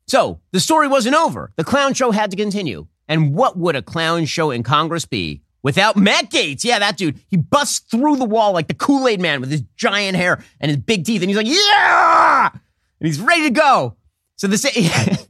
So 0.07 0.39
the 0.53 0.61
story 0.61 0.87
wasn't 0.87 1.15
over. 1.15 1.51
The 1.57 1.65
clown 1.65 1.93
show 1.93 2.11
had 2.11 2.31
to 2.31 2.37
continue. 2.37 2.87
And 3.09 3.35
what 3.35 3.57
would 3.57 3.75
a 3.75 3.81
clown 3.81 4.23
show 4.23 4.51
in 4.51 4.63
Congress 4.63 5.03
be 5.03 5.41
without 5.61 5.97
Matt 5.97 6.31
Gaetz? 6.31 6.63
Yeah, 6.63 6.79
that 6.79 6.95
dude. 6.95 7.19
He 7.27 7.35
busts 7.35 7.79
through 7.91 8.15
the 8.15 8.23
wall 8.23 8.53
like 8.53 8.69
the 8.69 8.73
Kool 8.73 9.05
Aid 9.09 9.19
man 9.19 9.41
with 9.41 9.51
his 9.51 9.63
giant 9.75 10.15
hair 10.15 10.41
and 10.61 10.69
his 10.71 10.77
big 10.77 11.03
teeth. 11.03 11.21
And 11.21 11.29
he's 11.29 11.37
like, 11.37 11.45
yeah! 11.45 12.51
And 12.53 13.05
he's 13.05 13.19
ready 13.19 13.43
to 13.43 13.49
go. 13.49 13.97
So 14.37 14.47
this, 14.47 14.63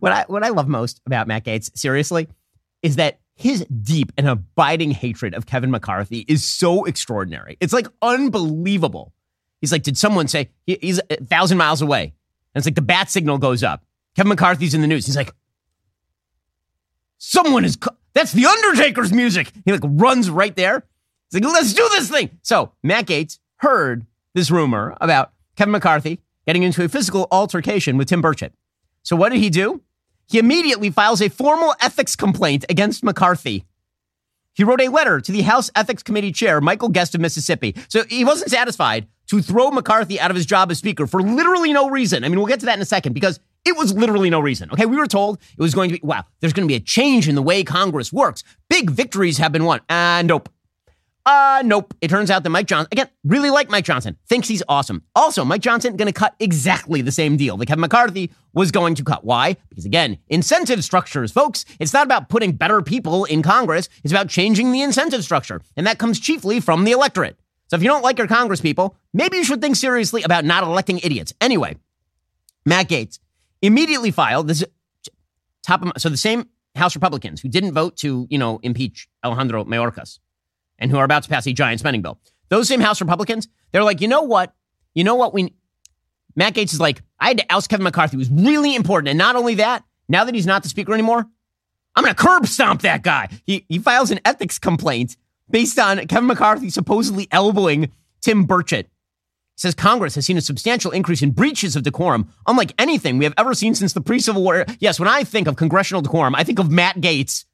what 0.00 0.10
I, 0.10 0.24
what 0.26 0.42
I 0.42 0.48
love 0.48 0.66
most 0.66 1.00
about 1.06 1.28
Matt 1.28 1.44
Gaetz, 1.44 1.70
seriously, 1.78 2.26
is 2.84 2.96
that 2.96 3.18
his 3.34 3.66
deep 3.82 4.12
and 4.16 4.28
abiding 4.28 4.92
hatred 4.92 5.34
of 5.34 5.46
Kevin 5.46 5.70
McCarthy 5.70 6.24
is 6.28 6.44
so 6.44 6.84
extraordinary. 6.84 7.56
It's 7.58 7.72
like 7.72 7.88
unbelievable. 8.02 9.12
He's 9.60 9.72
like, 9.72 9.82
did 9.82 9.96
someone 9.96 10.28
say 10.28 10.50
he's 10.66 11.00
a 11.10 11.16
thousand 11.24 11.56
miles 11.56 11.80
away? 11.80 12.02
And 12.54 12.60
it's 12.60 12.66
like 12.66 12.74
the 12.74 12.82
bat 12.82 13.10
signal 13.10 13.38
goes 13.38 13.64
up. 13.64 13.82
Kevin 14.14 14.28
McCarthy's 14.28 14.74
in 14.74 14.82
the 14.82 14.86
news. 14.86 15.06
He's 15.06 15.16
like, 15.16 15.34
someone 17.16 17.64
is, 17.64 17.78
that's 18.12 18.32
the 18.32 18.44
Undertaker's 18.44 19.12
music. 19.12 19.50
He 19.64 19.72
like 19.72 19.80
runs 19.82 20.28
right 20.28 20.54
there. 20.54 20.84
He's 21.30 21.42
like, 21.42 21.52
let's 21.52 21.72
do 21.72 21.88
this 21.92 22.10
thing. 22.10 22.38
So 22.42 22.72
Matt 22.82 23.06
Gaetz 23.06 23.38
heard 23.56 24.06
this 24.34 24.50
rumor 24.50 24.94
about 25.00 25.32
Kevin 25.56 25.72
McCarthy 25.72 26.20
getting 26.46 26.62
into 26.62 26.84
a 26.84 26.88
physical 26.88 27.26
altercation 27.32 27.96
with 27.96 28.08
Tim 28.08 28.22
Burchett. 28.22 28.52
So 29.02 29.16
what 29.16 29.30
did 29.32 29.38
he 29.38 29.48
do? 29.48 29.80
He 30.26 30.38
immediately 30.38 30.90
files 30.90 31.20
a 31.20 31.28
formal 31.28 31.74
ethics 31.80 32.16
complaint 32.16 32.64
against 32.68 33.04
McCarthy. 33.04 33.64
He 34.54 34.64
wrote 34.64 34.80
a 34.80 34.88
letter 34.88 35.20
to 35.20 35.32
the 35.32 35.42
House 35.42 35.70
Ethics 35.74 36.02
Committee 36.02 36.32
chair, 36.32 36.60
Michael 36.60 36.88
Guest 36.88 37.14
of 37.14 37.20
Mississippi. 37.20 37.74
So 37.88 38.04
he 38.04 38.24
wasn't 38.24 38.50
satisfied 38.50 39.08
to 39.26 39.42
throw 39.42 39.70
McCarthy 39.70 40.20
out 40.20 40.30
of 40.30 40.36
his 40.36 40.46
job 40.46 40.70
as 40.70 40.78
Speaker 40.78 41.06
for 41.06 41.22
literally 41.22 41.72
no 41.72 41.90
reason. 41.90 42.24
I 42.24 42.28
mean, 42.28 42.38
we'll 42.38 42.46
get 42.46 42.60
to 42.60 42.66
that 42.66 42.76
in 42.76 42.82
a 42.82 42.86
second 42.86 43.14
because 43.14 43.40
it 43.64 43.76
was 43.76 43.94
literally 43.94 44.30
no 44.30 44.40
reason. 44.40 44.70
Okay, 44.70 44.86
we 44.86 44.96
were 44.96 45.06
told 45.06 45.38
it 45.56 45.62
was 45.62 45.74
going 45.74 45.90
to 45.90 45.98
be, 45.98 46.06
wow, 46.06 46.24
there's 46.40 46.52
going 46.52 46.68
to 46.68 46.72
be 46.72 46.76
a 46.76 46.80
change 46.80 47.28
in 47.28 47.34
the 47.34 47.42
way 47.42 47.64
Congress 47.64 48.12
works. 48.12 48.44
Big 48.68 48.90
victories 48.90 49.38
have 49.38 49.52
been 49.52 49.64
won. 49.64 49.80
Uh, 49.88 50.22
nope. 50.24 50.48
Uh, 51.26 51.62
nope. 51.64 51.94
It 52.02 52.08
turns 52.08 52.30
out 52.30 52.42
that 52.42 52.50
Mike 52.50 52.66
Johnson, 52.66 52.88
again, 52.92 53.08
really 53.24 53.48
like 53.48 53.70
Mike 53.70 53.84
Johnson, 53.84 54.18
thinks 54.28 54.46
he's 54.46 54.62
awesome. 54.68 55.02
Also, 55.14 55.44
Mike 55.44 55.62
Johnson 55.62 55.96
going 55.96 56.06
to 56.06 56.12
cut 56.12 56.34
exactly 56.38 57.00
the 57.00 57.12
same 57.12 57.38
deal 57.38 57.56
that 57.56 57.66
Kevin 57.66 57.80
McCarthy 57.80 58.30
was 58.52 58.70
going 58.70 58.94
to 58.96 59.04
cut. 59.04 59.24
Why? 59.24 59.56
Because 59.70 59.86
again, 59.86 60.18
incentive 60.28 60.84
structures, 60.84 61.32
folks. 61.32 61.64
It's 61.80 61.94
not 61.94 62.04
about 62.04 62.28
putting 62.28 62.52
better 62.52 62.82
people 62.82 63.24
in 63.24 63.42
Congress. 63.42 63.88
It's 64.02 64.12
about 64.12 64.28
changing 64.28 64.72
the 64.72 64.82
incentive 64.82 65.24
structure. 65.24 65.62
And 65.76 65.86
that 65.86 65.98
comes 65.98 66.20
chiefly 66.20 66.60
from 66.60 66.84
the 66.84 66.92
electorate. 66.92 67.38
So 67.68 67.76
if 67.76 67.82
you 67.82 67.88
don't 67.88 68.02
like 68.02 68.18
your 68.18 68.26
Congress 68.26 68.60
people, 68.60 68.94
maybe 69.14 69.38
you 69.38 69.44
should 69.44 69.62
think 69.62 69.76
seriously 69.76 70.22
about 70.22 70.44
not 70.44 70.62
electing 70.62 70.98
idiots. 70.98 71.32
Anyway, 71.40 71.76
Matt 72.66 72.88
Gaetz 72.88 73.18
immediately 73.62 74.10
filed 74.10 74.48
this 74.48 74.62
top 75.62 75.82
of, 75.82 75.92
so 75.96 76.10
the 76.10 76.18
same 76.18 76.50
House 76.76 76.94
Republicans 76.94 77.40
who 77.40 77.48
didn't 77.48 77.72
vote 77.72 77.96
to, 77.98 78.26
you 78.28 78.36
know, 78.36 78.60
impeach 78.62 79.08
Alejandro 79.24 79.64
Mayorkas 79.64 80.18
and 80.84 80.90
who 80.90 80.98
are 80.98 81.04
about 81.04 81.22
to 81.22 81.30
pass 81.30 81.46
a 81.46 81.52
giant 81.52 81.80
spending 81.80 82.02
bill. 82.02 82.20
Those 82.50 82.68
same 82.68 82.80
House 82.80 83.00
Republicans, 83.00 83.48
they're 83.72 83.82
like, 83.82 84.02
you 84.02 84.06
know 84.06 84.22
what? 84.22 84.54
You 84.92 85.02
know 85.02 85.14
what? 85.14 85.32
We 85.32 85.54
Matt 86.36 86.54
Gaetz 86.54 86.74
is 86.74 86.80
like, 86.80 87.00
I 87.18 87.28
had 87.28 87.38
to 87.38 87.46
oust 87.48 87.70
Kevin 87.70 87.84
McCarthy. 87.84 88.16
It 88.16 88.18
was 88.18 88.30
really 88.30 88.74
important. 88.74 89.08
And 89.08 89.18
not 89.18 89.34
only 89.34 89.54
that, 89.54 89.82
now 90.08 90.24
that 90.24 90.34
he's 90.34 90.46
not 90.46 90.62
the 90.62 90.68
speaker 90.68 90.92
anymore, 90.92 91.24
I'm 91.96 92.04
going 92.04 92.14
to 92.14 92.22
curb 92.22 92.46
stomp 92.46 92.82
that 92.82 93.02
guy. 93.02 93.28
He, 93.46 93.64
he 93.68 93.78
files 93.78 94.10
an 94.10 94.20
ethics 94.24 94.58
complaint 94.58 95.16
based 95.48 95.78
on 95.78 96.06
Kevin 96.06 96.26
McCarthy 96.26 96.68
supposedly 96.68 97.28
elbowing 97.30 97.92
Tim 98.20 98.46
Burchett. 98.46 98.84
He 98.84 99.60
says 99.60 99.74
Congress 99.74 100.16
has 100.16 100.26
seen 100.26 100.36
a 100.36 100.40
substantial 100.42 100.90
increase 100.90 101.22
in 101.22 101.30
breaches 101.30 101.76
of 101.76 101.84
decorum, 101.84 102.28
unlike 102.46 102.74
anything 102.78 103.16
we 103.16 103.24
have 103.24 103.34
ever 103.38 103.54
seen 103.54 103.74
since 103.74 103.92
the 103.92 104.00
pre-Civil 104.00 104.42
War. 104.42 104.66
Yes, 104.80 104.98
when 104.98 105.08
I 105.08 105.24
think 105.24 105.46
of 105.46 105.56
congressional 105.56 106.02
decorum, 106.02 106.34
I 106.34 106.42
think 106.42 106.58
of 106.58 106.70
Matt 106.70 106.96
Gaetz. 106.96 107.44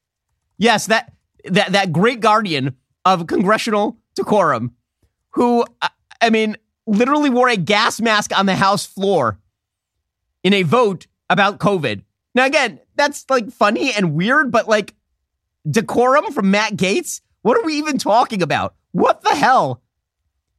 Yes, 0.57 0.87
that 0.87 1.13
that 1.45 1.73
that 1.73 1.93
great 1.93 2.21
guardian 2.21 2.77
of 3.05 3.27
congressional 3.27 3.97
decorum, 4.15 4.75
who 5.31 5.65
I 6.21 6.31
mean, 6.31 6.57
literally 6.87 7.31
wore 7.31 7.49
a 7.49 7.57
gas 7.57 8.01
mask 8.01 8.37
on 8.37 8.47
the 8.47 8.57
House 8.57 8.87
floor 8.87 9.39
in 10.43 10.53
a 10.53 10.63
vote 10.63 11.07
about 11.29 11.59
COVID. 11.59 12.03
Now, 12.35 12.47
again, 12.47 12.81
that's 12.97 13.25
like 13.29 13.51
funny 13.51 13.93
and 13.93 14.15
weird, 14.15 14.51
but 14.51 14.69
like 14.69 14.95
decorum 15.69 16.33
from 16.33 16.51
Matt 16.51 16.75
Gaetz? 16.75 17.21
What 17.43 17.57
are 17.57 17.65
we 17.65 17.75
even 17.75 17.99
talking 17.99 18.43
about? 18.43 18.75
What 18.93 19.23
the 19.23 19.35
hell? 19.35 19.83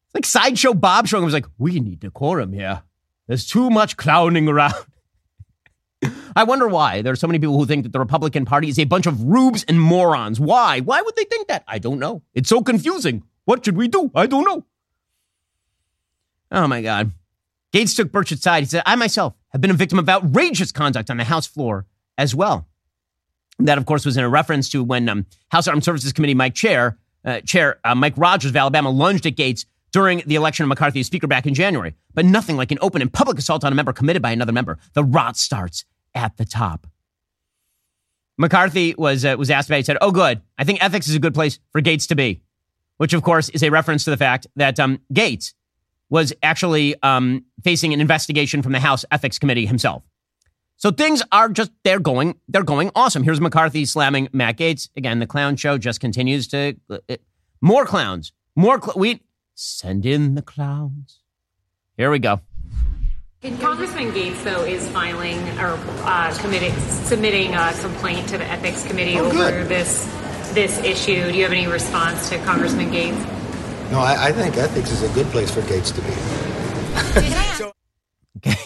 It's 0.08 0.16
like 0.16 0.26
Sideshow 0.26 0.74
Bob 0.74 1.08
showing 1.08 1.24
was 1.24 1.34
like, 1.34 1.46
we 1.58 1.80
need 1.80 2.00
decorum 2.00 2.54
here. 2.54 2.84
There's 3.28 3.46
too 3.46 3.70
much 3.70 3.98
clowning 3.98 4.48
around. 4.48 4.74
I 6.36 6.44
wonder 6.44 6.68
why. 6.68 7.02
There 7.02 7.14
are 7.14 7.18
so 7.18 7.28
many 7.28 7.40
people 7.40 7.58
who 7.58 7.66
think 7.66 7.84
that 7.84 7.94
the 7.94 8.00
Republican 8.00 8.46
Party 8.46 8.70
is 8.70 8.80
a 8.80 8.86
bunch 8.86 9.06
of 9.06 9.22
rubes 9.24 9.64
and 9.68 9.80
morons. 9.80 10.40
Why? 10.40 10.80
Why 10.80 11.02
would 11.02 11.16
they 11.16 11.26
think 11.26 11.48
that? 11.48 11.64
I 11.68 11.80
don't 11.80 12.00
know. 12.00 12.24
It's 12.34 12.50
so 12.50 12.62
confusing. 12.62 13.24
What 13.46 13.66
should 13.66 13.78
we 13.78 13.88
do? 13.88 14.12
I 14.16 14.28
don't 14.28 14.46
know. 14.46 14.66
Oh 16.52 16.68
my 16.68 16.82
God. 16.82 17.12
Gaetz 17.74 17.96
took 17.96 18.12
Burchett's 18.12 18.42
side. 18.42 18.64
He 18.64 18.68
said, 18.68 18.84
I 18.86 18.96
myself 18.96 19.34
have 19.50 19.62
been 19.62 19.72
a 19.72 19.76
victim 19.76 20.00
of 20.00 20.10
outrageous 20.10 20.72
conduct 20.72 21.10
on 21.10 21.18
the 21.18 21.24
House 21.24 21.48
floor 21.48 21.86
as 22.18 22.36
well. 22.36 22.68
That, 23.60 23.78
of 23.78 23.86
course, 23.86 24.06
was 24.06 24.18
in 24.18 24.24
a 24.24 24.30
reference 24.30 24.70
to 24.70 24.84
when 24.84 25.08
um, 25.08 25.26
House 25.50 25.68
Armed 25.68 25.84
Services 25.84 26.12
Committee 26.14 26.34
Mike 26.34 26.56
Chair, 26.56 26.98
uh, 27.24 27.42
Chair 27.42 27.80
uh, 27.84 27.96
Mike 27.96 28.18
Rogers 28.18 28.52
of 28.52 28.56
Alabama 28.56 28.90
lunged 28.90 29.26
at 29.26 29.36
Gaetz 29.36 29.66
during 29.92 30.24
the 30.26 30.36
election 30.36 30.64
of 30.64 30.70
McCarthy 30.70 31.02
as 31.02 31.08
Speaker 31.08 31.28
back 31.28 31.46
in 31.46 31.54
January. 31.54 31.94
But 32.14 32.26
nothing 32.26 32.58
like 32.58 32.72
an 32.72 32.80
open 32.82 33.02
and 33.02 33.12
public 33.12 33.38
assault 33.38 33.64
on 33.64 33.72
a 33.72 33.76
member 33.76 33.94
committed 33.94 34.22
by 34.22 34.32
another 34.32 34.52
member. 34.52 34.80
The 34.94 35.04
rot 35.04 35.38
starts 35.38 35.86
at 36.14 36.38
the 36.38 36.46
top. 36.46 36.88
McCarthy 38.38 38.96
was 38.98 39.24
uh, 39.24 39.36
was 39.38 39.52
asked 39.52 39.70
about. 39.70 39.76
It. 39.76 39.80
He 39.80 39.84
said, 39.86 39.98
"Oh, 40.02 40.12
good. 40.12 40.42
I 40.58 40.64
think 40.64 40.84
ethics 40.84 41.08
is 41.08 41.16
a 41.16 41.20
good 41.20 41.34
place 41.34 41.60
for 41.72 41.82
Gaetz 41.82 42.08
to 42.08 42.16
be," 42.16 42.42
which, 42.98 43.14
of 43.14 43.22
course, 43.22 43.50
is 43.50 43.64
a 43.64 43.70
reference 43.70 44.04
to 44.06 44.10
the 44.10 44.18
fact 44.18 44.48
that 44.56 44.80
um, 44.80 45.00
Gaetz 45.14 45.54
was 46.10 46.34
actually 46.44 46.96
um, 47.04 47.46
facing 47.64 47.94
an 47.94 48.02
investigation 48.02 48.62
from 48.62 48.72
the 48.74 48.80
House 48.80 49.06
Ethics 49.12 49.40
Committee 49.40 49.66
himself. 49.66 50.04
So 50.78 50.90
things 50.90 51.22
are 51.32 51.48
just 51.48 51.72
they're 51.84 52.00
going 52.00 52.40
they're 52.48 52.64
going 52.64 52.90
awesome. 52.96 53.24
Here's 53.24 53.40
McCarthy 53.40 53.86
slamming 53.86 54.28
Matt 54.34 54.58
Gaetz 54.58 54.90
again. 54.98 55.20
The 55.20 55.28
clown 55.28 55.56
show 55.56 55.78
just 55.78 56.00
continues 56.00 56.48
to 56.48 56.76
uh, 56.90 56.98
more 57.62 57.86
clowns, 57.86 58.34
more 58.56 58.82
cl- 58.82 58.98
we 58.98 59.22
send 59.54 60.06
in 60.08 60.34
the 60.34 60.42
clowns. 60.42 61.20
Here 61.98 62.10
we 62.10 62.18
go. 62.18 62.42
Congressman 63.42 64.12
Gaetz, 64.12 64.44
though, 64.44 64.64
is 64.64 64.88
filing 64.90 65.38
or 65.58 65.80
uh, 66.06 66.32
committing, 66.40 66.72
submitting 67.06 67.56
a 67.56 67.74
complaint 67.82 68.30
to 68.30 68.38
the 68.38 68.46
Ethics 68.46 68.86
Committee 68.88 69.18
Oh, 69.18 69.26
over 69.26 69.36
good. 69.36 69.68
this 69.68 70.06
this 70.54 70.78
issue. 70.80 71.32
Do 71.32 71.38
you 71.38 71.44
have 71.44 71.52
any 71.54 71.66
response 71.66 72.30
to 72.30 72.38
Congressman 72.44 72.92
Gaetz? 72.92 73.18
No, 73.92 74.00
I, 74.00 74.28
I 74.28 74.32
think 74.32 74.58
ethics 74.58 74.92
is 74.92 75.02
a 75.02 75.10
good 75.16 75.26
place 75.28 75.50
for 75.50 75.62
Gaetz 75.62 75.92
to 75.96 76.02
be. 76.02 76.12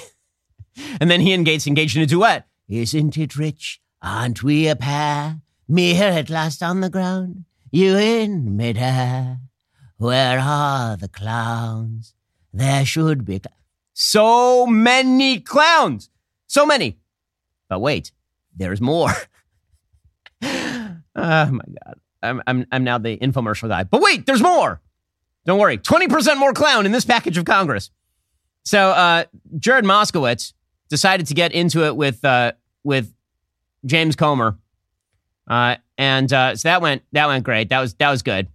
And 0.99 1.09
then 1.11 1.19
he 1.21 1.33
and 1.33 1.45
Gaetz 1.45 1.67
engaged 1.67 1.95
in 1.97 2.03
a 2.03 2.05
duet. 2.05 2.47
Isn't 2.69 3.17
it 3.17 3.35
rich? 3.37 3.81
Aren't 4.01 4.43
we 4.43 4.67
a 4.67 4.75
pair? 4.77 5.41
Me 5.67 5.93
here 5.93 6.09
at 6.09 6.29
last 6.29 6.61
on 6.63 6.79
the 6.81 6.89
ground, 6.89 7.43
you 7.71 7.97
in 7.97 8.55
midair. 8.55 9.39
Where 9.97 10.39
are 10.39 10.95
the 10.95 11.07
clowns? 11.09 12.13
There 12.53 12.85
should 12.85 13.25
be 13.25 13.35
cl- 13.39 13.53
so 13.95 14.67
many 14.67 15.39
clowns, 15.39 16.09
so 16.47 16.65
many. 16.65 16.97
But 17.69 17.79
wait, 17.79 18.11
there's 18.55 18.81
more. 18.81 19.09
oh 20.43 20.99
my 21.15 21.47
god, 21.55 21.99
I'm 22.21 22.41
I'm 22.45 22.65
I'm 22.71 22.83
now 22.83 22.97
the 22.99 23.17
infomercial 23.17 23.69
guy. 23.69 23.83
But 23.83 24.01
wait, 24.01 24.25
there's 24.25 24.41
more. 24.41 24.81
Don't 25.45 25.59
worry, 25.59 25.77
twenty 25.77 26.07
percent 26.07 26.39
more 26.39 26.53
clown 26.53 26.85
in 26.85 26.91
this 26.91 27.05
package 27.05 27.37
of 27.37 27.45
Congress. 27.45 27.89
So 28.63 28.89
uh, 28.89 29.23
Jared 29.57 29.85
Moskowitz 29.85 30.53
decided 30.89 31.27
to 31.27 31.33
get 31.33 31.53
into 31.53 31.85
it 31.85 31.95
with 31.95 32.23
uh, 32.25 32.51
with 32.83 33.13
James 33.85 34.17
Comer, 34.17 34.57
uh, 35.47 35.77
and 35.97 36.31
uh, 36.33 36.57
so 36.57 36.67
that 36.67 36.81
went 36.81 37.03
that 37.13 37.27
went 37.27 37.45
great. 37.45 37.69
That 37.69 37.79
was 37.79 37.93
that 37.95 38.11
was 38.11 38.23
good. 38.23 38.49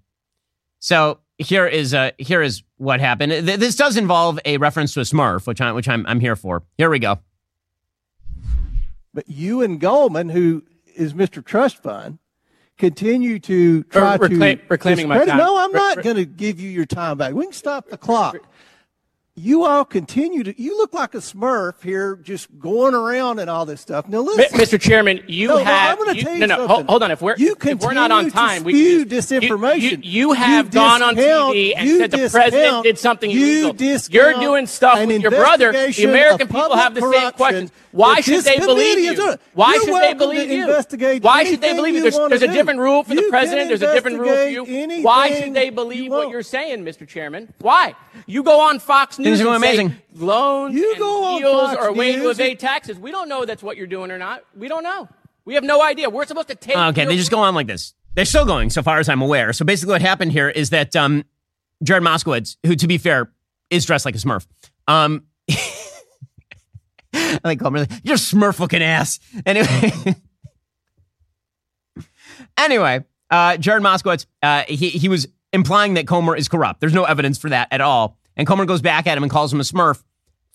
So 0.81 1.21
here 1.41 1.67
is 1.67 1.95
uh, 1.95 2.11
here 2.19 2.43
is 2.43 2.63
what 2.77 3.01
happened. 3.01 3.33
Th- 3.33 3.59
This 3.59 3.75
does 3.77 3.97
involve 3.97 4.39
a 4.45 4.59
reference 4.59 4.95
to 4.95 5.01
a 5.01 5.05
Smurf, 5.05 5.47
which 5.47 5.61
I 5.61 5.73
which 5.73 5.89
I'm 5.89 6.05
I'm 6.07 6.21
here 6.21 6.37
for. 6.37 6.63
Here 6.79 6.91
we 6.91 6.99
go. 6.99 7.19
But 9.13 9.29
you 9.29 9.63
and 9.63 9.81
Goldman, 9.81 10.29
who 10.29 10.63
is 10.95 11.15
Mr. 11.15 11.45
Trust 11.45 11.83
Fund, 11.83 12.19
continue 12.79 13.39
to 13.41 13.83
try 13.85 14.17
reclaim- 14.17 14.59
to 14.59 14.65
reclaiming 14.69 15.09
my 15.09 15.25
time. 15.25 15.37
No, 15.39 15.57
I'm 15.59 15.73
Re- 15.73 15.79
not 15.81 15.97
re- 15.97 16.03
going 16.03 16.17
to 16.17 16.25
give 16.25 16.61
you 16.61 16.71
your 16.71 16.87
time 16.87 17.19
back. 17.19 17.35
We 17.35 17.45
can 17.45 17.53
stop 17.53 17.89
the 17.89 17.99
clock. 17.99 18.37
You 19.43 19.65
all 19.65 19.87
continue 19.87 20.43
to. 20.45 20.63
You 20.63 20.77
look 20.77 20.93
like 20.93 21.15
a 21.15 21.19
Smurf 21.19 21.83
here, 21.83 22.17
just 22.17 22.47
going 22.59 22.95
around 22.95 23.39
and 23.39 23.49
all 23.49 23.65
this 23.65 23.81
stuff. 23.81 24.07
Now 24.07 24.21
listen, 24.21 24.59
Mr. 24.59 24.79
Chairman, 24.79 25.23
you 25.27 25.49
No, 25.49 25.57
no, 25.57 25.65
have. 25.65 25.99
I'm 25.99 26.05
gonna 26.05 26.19
you- 26.19 26.23
tell 26.25 26.35
you 26.35 26.41
no, 26.41 26.47
no, 26.47 26.67
hold, 26.67 26.87
hold 26.87 27.03
on. 27.03 27.11
If 27.11 27.23
we're 27.23 27.37
You 27.37 27.57
if 27.59 27.81
we're 27.81 27.95
not 27.95 28.11
on 28.11 28.31
time, 28.31 28.65
we 28.65 28.75
spew 28.75 29.07
disinformation. 29.07 29.81
You, 29.81 29.89
you, 29.91 29.99
you 30.03 30.33
have 30.33 30.67
You 30.67 30.73
gone 30.73 31.03
on 31.03 31.17
TV 31.17 31.73
and 31.75 31.89
said 31.89 32.11
the 32.11 32.29
president 32.29 32.83
did 32.83 32.99
something 32.99 33.31
you 33.31 33.71
illegal. 33.71 33.99
you're 34.11 34.35
doing 34.35 34.67
stuff 34.67 34.99
with 35.07 35.23
your 35.23 35.31
brother. 35.31 35.73
The 35.73 36.05
American 36.05 36.47
people 36.49 36.77
have 36.77 36.95
the 36.95 37.01
same 37.01 37.33
questions. 37.33 37.73
Why 37.93 38.21
should 38.21 38.45
they 38.45 38.59
believe 38.59 38.99
you? 38.99 39.37
Why 39.55 39.79
should 39.79 39.95
they 39.95 40.15
believe 40.15 40.51
you? 40.51 40.67
Why 41.21 41.45
should 41.45 41.61
they 41.61 41.75
believe 41.75 41.95
you? 41.95 42.03
There's, 42.03 42.17
there's 42.29 42.43
a 42.43 42.49
different 42.49 42.81
rule 42.81 43.03
for 43.05 43.15
the 43.15 43.27
president. 43.31 43.69
There's 43.69 43.83
a 43.83 43.93
different 43.93 44.19
rule 44.19 44.35
for 44.35 44.49
you. 44.49 45.03
Why 45.03 45.41
should 45.41 45.55
they 45.55 45.71
believe 45.71 46.11
what 46.11 46.29
you're 46.29 46.43
saying, 46.43 46.85
Mr. 46.85 47.07
Chairman? 47.09 47.53
Why? 47.59 47.95
You 48.27 48.43
go 48.43 48.61
on 48.61 48.79
Fox 48.81 49.19
News 49.19 49.30
Things 49.31 49.41
are 49.41 49.53
and 49.53 49.63
going 49.63 49.75
say 49.75 49.83
amazing. 49.83 50.03
loans 50.15 50.75
You 50.75 50.91
and 50.91 50.99
go 50.99 51.25
on 51.25 51.41
deals 51.41 51.63
Fox 51.63 51.77
are 51.79 51.89
a 51.89 51.93
way 51.93 52.17
to 52.17 52.31
evade 52.31 52.59
taxes. 52.59 52.99
We 52.99 53.11
don't 53.11 53.29
know 53.29 53.45
that's 53.45 53.63
what 53.63 53.77
you're 53.77 53.87
doing 53.87 54.11
or 54.11 54.19
not. 54.19 54.45
We 54.57 54.69
don't 54.69 54.83
know. 54.83 55.09
We 55.45 55.55
have 55.55 55.65
no 55.65 55.83
idea. 55.83 56.11
We're 56.11 56.27
supposed 56.27 56.49
to 56.49 56.55
take. 56.55 56.77
Okay, 56.77 57.03
your 57.03 57.11
they 57.11 57.17
just 57.17 57.31
go 57.31 57.41
on 57.41 57.55
like 57.55 57.67
this. 57.67 57.95
They're 58.15 58.25
still 58.25 58.45
going, 58.45 58.71
so 58.71 58.83
far 58.83 58.99
as 58.99 59.09
I'm 59.09 59.23
aware. 59.23 59.53
So 59.53 59.65
basically, 59.65 59.93
what 59.93 60.03
happened 60.03 60.33
here 60.33 60.49
is 60.49 60.71
that 60.71 60.95
um, 60.97 61.25
Jared 61.83 62.03
Moskowitz, 62.03 62.57
who, 62.67 62.75
to 62.77 62.87
be 62.87 62.99
fair, 62.99 63.33
is 63.71 63.85
dressed 63.85 64.05
like 64.05 64.15
a 64.15 64.19
Smurf. 64.19 64.47
Um, 64.89 65.25
I 67.13 67.41
like 67.45 67.59
call 67.59 67.69
him 67.69 67.75
really, 67.75 67.89
you're 68.03 68.17
a 68.17 68.19
Smurf 68.19 68.59
looking 68.59 68.83
ass. 68.83 69.21
Anyway, 69.47 70.17
anyway, 72.59 73.05
uh, 73.31 73.57
Jared 73.57 73.83
Moskowitz, 73.83 74.27
uh, 74.43 74.65
he 74.69 74.91
he 74.91 75.09
was 75.09 75.29
implying 75.53 75.95
that 75.95 76.07
Comer 76.07 76.37
is 76.37 76.49
corrupt. 76.49 76.81
There's 76.81 76.95
no 76.95 77.05
evidence 77.05 77.39
for 77.39 77.51
that 77.51 77.69
at 77.71 77.81
all. 77.81 78.19
And 78.41 78.47
Comer 78.47 78.65
goes 78.65 78.81
back 78.81 79.07
at 79.07 79.19
him 79.19 79.23
and 79.23 79.31
calls 79.31 79.53
him 79.53 79.61
a 79.61 79.63
Smurf. 79.63 80.03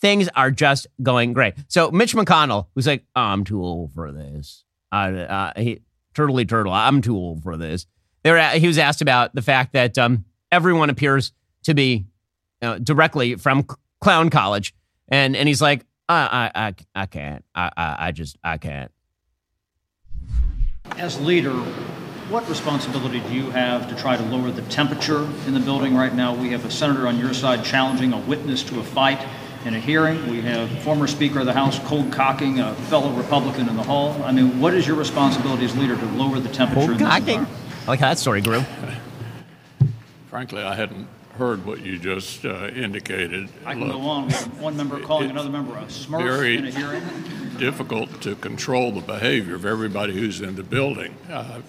things 0.00 0.28
are 0.34 0.50
just 0.50 0.88
going 1.00 1.32
great. 1.32 1.54
So 1.68 1.92
Mitch 1.92 2.16
McConnell, 2.16 2.66
who's 2.74 2.84
like, 2.84 3.04
I'm 3.14 3.44
too 3.44 3.62
old 3.62 3.92
for 3.94 4.10
this. 4.10 4.64
Uh, 4.90 4.94
uh, 4.96 5.52
he, 5.56 5.82
turtly 6.12 6.48
turtle, 6.48 6.72
I'm 6.72 7.00
too 7.00 7.16
old 7.16 7.44
for 7.44 7.56
this. 7.56 7.86
They 8.24 8.32
were, 8.32 8.40
he 8.40 8.66
was 8.66 8.76
asked 8.78 9.02
about 9.02 9.36
the 9.36 9.40
fact 9.40 9.72
that 9.74 9.96
um, 9.98 10.24
everyone 10.50 10.90
appears 10.90 11.32
to 11.62 11.74
be 11.74 12.06
uh, 12.60 12.78
directly 12.78 13.36
from 13.36 13.64
clown 14.00 14.30
college, 14.30 14.74
and 15.08 15.36
and 15.36 15.46
he's 15.46 15.62
like, 15.62 15.84
I 16.08 16.50
I 16.54 16.66
I, 16.66 16.74
I 17.02 17.06
can't. 17.06 17.44
I, 17.54 17.70
I 17.76 17.96
I 17.98 18.12
just 18.12 18.36
I 18.42 18.56
can't. 18.58 18.90
As 20.96 21.20
leader, 21.20 21.54
what 22.28 22.48
responsibility 22.48 23.20
do 23.20 23.32
you 23.34 23.50
have 23.50 23.88
to 23.88 23.94
try 23.96 24.16
to 24.16 24.22
lower 24.24 24.50
the 24.50 24.62
temperature 24.62 25.22
in 25.46 25.54
the 25.54 25.60
building 25.60 25.94
right 25.96 26.14
now? 26.14 26.34
We 26.34 26.50
have 26.50 26.64
a 26.64 26.70
senator 26.70 27.06
on 27.06 27.18
your 27.18 27.32
side 27.32 27.64
challenging 27.64 28.12
a 28.12 28.18
witness 28.18 28.62
to 28.64 28.80
a 28.80 28.82
fight 28.82 29.24
in 29.64 29.74
a 29.74 29.80
hearing. 29.80 30.28
We 30.30 30.40
have 30.42 30.68
former 30.82 31.06
Speaker 31.06 31.40
of 31.40 31.46
the 31.46 31.52
House 31.52 31.78
cold 31.80 32.12
cocking 32.12 32.58
a 32.60 32.74
fellow 32.74 33.12
Republican 33.12 33.68
in 33.68 33.76
the 33.76 33.82
hall. 33.82 34.20
I 34.24 34.32
mean, 34.32 34.60
what 34.60 34.74
is 34.74 34.86
your 34.86 34.96
responsibility 34.96 35.64
as 35.64 35.76
leader 35.76 35.96
to 35.96 36.06
lower 36.06 36.40
the 36.40 36.48
temperature 36.48 36.80
Cold 36.86 36.90
in 36.92 36.98
this 36.98 37.08
cocking? 37.08 37.28
environment? 37.40 37.58
I 37.86 37.90
like 37.90 38.00
how 38.00 38.08
that 38.08 38.18
story 38.18 38.40
grew. 38.40 38.62
Frankly, 40.30 40.62
I 40.62 40.74
hadn't 40.74 41.06
heard 41.38 41.64
what 41.64 41.80
you 41.82 41.98
just 41.98 42.44
uh, 42.44 42.68
indicated. 42.68 43.48
I 43.64 43.74
can 43.74 43.82
Look, 43.88 43.92
go 43.92 44.00
on. 44.00 44.26
We 44.28 44.32
have 44.34 44.60
one 44.60 44.76
member 44.76 45.00
calling 45.00 45.30
another 45.30 45.50
member 45.50 45.76
a 45.76 45.82
smurf 45.82 46.22
very 46.24 46.56
in 46.56 46.66
a 46.66 46.70
hearing. 46.70 47.02
difficult 47.58 48.20
to 48.22 48.34
control 48.36 48.90
the 48.92 49.00
behavior 49.02 49.54
of 49.54 49.64
everybody 49.66 50.12
who's 50.14 50.40
in 50.40 50.56
the 50.56 50.62
building. 50.62 51.14
Uh, 51.30 51.60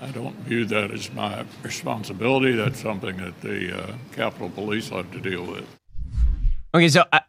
I 0.00 0.10
don't 0.10 0.36
view 0.40 0.64
that 0.66 0.90
as 0.90 1.12
my 1.12 1.44
responsibility. 1.62 2.52
That's 2.52 2.80
something 2.80 3.16
that 3.16 3.40
the 3.40 3.82
uh, 3.82 3.94
Capitol 4.12 4.50
Police 4.50 4.90
have 4.90 5.10
to 5.12 5.20
deal 5.20 5.44
with. 5.44 5.66
Okay, 6.74 6.88
so 6.88 7.04
I, 7.12 7.20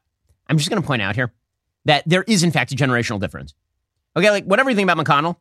I'm 0.47 0.57
just 0.57 0.69
going 0.69 0.81
to 0.81 0.85
point 0.85 1.01
out 1.01 1.15
here 1.15 1.31
that 1.85 2.03
there 2.05 2.23
is, 2.23 2.43
in 2.43 2.51
fact, 2.51 2.71
a 2.71 2.75
generational 2.75 3.19
difference. 3.19 3.53
Okay, 4.15 4.29
like 4.29 4.45
whatever 4.45 4.69
you 4.69 4.75
think 4.75 4.89
about 4.89 5.03
McConnell, 5.03 5.37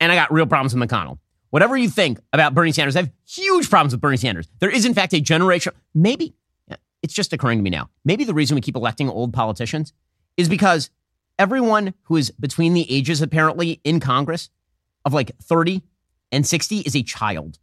and 0.00 0.10
I 0.10 0.14
got 0.14 0.32
real 0.32 0.46
problems 0.46 0.74
with 0.74 0.88
McConnell. 0.88 1.18
Whatever 1.50 1.76
you 1.76 1.90
think 1.90 2.18
about 2.32 2.54
Bernie 2.54 2.72
Sanders, 2.72 2.96
I 2.96 3.00
have 3.00 3.10
huge 3.28 3.68
problems 3.68 3.92
with 3.92 4.00
Bernie 4.00 4.16
Sanders. 4.16 4.48
There 4.58 4.70
is, 4.70 4.86
in 4.86 4.94
fact, 4.94 5.12
a 5.12 5.20
generational, 5.20 5.74
maybe, 5.94 6.34
it's 7.02 7.12
just 7.12 7.32
occurring 7.32 7.58
to 7.58 7.62
me 7.62 7.70
now. 7.70 7.90
Maybe 8.04 8.24
the 8.24 8.32
reason 8.32 8.54
we 8.54 8.60
keep 8.60 8.76
electing 8.76 9.10
old 9.10 9.34
politicians 9.34 9.92
is 10.36 10.48
because 10.48 10.88
everyone 11.38 11.92
who 12.04 12.16
is 12.16 12.30
between 12.30 12.72
the 12.72 12.90
ages, 12.90 13.20
apparently, 13.20 13.80
in 13.84 14.00
Congress 14.00 14.48
of 15.04 15.12
like 15.12 15.36
30 15.42 15.82
and 16.32 16.46
60 16.46 16.78
is 16.78 16.96
a 16.96 17.02
child 17.02 17.58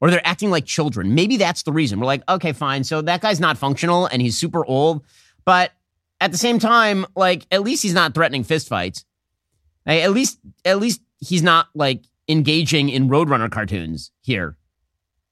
or 0.00 0.10
they're 0.10 0.26
acting 0.26 0.50
like 0.50 0.66
children. 0.66 1.14
Maybe 1.14 1.36
that's 1.36 1.62
the 1.62 1.72
reason. 1.72 1.98
We're 1.98 2.06
like, 2.06 2.22
okay, 2.28 2.52
fine. 2.52 2.84
So 2.84 3.00
that 3.02 3.20
guy's 3.22 3.40
not 3.40 3.56
functional 3.56 4.06
and 4.06 4.20
he's 4.20 4.36
super 4.36 4.64
old. 4.66 5.04
But 5.44 5.72
at 6.20 6.32
the 6.32 6.38
same 6.38 6.58
time, 6.58 7.06
like, 7.14 7.46
at 7.50 7.62
least 7.62 7.82
he's 7.82 7.94
not 7.94 8.14
threatening 8.14 8.44
fistfights. 8.44 9.04
Like, 9.86 10.02
at 10.02 10.12
least, 10.12 10.38
at 10.64 10.78
least 10.78 11.00
he's 11.20 11.42
not 11.42 11.68
like 11.74 12.04
engaging 12.28 12.88
in 12.88 13.08
Roadrunner 13.08 13.50
cartoons 13.50 14.10
here. 14.20 14.56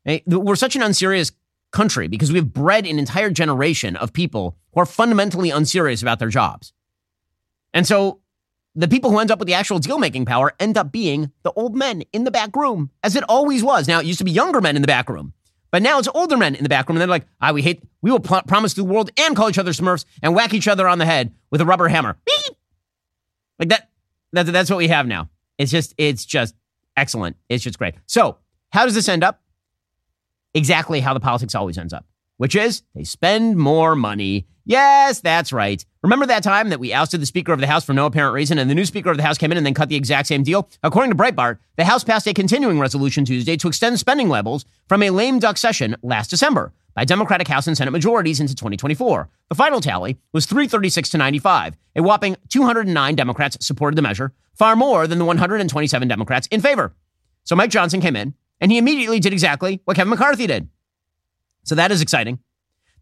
Hey, 0.05 0.22
We're 0.26 0.57
such 0.57 0.76
an 0.76 0.82
unserious 0.82 1.32
country 1.72 2.09
because 2.09 2.32
we've 2.32 2.52
bred 2.52 2.86
an 2.86 2.98
entire 2.98 3.30
generation 3.30 3.96
of 3.96 4.12
people 4.12 4.57
who 4.72 4.80
are 4.80 4.86
fundamentally 4.86 5.50
unserious 5.50 6.02
about 6.02 6.20
their 6.20 6.28
jobs. 6.28 6.72
And 7.72 7.86
so 7.86 8.20
the 8.74 8.88
people 8.88 9.10
who 9.10 9.18
end 9.18 9.30
up 9.30 9.38
with 9.38 9.46
the 9.46 9.54
actual 9.54 9.78
deal 9.78 9.98
making 9.98 10.24
power 10.24 10.52
end 10.58 10.76
up 10.76 10.90
being 10.90 11.30
the 11.42 11.52
old 11.52 11.76
men 11.76 12.02
in 12.12 12.24
the 12.24 12.30
back 12.30 12.54
room, 12.56 12.90
as 13.02 13.14
it 13.14 13.24
always 13.28 13.62
was. 13.62 13.86
Now, 13.86 14.00
it 14.00 14.06
used 14.06 14.18
to 14.18 14.24
be 14.24 14.32
younger 14.32 14.60
men 14.60 14.76
in 14.76 14.82
the 14.82 14.88
back 14.88 15.08
room, 15.08 15.32
but 15.70 15.82
now 15.82 15.98
it's 15.98 16.08
older 16.14 16.36
men 16.36 16.54
in 16.54 16.62
the 16.62 16.68
back 16.68 16.88
room. 16.88 16.96
And 16.96 17.00
they're 17.00 17.08
like, 17.08 17.26
ah, 17.40 17.52
we 17.52 17.62
hate, 17.62 17.82
we 18.02 18.10
will 18.10 18.20
pl- 18.20 18.42
promise 18.46 18.74
the 18.74 18.84
world 18.84 19.10
and 19.18 19.36
call 19.36 19.48
each 19.48 19.58
other 19.58 19.72
smurfs 19.72 20.04
and 20.22 20.34
whack 20.34 20.54
each 20.54 20.68
other 20.68 20.88
on 20.88 20.98
the 20.98 21.06
head 21.06 21.34
with 21.50 21.60
a 21.60 21.64
rubber 21.64 21.88
hammer. 21.88 22.16
Beep! 22.24 22.56
Like 23.58 23.68
that, 23.68 23.90
that, 24.32 24.46
that's 24.46 24.70
what 24.70 24.78
we 24.78 24.88
have 24.88 25.06
now. 25.06 25.30
It's 25.58 25.70
just, 25.70 25.94
it's 25.96 26.24
just 26.24 26.54
excellent. 26.96 27.36
It's 27.48 27.62
just 27.62 27.78
great. 27.78 27.94
So, 28.06 28.38
how 28.70 28.84
does 28.84 28.94
this 28.94 29.08
end 29.08 29.22
up? 29.22 29.40
Exactly 30.54 31.00
how 31.00 31.14
the 31.14 31.20
politics 31.20 31.54
always 31.54 31.78
ends 31.78 31.92
up, 31.92 32.06
which 32.37 32.55
is 32.57 32.82
they 32.95 33.05
spend 33.05 33.57
more 33.57 33.95
money. 33.95 34.47
Yes, 34.66 35.20
that's 35.20 35.53
right. 35.53 35.85
Remember 36.03 36.24
that 36.26 36.43
time 36.43 36.70
that 36.70 36.80
we 36.80 36.93
ousted 36.93 37.20
the 37.20 37.26
Speaker 37.26 37.53
of 37.53 37.61
the 37.61 37.66
House 37.66 37.85
for 37.85 37.93
no 37.93 38.07
apparent 38.07 38.35
reason 38.35 38.59
and 38.59 38.70
the 38.70 38.74
new 38.74 38.87
Speaker 38.87 39.11
of 39.11 39.18
the 39.18 39.22
House 39.22 39.37
came 39.37 39.53
in 39.53 39.59
and 39.59 39.66
then 39.66 39.74
cut 39.74 39.91
the 39.91 39.97
exact 39.97 40.26
same 40.26 40.43
deal? 40.43 40.68
According 40.82 41.11
to 41.11 41.16
Breitbart, 41.16 41.59
the 41.76 41.85
House 41.85 42.03
passed 42.03 42.26
a 42.26 42.32
continuing 42.32 42.80
resolution 42.80 43.24
Tuesday 43.24 43.57
to 43.59 43.68
extend 43.68 44.01
spending 44.01 44.28
levels 44.28 44.64
from 44.89 45.03
a 45.03 45.11
lame 45.11 45.39
duck 45.39 45.59
session 45.59 45.97
last 46.03 46.30
December 46.30 46.72
by 46.95 47.05
Democratic 47.05 47.49
House 47.49 47.66
and 47.66 47.76
Senate 47.76 47.91
majorities 47.91 48.41
into 48.41 48.55
2024. 48.55 49.28
The 49.51 49.55
final 49.55 49.80
tally 49.80 50.18
was 50.32 50.47
336 50.47 51.11
to 51.11 51.18
95. 51.18 51.76
A 51.97 52.03
whopping 52.03 52.37
209 52.49 53.14
Democrats 53.14 53.59
supported 53.61 53.97
the 53.97 54.03
measure, 54.03 54.32
far 54.55 54.76
more 54.76 55.07
than 55.07 55.18
the 55.18 55.24
127 55.24 56.09
Democrats 56.09 56.47
in 56.49 56.61
favor. 56.61 56.95
So 57.45 57.55
Mike 57.55 57.70
Johnson 57.70 58.01
came 58.01 58.16
in 58.16 58.35
and 58.61 58.72
he 58.72 58.78
immediately 58.78 59.20
did 59.20 59.32
exactly 59.32 59.80
what 59.85 59.97
Kevin 59.97 60.11
McCarthy 60.11 60.47
did. 60.47 60.68
So 61.64 61.74
that 61.74 61.90
is 61.90 62.00
exciting. 62.00 62.38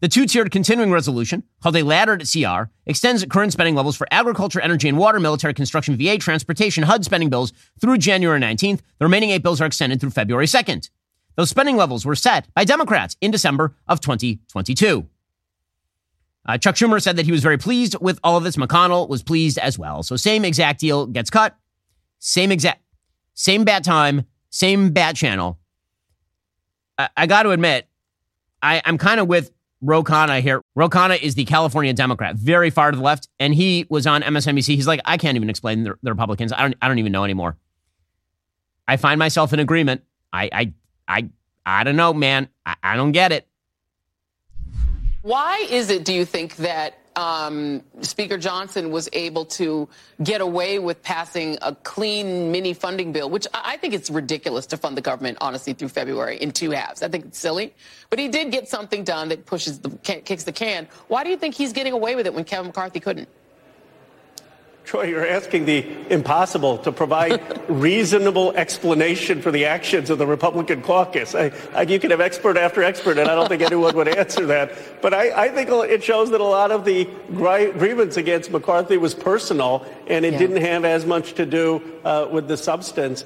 The 0.01 0.09
two 0.09 0.27
tiered 0.27 0.51
continuing 0.51 0.91
resolution, 0.91 1.45
called 1.63 1.77
a 1.77 1.85
laddered 1.85 2.25
CR, 2.29 2.65
extends 2.87 3.25
current 3.27 3.53
spending 3.53 3.77
levels 3.77 3.97
for 3.97 4.09
agriculture, 4.11 4.61
energy, 4.61 4.89
and 4.89 4.99
water, 4.99 5.21
military 5.21 5.55
construction, 5.55 5.97
VA, 5.97 6.19
transportation, 6.19 6.83
HUD 6.83 7.05
spending 7.05 7.31
bills 7.31 7.53
through 7.81 7.99
January 7.99 8.41
19th. 8.41 8.81
The 8.99 9.05
remaining 9.05 9.31
eight 9.31 9.45
bills 9.45 9.61
are 9.61 9.67
extended 9.67 10.01
through 10.01 10.11
February 10.11 10.47
2nd. 10.47 10.91
Those 11.37 11.51
spending 11.51 11.77
levels 11.77 12.05
were 12.05 12.17
set 12.17 12.53
by 12.53 12.65
Democrats 12.65 13.17
in 13.21 13.31
December 13.31 13.77
of 13.87 14.01
2022. 14.01 15.07
Uh, 16.45 16.59
Chuck 16.59 16.75
Schumer 16.75 17.01
said 17.01 17.17
that 17.17 17.27
he 17.27 17.33
was 17.33 17.43
very 17.43 17.57
pleased 17.57 17.97
with 18.01 18.19
all 18.25 18.37
of 18.37 18.43
this. 18.43 18.57
McConnell 18.57 19.09
was 19.09 19.23
pleased 19.23 19.59
as 19.59 19.79
well. 19.79 20.03
So 20.03 20.17
same 20.17 20.45
exact 20.45 20.81
deal 20.81 21.07
gets 21.07 21.31
cut. 21.31 21.57
Same 22.19 22.51
exact, 22.51 22.83
same 23.35 23.65
bat 23.65 23.85
time, 23.85 24.27
same 24.51 24.91
bat 24.91 25.17
channel. 25.17 25.59
I, 26.99 27.09
I 27.17 27.27
got 27.27 27.45
to 27.45 27.51
admit, 27.51 27.89
I, 28.63 28.81
I'm 28.85 28.99
kind 28.99 29.21
of 29.21 29.29
with 29.29 29.51
Ro 29.81 30.05
Khanna 30.05 30.41
here. 30.41 30.63
Ro 30.75 30.89
Khanna 30.89 31.21
is 31.21 31.35
the 31.35 31.45
California 31.45 31.93
Democrat, 31.93 32.37
very 32.37 32.71
far 32.71 32.91
to 32.93 32.97
the 32.97 33.03
left, 33.03 33.29
and 33.41 33.55
he 33.55 33.87
was 33.91 34.07
on 34.07 34.23
MSNBC. 34.23 34.77
He's 34.77 34.87
like, 34.87 35.01
I 35.05 35.17
can't 35.17 35.37
even 35.37 35.51
explain 35.51 35.83
the, 35.83 35.95
the 36.03 36.13
Republicans. 36.13 36.53
I 36.53 36.63
don't, 36.63 36.77
I 36.81 36.89
don't 36.89 36.99
even 36.99 37.13
know 37.13 37.25
anymore. 37.25 37.57
I 38.87 38.97
find 38.97 39.19
myself 39.19 39.53
in 39.53 39.59
agreement. 39.59 40.03
I, 40.33 40.49
I, 40.53 40.73
I, 41.09 41.29
I 41.67 41.85
don't 41.85 41.97
know, 41.97 42.15
man. 42.15 42.49
I, 42.65 42.77
I 42.83 42.97
don't 42.97 43.13
get 43.13 43.33
it. 43.33 43.49
Why 45.23 45.67
is 45.71 45.91
it, 45.91 46.05
do 46.05 46.13
you 46.13 46.25
think, 46.25 46.57
that 46.57 46.99
um, 47.17 47.83
Speaker 48.01 48.39
Johnson 48.39 48.91
was 48.91 49.09
able 49.13 49.45
to 49.47 49.89
get 50.23 50.41
away 50.41 50.79
with 50.79 51.03
passing 51.03 51.59
a 51.63 51.75
clean 51.75 52.51
mini 52.51 52.75
funding 52.75 53.13
bill, 53.13 53.31
which 53.31 53.47
I 53.53 53.77
think 53.77 53.95
it's 53.95 54.11
ridiculous 54.11 54.67
to 54.67 54.77
fund 54.77 54.97
the 54.97 55.01
government, 55.01 55.39
honestly, 55.41 55.73
through 55.73 55.89
February 55.89 56.37
in 56.37 56.53
two 56.53 56.71
halves. 56.71 57.03
I 57.03 57.09
think 57.09 57.27
it's 57.27 57.39
silly. 57.39 57.75
But 58.11 58.19
he 58.19 58.29
did 58.29 58.51
get 58.51 58.69
something 58.69 59.05
done 59.05 59.29
that 59.29 59.47
pushes 59.47 59.79
the, 59.81 59.91
kicks 60.03 60.45
the 60.45 60.53
can. 60.53 60.89
Why 61.09 61.25
do 61.25 61.31
you 61.31 61.37
think 61.37 61.55
he's 61.55 61.73
getting 61.73 61.93
away 61.93 62.15
with 62.17 62.27
it 62.27 62.35
when 62.35 62.45
Kevin 62.45 62.69
McCarthy 62.69 63.01
couldn't? 63.01 63.29
Troy, 64.85 65.05
you're 65.05 65.27
asking 65.27 65.65
the 65.65 65.87
impossible 66.11 66.77
to 66.79 66.91
provide 66.93 67.41
reasonable 67.71 68.53
explanation 68.53 69.41
for 69.41 69.51
the 69.53 69.65
actions 69.65 70.11
of 70.11 70.19
the 70.19 70.27
Republican 70.27 70.83
caucus. 70.83 71.35
I, 71.35 71.53
I, 71.73 71.83
you 71.83 72.01
can 72.01 72.11
have 72.11 72.21
expert 72.21 72.57
after 72.57 72.83
expert, 72.83 73.17
and 73.17 73.29
I 73.31 73.35
don't 73.35 73.49
think 73.49 73.63
anyone 73.63 73.95
would 73.97 74.09
answer 74.09 74.45
that. 74.47 74.73
But 75.01 75.15
I, 75.15 75.45
I 75.45 75.49
think 75.51 75.71
it 75.71 76.03
shows 76.03 76.31
that 76.31 76.41
a 76.41 76.45
lot 76.45 76.73
of 76.73 76.85
the 76.85 77.05
gri- 77.33 77.71
grievance 77.73 78.17
against 78.17 78.51
McCarthy 78.51 78.97
was 78.97 79.15
personal, 79.15 79.87
and 80.09 80.25
it 80.25 80.33
Yeah. 80.33 80.39
didn't 80.41 80.63
have 80.63 80.85
as 80.85 81.07
much 81.07 81.35
to 81.35 81.47
do 81.47 81.81
uh, 82.05 82.29
with 82.31 82.49
the 82.49 82.57
substance. 82.57 83.25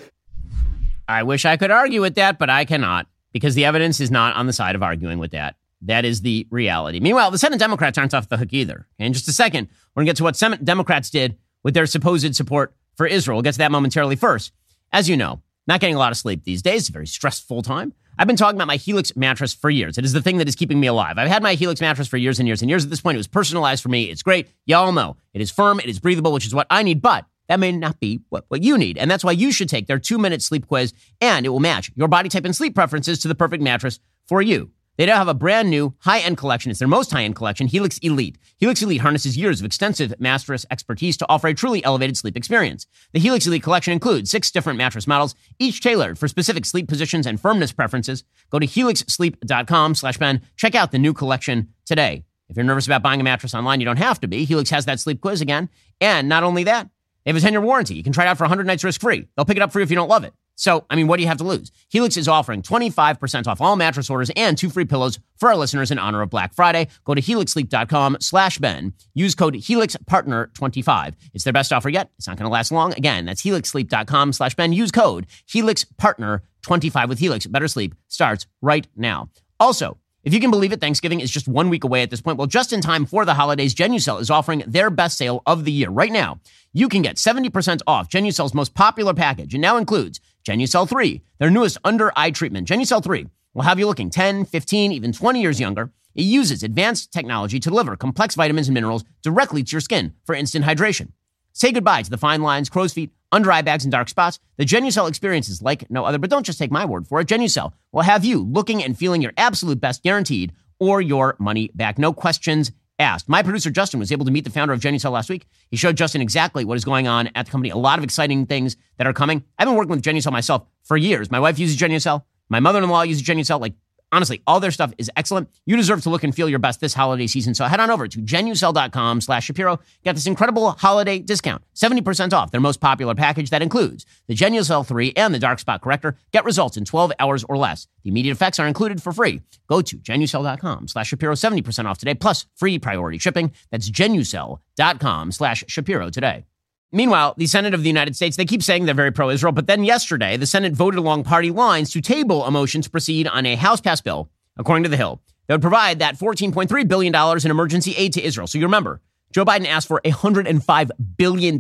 I 1.09 1.23
wish 1.23 1.45
I 1.45 1.57
could 1.57 1.71
argue 1.71 2.01
with 2.01 2.17
that, 2.17 2.39
but 2.39 2.51
I 2.51 2.65
cannot 2.65 3.07
because 3.33 3.55
the 3.55 3.65
evidence 3.65 4.01
is 4.01 4.11
not 4.11 4.37
on 4.37 4.47
the 4.47 4.53
side 4.53 4.75
of 4.75 4.83
arguing 4.83 5.19
with 5.19 5.31
that. 5.33 5.57
That 5.83 6.05
is 6.05 6.23
the 6.23 6.47
reality. 6.51 7.01
Meanwhile, 7.01 7.31
the 7.31 7.39
Senate 7.39 7.59
Democrats 7.59 7.97
aren't 7.99 8.15
off 8.15 8.29
the 8.29 8.39
hook 8.39 8.53
either. 8.53 8.87
In 8.99 9.13
just 9.13 9.29
a 9.29 9.33
second, 9.33 9.69
we're 9.95 10.01
going 10.01 10.07
to 10.07 10.11
get 10.11 10.17
to 10.17 10.25
what 10.25 10.35
Senate 10.37 10.65
Democrats 10.65 11.11
did 11.11 11.37
with 11.67 11.75
their 11.75 11.85
supposed 11.85 12.33
support 12.37 12.73
for 12.95 13.09
Israel. 13.09 13.39
We'll 13.39 13.43
get 13.43 13.55
to 13.55 13.59
that 13.59 13.73
momentarily 13.73 14.15
first. 14.15 14.53
As 14.93 15.09
you 15.09 15.17
know, 15.17 15.43
not 15.67 15.81
getting 15.81 15.97
a 15.97 15.99
lot 15.99 16.13
of 16.13 16.17
sleep 16.17 16.45
these 16.45 16.63
days, 16.63 16.83
it's 16.83 16.91
a 16.91 16.93
very 16.93 17.09
stressful 17.09 17.63
time. 17.63 17.93
I've 18.17 18.29
been 18.29 18.37
talking 18.37 18.57
about 18.57 18.69
my 18.69 18.77
Helix 18.77 19.17
mattress 19.17 19.53
for 19.53 19.69
years. 19.69 19.99
It 19.99 20.05
is 20.05 20.13
the 20.13 20.23
thing 20.23 20.39
that 20.39 20.47
is 20.47 20.55
keeping 20.55 20.79
me 20.79 20.87
alive. 20.87 21.19
I've 21.19 21.27
had 21.27 21.43
my 21.43 21.55
Helix 21.55 21.81
mattress 21.81 22.07
for 22.07 22.19
years 22.19 22.39
and 22.39 22.47
years 22.47 22.63
and 22.63 22.71
years. 22.71 22.85
At 22.85 22.91
this 22.91 23.01
point, 23.01 23.17
it 23.17 23.19
was 23.19 23.27
personalized 23.27 23.83
for 23.83 23.89
me. 23.89 24.05
It's 24.05 24.23
great. 24.23 24.47
Y'all 24.65 24.93
know 24.93 25.17
it 25.35 25.41
is 25.41 25.51
firm, 25.51 25.81
it 25.81 25.87
is 25.87 25.99
breathable, 25.99 26.33
which 26.33 26.47
is 26.47 26.55
what 26.55 26.69
I 26.71 26.85
need, 26.85 27.03
but 27.03 27.25
that 27.49 27.59
may 27.59 27.73
not 27.73 27.99
be 27.99 28.21
what, 28.29 28.45
what 28.47 28.63
you 28.63 28.79
need. 28.79 28.97
And 28.97 29.11
that's 29.11 29.25
why 29.25 29.33
you 29.33 29.51
should 29.51 29.69
take 29.69 29.89
their 29.89 29.99
two 29.99 30.19
minute 30.19 30.43
sleep 30.43 30.69
quiz 30.69 30.95
and 31.21 31.45
it 31.45 31.49
will 31.49 31.59
match 31.59 31.91
your 31.97 32.07
body 32.07 32.29
type 32.29 32.45
and 32.45 32.55
sleep 32.55 32.77
preferences 32.77 33.19
to 33.19 33.29
the 33.29 33.35
perfect 33.35 33.61
mattress 33.61 33.99
for 34.29 34.41
you. 34.41 34.71
They 34.97 35.07
now 35.07 35.17
have 35.17 35.29
a 35.29 35.35
brand 35.35 35.69
new 35.71 35.95
high 36.01 36.21
end 36.21 36.37
collection. 36.39 36.71
It's 36.71 36.79
their 36.79 36.89
most 36.89 37.11
high 37.11 37.25
end 37.25 37.37
collection, 37.37 37.67
Helix 37.67 37.99
Elite. 37.99 38.39
Helix 38.59 38.83
Elite 38.83 39.01
harnesses 39.01 39.37
years 39.37 39.61
of 39.61 39.67
extensive 39.67 40.15
mattress 40.19 40.65
expertise 40.71 41.17
to 41.19 41.27
offer 41.29 41.49
a 41.49 41.55
truly 41.55 41.85
elevated 41.85 42.17
sleep 42.17 42.37
experience. 42.37 42.87
The 43.13 43.21
Helix 43.21 43.47
Elite 43.47 43.63
collection 43.63 43.93
includes 43.93 44.31
six 44.31 44.51
different 44.51 44.79
mattress 44.79 45.07
models, 45.07 45.35
each 45.59 45.81
tailored 45.81 46.19
for 46.19 46.29
specific 46.29 46.65
sleep 46.65 46.89
positions 46.89 47.27
and 47.27 47.41
firmness 47.41 47.73
preferences. 47.73 48.25
Go 48.51 48.59
to 48.59 48.67
helixsleep.com 48.67 49.95
slash 49.95 50.19
Ben. 50.19 50.41
Check 50.57 50.75
out 50.75 50.93
the 50.93 50.99
new 50.99 51.13
collection 51.13 51.69
today. 51.85 52.25
If 52.49 52.57
you're 52.57 52.65
nervous 52.65 52.87
about 52.87 53.03
buying 53.03 53.21
a 53.21 53.25
mattress 53.25 53.55
online, 53.55 53.81
you 53.81 53.87
don't 53.87 53.99
have 53.99 54.21
to 54.21 54.29
be. 54.29 54.45
Helix 54.45 54.71
has 54.71 54.87
that 54.87 55.01
sleep 55.01 55.21
quiz 55.21 55.41
again. 55.41 55.69
And 56.01 56.29
not 56.29 56.45
only 56.45 56.65
that, 56.65 56.89
they 57.25 57.31
have 57.31 57.37
a 57.37 57.41
10 57.41 57.53
year 57.53 57.61
warranty. 57.61 57.95
You 57.95 58.05
can 58.05 58.13
try 58.13 58.25
it 58.25 58.29
out 58.29 58.39
for 58.39 58.45
100 58.45 58.67
nights 58.67 58.85
risk 58.85 59.01
free. 59.01 59.27
They'll 59.35 59.45
pick 59.45 59.57
it 59.57 59.63
up 59.63 59.73
for 59.73 59.81
you 59.81 59.83
if 59.83 59.91
you 59.91 59.97
don't 59.97 60.09
love 60.09 60.25
it. 60.25 60.33
So, 60.59 60.87
I 60.89 60.97
mean, 60.97 61.07
what 61.07 61.19
do 61.19 61.23
you 61.23 61.29
have 61.29 61.37
to 61.39 61.45
lose? 61.45 61.71
Helix 61.89 62.17
is 62.17 62.29
offering 62.29 62.63
25% 62.63 63.47
off 63.47 63.61
all 63.61 63.77
mattress 63.77 64.09
orders 64.09 64.31
and 64.37 64.57
two 64.57 64.71
free 64.71 64.87
pillows 64.87 65.19
for 65.37 65.51
our 65.51 65.57
listeners 65.57 65.91
in 65.91 65.99
honor 65.99 66.23
of 66.23 66.31
Black 66.31 66.55
Friday. 66.55 66.89
Go 67.05 67.15
to 67.15 67.21
helixsleep.com 67.21 68.17
slash 68.21 68.57
Ben. 68.59 68.95
Use 69.15 69.35
code 69.35 69.55
HelixPartner25. 69.55 71.15
It's 71.35 71.45
their 71.45 71.53
best 71.53 71.73
offer 71.73 71.91
yet. 71.91 72.11
It's 72.17 72.27
not 72.27 72.39
going 72.39 72.49
to 72.49 72.53
last 72.53 72.73
long. 72.73 72.93
Again, 72.95 73.27
that's 73.27 73.43
helixsleep.com 73.43 74.33
slash 74.33 74.55
Ben. 74.55 74.73
Use 74.73 74.91
code 74.91 75.27
HelixPartner25 75.49 77.09
with 77.09 77.19
Helix. 77.19 77.47
Better 77.47 77.69
sleep 77.69 77.95
starts 78.09 78.47
right 78.63 78.87
now. 78.97 79.29
Also, 79.61 79.99
if 80.25 80.35
you 80.35 80.41
can 80.41 80.51
believe 80.51 80.73
it, 80.73 80.81
Thanksgiving 80.81 81.21
is 81.21 81.31
just 81.31 81.47
one 81.47 81.69
week 81.71 81.85
away 81.85 82.03
at 82.03 82.11
this 82.11 82.21
point. 82.21 82.37
Well, 82.37 82.49
just 82.49 82.73
in 82.73 82.81
time 82.81 83.07
for 83.07 83.25
the 83.25 83.35
holidays, 83.35 83.75
Genucel 83.75 84.21
is 84.21 84.31
offering 84.31 84.65
their 84.67 84.91
best 84.91 85.19
sale 85.19 85.43
of 85.47 85.65
the 85.65 85.71
year. 85.71 85.89
Right 85.89 86.11
now, 86.11 86.41
you 86.73 86.89
can 86.89 87.01
get 87.01 87.15
70% 87.17 87.81
off 87.87 88.09
Genucel's 88.09 88.53
most 88.53 88.75
popular 88.75 89.15
package. 89.15 89.55
and 89.55 89.63
now 89.63 89.77
includes 89.77 90.19
Genucel 90.47 90.89
3, 90.89 91.21
their 91.41 91.51
newest 91.51 91.77
under 91.83 92.13
eye 92.15 92.31
treatment. 92.31 92.69
Genucel 92.69 93.03
3 93.03 93.27
will 93.55 93.63
have 93.63 93.81
you 93.81 93.87
looking 93.87 94.11
10, 94.11 94.45
15, 94.45 94.93
even 94.93 95.13
20 95.13 95.41
years 95.41 95.59
younger. 95.59 95.91
It 96.15 96.23
uses 96.23 96.63
advanced 96.63 97.11
technology 97.11 97.59
to 97.59 97.69
deliver 97.69 97.97
complex 97.97 98.37
vitamins 98.37 98.69
and 98.69 98.75
minerals 98.75 99.03
directly 99.23 99.65
to 99.65 99.73
your 99.73 99.81
skin 99.81 100.15
for 100.25 100.37
instant 100.37 100.65
hydration. 100.65 101.09
Say 101.53 101.73
goodbye 101.73 102.03
to 102.03 102.11
the 102.11 102.17
fine 102.17 102.43
lines, 102.43 102.69
crow's 102.69 102.93
feet, 102.93 103.11
under 103.33 103.51
eye 103.51 103.63
bags, 103.63 103.85
and 103.85 103.91
dark 103.91 104.09
spots. 104.09 104.39
The 104.57 104.65
Genucel 104.65 105.09
experience 105.09 105.49
is 105.49 105.63
like 105.63 105.91
no 105.91 106.05
other, 106.05 106.19
but 106.19 106.31
don't 106.31 106.47
just 106.47 106.61
take 106.61 106.71
my 106.71 106.85
word 106.85 107.09
for 107.09 107.21
it. 107.21 107.27
Genucel 107.27 107.73
will 107.91 108.03
have 108.03 108.25
you 108.25 108.45
looking 108.45 108.85
and 108.85 108.97
feeling 108.97 109.23
your 109.23 109.33
absolute 109.37 109.81
best 109.81 110.05
guaranteed 110.05 110.53
or 110.79 111.01
your 111.01 111.35
money 111.41 111.73
back. 111.75 111.99
No 111.99 112.13
questions 112.13 112.71
asked. 112.99 113.29
My 113.29 113.43
producer 113.43 113.71
Justin 113.71 114.01
was 114.01 114.13
able 114.13 114.25
to 114.25 114.31
meet 114.31 114.45
the 114.45 114.51
founder 114.51 114.73
of 114.73 114.81
Genucel 114.81 115.13
last 115.13 115.29
week. 115.29 115.47
He 115.71 115.77
showed 115.77 115.97
Justin 115.97 116.21
exactly 116.21 116.65
what 116.65 116.77
is 116.77 116.85
going 116.85 117.07
on 117.07 117.29
at 117.35 117.47
the 117.47 117.53
company. 117.53 117.71
A 117.71 117.77
lot 117.77 117.99
of 117.99 118.05
exciting 118.05 118.47
things 118.47 118.77
that 118.99 119.07
are 119.07 119.13
coming. 119.13 119.45
I've 119.59 119.67
been 119.67 119.75
working 119.75 119.91
with 119.91 120.03
Genucel 120.03 120.33
myself 120.33 120.67
for 120.83 120.97
years. 120.97 121.31
My 121.31 121.41
wife 121.41 121.59
uses 121.59 121.77
Genucel. 121.77 122.23
My 122.49 122.61
mother-in-law 122.61 123.03
uses 123.03 123.23
Genucel. 123.23 123.61
Like 123.61 123.75
honestly, 124.17 124.43
all 124.47 124.61
their 124.61 124.71
stuff 124.71 124.93
is 124.97 125.11
excellent. 125.15 125.51
You 125.67 125.77
deserve 125.77 126.03
to 126.03 126.11
look 126.11 126.25
and 126.25 126.35
feel 126.35 126.49
your 126.49 126.59
best 126.59 126.81
this 126.81 126.95
holiday 126.95 127.27
season. 127.27 127.55
So 127.55 127.67
head 127.67 127.81
on 127.81 127.91
over 127.91 128.09
to 128.09 128.19
genucel.com 128.21 129.21
slash 129.21 129.45
Shapiro. 129.45 129.79
Get 130.05 130.15
this 130.15 130.27
incredible 130.27 130.71
holiday 130.71 131.19
discount. 131.19 131.63
70% 131.75 132.33
off 132.33 132.51
their 132.51 132.61
most 132.61 132.81
popular 132.81 133.15
package 133.15 133.51
that 133.51 133.63
includes 133.63 134.07
the 134.27 134.35
Genucel 134.35 134.87
3 134.87 135.13
and 135.17 135.35
the 135.35 135.39
Dark 135.39 135.59
Spot 135.59 135.81
Corrector. 135.81 136.17
Get 136.33 136.47
results 136.47 136.79
in 136.79 136.87
12 136.87 137.13
hours 137.21 137.45
or 137.45 137.59
less. 137.59 137.87
The 138.05 138.11
immediate 138.11 138.33
effects 138.33 138.59
are 138.59 138.67
included 138.67 139.03
for 139.03 139.13
free. 139.13 139.43
Go 139.69 139.83
to 139.83 139.99
genucel.com 139.99 140.89
slash 140.89 141.09
Shapiro. 141.09 141.35
70% 141.35 141.85
off 141.85 141.99
today, 141.99 142.15
plus 142.15 142.47
free 142.57 142.79
priority 142.79 143.19
shipping. 143.19 143.53
That's 143.71 143.91
genucel.com 143.91 145.33
slash 145.33 145.63
Shapiro 145.69 146.09
today. 146.09 146.47
Meanwhile, 146.93 147.35
the 147.37 147.47
Senate 147.47 147.75
of 147.75 147.83
the 147.83 147.89
United 147.89 148.15
States, 148.15 148.37
they 148.37 148.45
keep 148.45 148.63
saying 148.63 148.87
they're 148.87 148.95
very 148.95 149.13
pro 149.13 149.31
Israel, 149.31 149.53
but 149.53 149.67
then 149.67 149.85
yesterday, 149.85 150.37
the 150.37 150.47
Senate 150.47 150.73
voted 150.73 150.99
along 150.99 151.25
party 151.25 151.51
lines 151.51 151.91
to 151.91 152.01
table 152.01 152.45
a 152.45 152.51
motion 152.51 152.81
to 152.83 152.91
proceed 152.91 153.27
on 153.27 153.45
a 153.45 153.57
House 153.57 153.81
passed 153.81 154.05
bill, 154.05 154.31
according 154.57 154.85
to 154.85 154.89
The 154.89 154.97
Hill, 154.97 155.21
that 155.47 155.55
would 155.55 155.63
provide 155.63 155.99
that 155.99 156.17
$14.3 156.17 156.89
billion 156.89 157.15
in 157.15 157.51
emergency 157.51 157.95
aid 157.97 158.13
to 158.15 158.23
Israel. 158.23 158.47
So 158.47 158.59
you 158.59 158.65
remember, 158.65 159.01
Joe 159.33 159.45
Biden 159.45 159.67
asked 159.67 159.89
for 159.89 160.01
a 160.05 160.13
$105 160.13 160.91
billion 161.17 161.59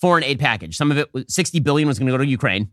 foreign 0.00 0.24
aid 0.24 0.38
package. 0.38 0.76
Some 0.76 0.90
of 0.90 0.98
it, 0.98 1.12
was, 1.12 1.24
60 1.28 1.60
billion 1.60 1.88
was 1.88 1.98
going 1.98 2.06
to 2.06 2.12
go 2.12 2.18
to 2.18 2.26
Ukraine, 2.26 2.70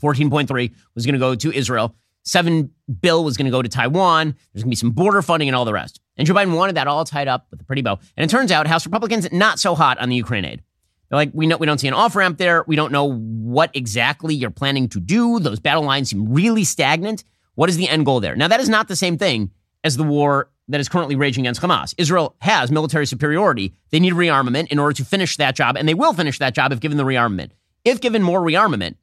14.3 0.00 0.72
was 0.94 1.06
going 1.06 1.14
to 1.14 1.18
go 1.18 1.34
to 1.34 1.52
Israel, 1.52 1.94
7 2.24 2.70
bill 3.00 3.24
was 3.24 3.36
going 3.36 3.44
to 3.44 3.50
go 3.50 3.62
to 3.62 3.68
Taiwan, 3.68 4.34
there's 4.52 4.64
going 4.64 4.70
to 4.70 4.76
be 4.76 4.76
some 4.76 4.90
border 4.90 5.20
funding 5.20 5.48
and 5.48 5.54
all 5.54 5.66
the 5.66 5.72
rest. 5.72 6.00
And 6.16 6.26
Joe 6.26 6.34
Biden 6.34 6.56
wanted 6.56 6.76
that 6.76 6.86
all 6.86 7.04
tied 7.04 7.28
up 7.28 7.46
with 7.50 7.60
a 7.60 7.64
pretty 7.64 7.82
bow. 7.82 7.98
And 8.16 8.24
it 8.24 8.32
turns 8.32 8.50
out 8.50 8.66
House 8.66 8.86
Republicans 8.86 9.30
not 9.32 9.58
so 9.58 9.74
hot 9.74 9.98
on 9.98 10.08
the 10.08 10.16
Ukraine 10.16 10.44
aid. 10.44 10.62
They're 11.14 11.20
like, 11.20 11.30
we 11.32 11.46
know 11.46 11.56
we 11.56 11.66
don't 11.66 11.78
see 11.78 11.86
an 11.86 11.94
off 11.94 12.16
ramp 12.16 12.38
there. 12.38 12.64
We 12.66 12.74
don't 12.74 12.90
know 12.90 13.12
what 13.12 13.70
exactly 13.72 14.34
you're 14.34 14.50
planning 14.50 14.88
to 14.88 14.98
do. 14.98 15.38
Those 15.38 15.60
battle 15.60 15.84
lines 15.84 16.10
seem 16.10 16.32
really 16.32 16.64
stagnant. 16.64 17.22
What 17.54 17.68
is 17.68 17.76
the 17.76 17.88
end 17.88 18.04
goal 18.04 18.18
there? 18.18 18.34
Now, 18.34 18.48
that 18.48 18.58
is 18.58 18.68
not 18.68 18.88
the 18.88 18.96
same 18.96 19.16
thing 19.16 19.52
as 19.84 19.96
the 19.96 20.02
war 20.02 20.50
that 20.66 20.80
is 20.80 20.88
currently 20.88 21.14
raging 21.14 21.46
against 21.46 21.60
Hamas. 21.60 21.94
Israel 21.98 22.34
has 22.40 22.72
military 22.72 23.06
superiority. 23.06 23.74
They 23.90 24.00
need 24.00 24.14
rearmament 24.14 24.72
in 24.72 24.80
order 24.80 24.92
to 24.94 25.04
finish 25.04 25.36
that 25.36 25.54
job, 25.54 25.76
and 25.76 25.88
they 25.88 25.94
will 25.94 26.14
finish 26.14 26.40
that 26.40 26.52
job 26.52 26.72
if 26.72 26.80
given 26.80 26.98
the 26.98 27.04
rearmament. 27.04 27.52
If 27.84 28.00
given 28.00 28.20
more 28.24 28.40
rearmament, 28.40 28.96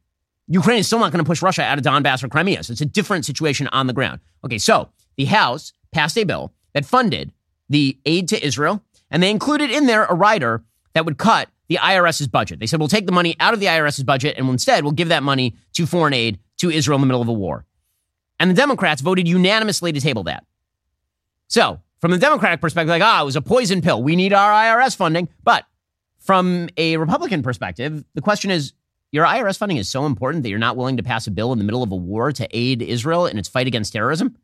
Ukraine 0.47 0.79
is 0.79 0.87
still 0.87 0.99
not 0.99 1.13
going 1.13 1.23
to 1.23 1.29
push 1.29 1.41
Russia 1.41 1.63
out 1.63 1.77
of 1.77 1.85
Donbass 1.85 2.25
or 2.25 2.27
Crimea. 2.27 2.63
So 2.63 2.73
it's 2.73 2.81
a 2.81 2.85
different 2.85 3.25
situation 3.25 3.69
on 3.69 3.87
the 3.87 3.93
ground. 3.93 4.19
Okay, 4.43 4.57
so 4.57 4.89
the 5.15 5.25
House 5.25 5.71
passed 5.93 6.17
a 6.17 6.25
bill 6.25 6.51
that 6.73 6.85
funded 6.85 7.31
the 7.69 7.97
aid 8.05 8.27
to 8.27 8.45
Israel, 8.45 8.83
and 9.09 9.23
they 9.23 9.29
included 9.29 9.71
in 9.71 9.85
there 9.85 10.03
a 10.03 10.13
rider 10.13 10.65
that 10.93 11.05
would 11.05 11.17
cut 11.17 11.47
the 11.71 11.77
IRS's 11.77 12.27
budget. 12.27 12.59
They 12.59 12.65
said, 12.65 12.79
we'll 12.79 12.89
take 12.89 13.05
the 13.05 13.13
money 13.13 13.37
out 13.39 13.53
of 13.53 13.61
the 13.61 13.67
IRS's 13.67 14.03
budget 14.03 14.37
and 14.37 14.49
instead 14.49 14.83
we'll 14.83 14.91
give 14.91 15.07
that 15.07 15.23
money 15.23 15.55
to 15.71 15.85
foreign 15.85 16.13
aid 16.13 16.37
to 16.57 16.69
Israel 16.69 16.97
in 16.97 17.01
the 17.01 17.07
middle 17.07 17.21
of 17.21 17.29
a 17.29 17.33
war. 17.33 17.65
And 18.41 18.51
the 18.51 18.55
Democrats 18.55 19.01
voted 19.01 19.25
unanimously 19.25 19.93
to 19.93 20.01
table 20.01 20.23
that. 20.23 20.45
So, 21.47 21.79
from 21.99 22.11
the 22.11 22.17
Democratic 22.17 22.59
perspective, 22.59 22.89
like, 22.89 23.01
ah, 23.01 23.21
it 23.21 23.25
was 23.25 23.37
a 23.37 23.41
poison 23.41 23.81
pill. 23.81 24.03
We 24.03 24.17
need 24.17 24.33
our 24.33 24.51
IRS 24.51 24.97
funding. 24.97 25.29
But 25.43 25.63
from 26.19 26.67
a 26.75 26.97
Republican 26.97 27.41
perspective, 27.41 28.03
the 28.15 28.21
question 28.21 28.51
is 28.51 28.73
your 29.13 29.25
IRS 29.25 29.57
funding 29.57 29.77
is 29.77 29.87
so 29.87 30.05
important 30.05 30.43
that 30.43 30.49
you're 30.49 30.59
not 30.59 30.75
willing 30.75 30.97
to 30.97 31.03
pass 31.03 31.25
a 31.25 31.31
bill 31.31 31.53
in 31.53 31.57
the 31.57 31.63
middle 31.63 31.83
of 31.83 31.91
a 31.93 31.95
war 31.95 32.33
to 32.33 32.47
aid 32.51 32.81
Israel 32.81 33.27
in 33.27 33.37
its 33.37 33.47
fight 33.47 33.67
against 33.67 33.93
terrorism? 33.93 34.35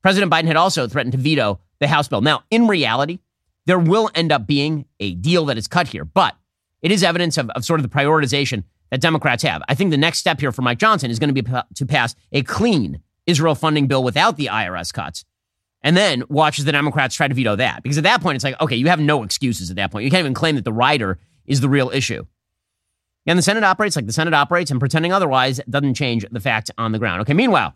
President 0.00 0.32
Biden 0.32 0.46
had 0.46 0.56
also 0.56 0.88
threatened 0.88 1.12
to 1.12 1.18
veto 1.18 1.60
the 1.78 1.88
House 1.88 2.08
bill. 2.08 2.22
Now, 2.22 2.44
in 2.50 2.68
reality, 2.68 3.18
there 3.68 3.78
will 3.78 4.10
end 4.14 4.32
up 4.32 4.46
being 4.46 4.86
a 4.98 5.14
deal 5.16 5.44
that 5.44 5.58
is 5.58 5.68
cut 5.68 5.88
here, 5.88 6.02
but 6.02 6.34
it 6.80 6.90
is 6.90 7.02
evidence 7.02 7.36
of, 7.36 7.50
of 7.50 7.66
sort 7.66 7.78
of 7.78 7.88
the 7.88 7.94
prioritization 7.94 8.64
that 8.90 9.02
Democrats 9.02 9.42
have. 9.42 9.60
I 9.68 9.74
think 9.74 9.90
the 9.90 9.98
next 9.98 10.20
step 10.20 10.40
here 10.40 10.52
for 10.52 10.62
Mike 10.62 10.78
Johnson 10.78 11.10
is 11.10 11.18
going 11.18 11.34
to 11.34 11.42
be 11.42 11.50
to 11.74 11.86
pass 11.86 12.14
a 12.32 12.42
clean 12.42 13.02
Israel 13.26 13.54
funding 13.54 13.86
bill 13.86 14.02
without 14.02 14.38
the 14.38 14.46
IRS 14.46 14.90
cuts. 14.90 15.26
And 15.82 15.94
then 15.94 16.22
watch 16.30 16.58
as 16.58 16.64
the 16.64 16.72
Democrats 16.72 17.14
try 17.14 17.28
to 17.28 17.34
veto 17.34 17.56
that. 17.56 17.82
Because 17.82 17.98
at 17.98 18.04
that 18.04 18.22
point, 18.22 18.36
it's 18.36 18.44
like, 18.44 18.58
okay, 18.58 18.74
you 18.74 18.88
have 18.88 19.00
no 19.00 19.22
excuses 19.22 19.68
at 19.68 19.76
that 19.76 19.92
point. 19.92 20.04
You 20.04 20.10
can't 20.10 20.20
even 20.20 20.32
claim 20.32 20.54
that 20.54 20.64
the 20.64 20.72
rider 20.72 21.18
is 21.44 21.60
the 21.60 21.68
real 21.68 21.90
issue. 21.90 22.24
And 23.26 23.38
the 23.38 23.42
Senate 23.42 23.64
operates 23.64 23.96
like 23.96 24.06
the 24.06 24.14
Senate 24.14 24.32
operates, 24.32 24.70
and 24.70 24.80
pretending 24.80 25.12
otherwise 25.12 25.60
doesn't 25.68 25.92
change 25.92 26.24
the 26.30 26.40
fact 26.40 26.70
on 26.78 26.92
the 26.92 26.98
ground. 26.98 27.20
Okay, 27.20 27.34
meanwhile, 27.34 27.74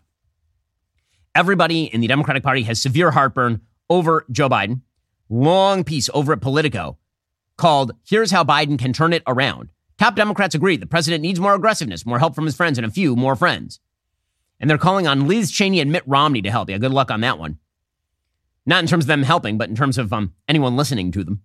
everybody 1.35 1.83
in 1.83 2.01
the 2.01 2.07
Democratic 2.07 2.41
Party 2.41 2.63
has 2.63 2.81
severe 2.81 3.11
heartburn 3.11 3.61
over 3.91 4.25
Joe 4.31 4.49
Biden 4.49 4.81
long 5.33 5.83
piece 5.83 6.09
over 6.13 6.33
at 6.33 6.41
Politico 6.41 6.97
called 7.57 7.91
Here's 8.07 8.31
How 8.31 8.43
Biden 8.43 8.77
Can 8.77 8.93
Turn 8.93 9.13
It 9.13 9.23
Around. 9.27 9.69
Top 9.97 10.15
Democrats 10.15 10.55
agree 10.55 10.77
the 10.77 10.85
president 10.85 11.21
needs 11.21 11.39
more 11.39 11.53
aggressiveness, 11.53 12.05
more 12.05 12.19
help 12.19 12.35
from 12.35 12.45
his 12.45 12.55
friends, 12.55 12.77
and 12.77 12.85
a 12.85 12.91
few 12.91 13.15
more 13.15 13.35
friends. 13.35 13.79
And 14.59 14.69
they're 14.69 14.77
calling 14.77 15.07
on 15.07 15.27
Liz 15.27 15.51
Cheney 15.51 15.79
and 15.79 15.91
Mitt 15.91 16.03
Romney 16.05 16.41
to 16.41 16.51
help. 16.51 16.69
Yeah, 16.69 16.77
good 16.77 16.93
luck 16.93 17.11
on 17.11 17.21
that 17.21 17.39
one. 17.39 17.57
Not 18.65 18.81
in 18.81 18.87
terms 18.87 19.03
of 19.03 19.07
them 19.07 19.23
helping, 19.23 19.57
but 19.57 19.69
in 19.69 19.75
terms 19.75 19.97
of 19.97 20.13
um, 20.13 20.33
anyone 20.47 20.77
listening 20.77 21.11
to 21.11 21.23
them. 21.23 21.41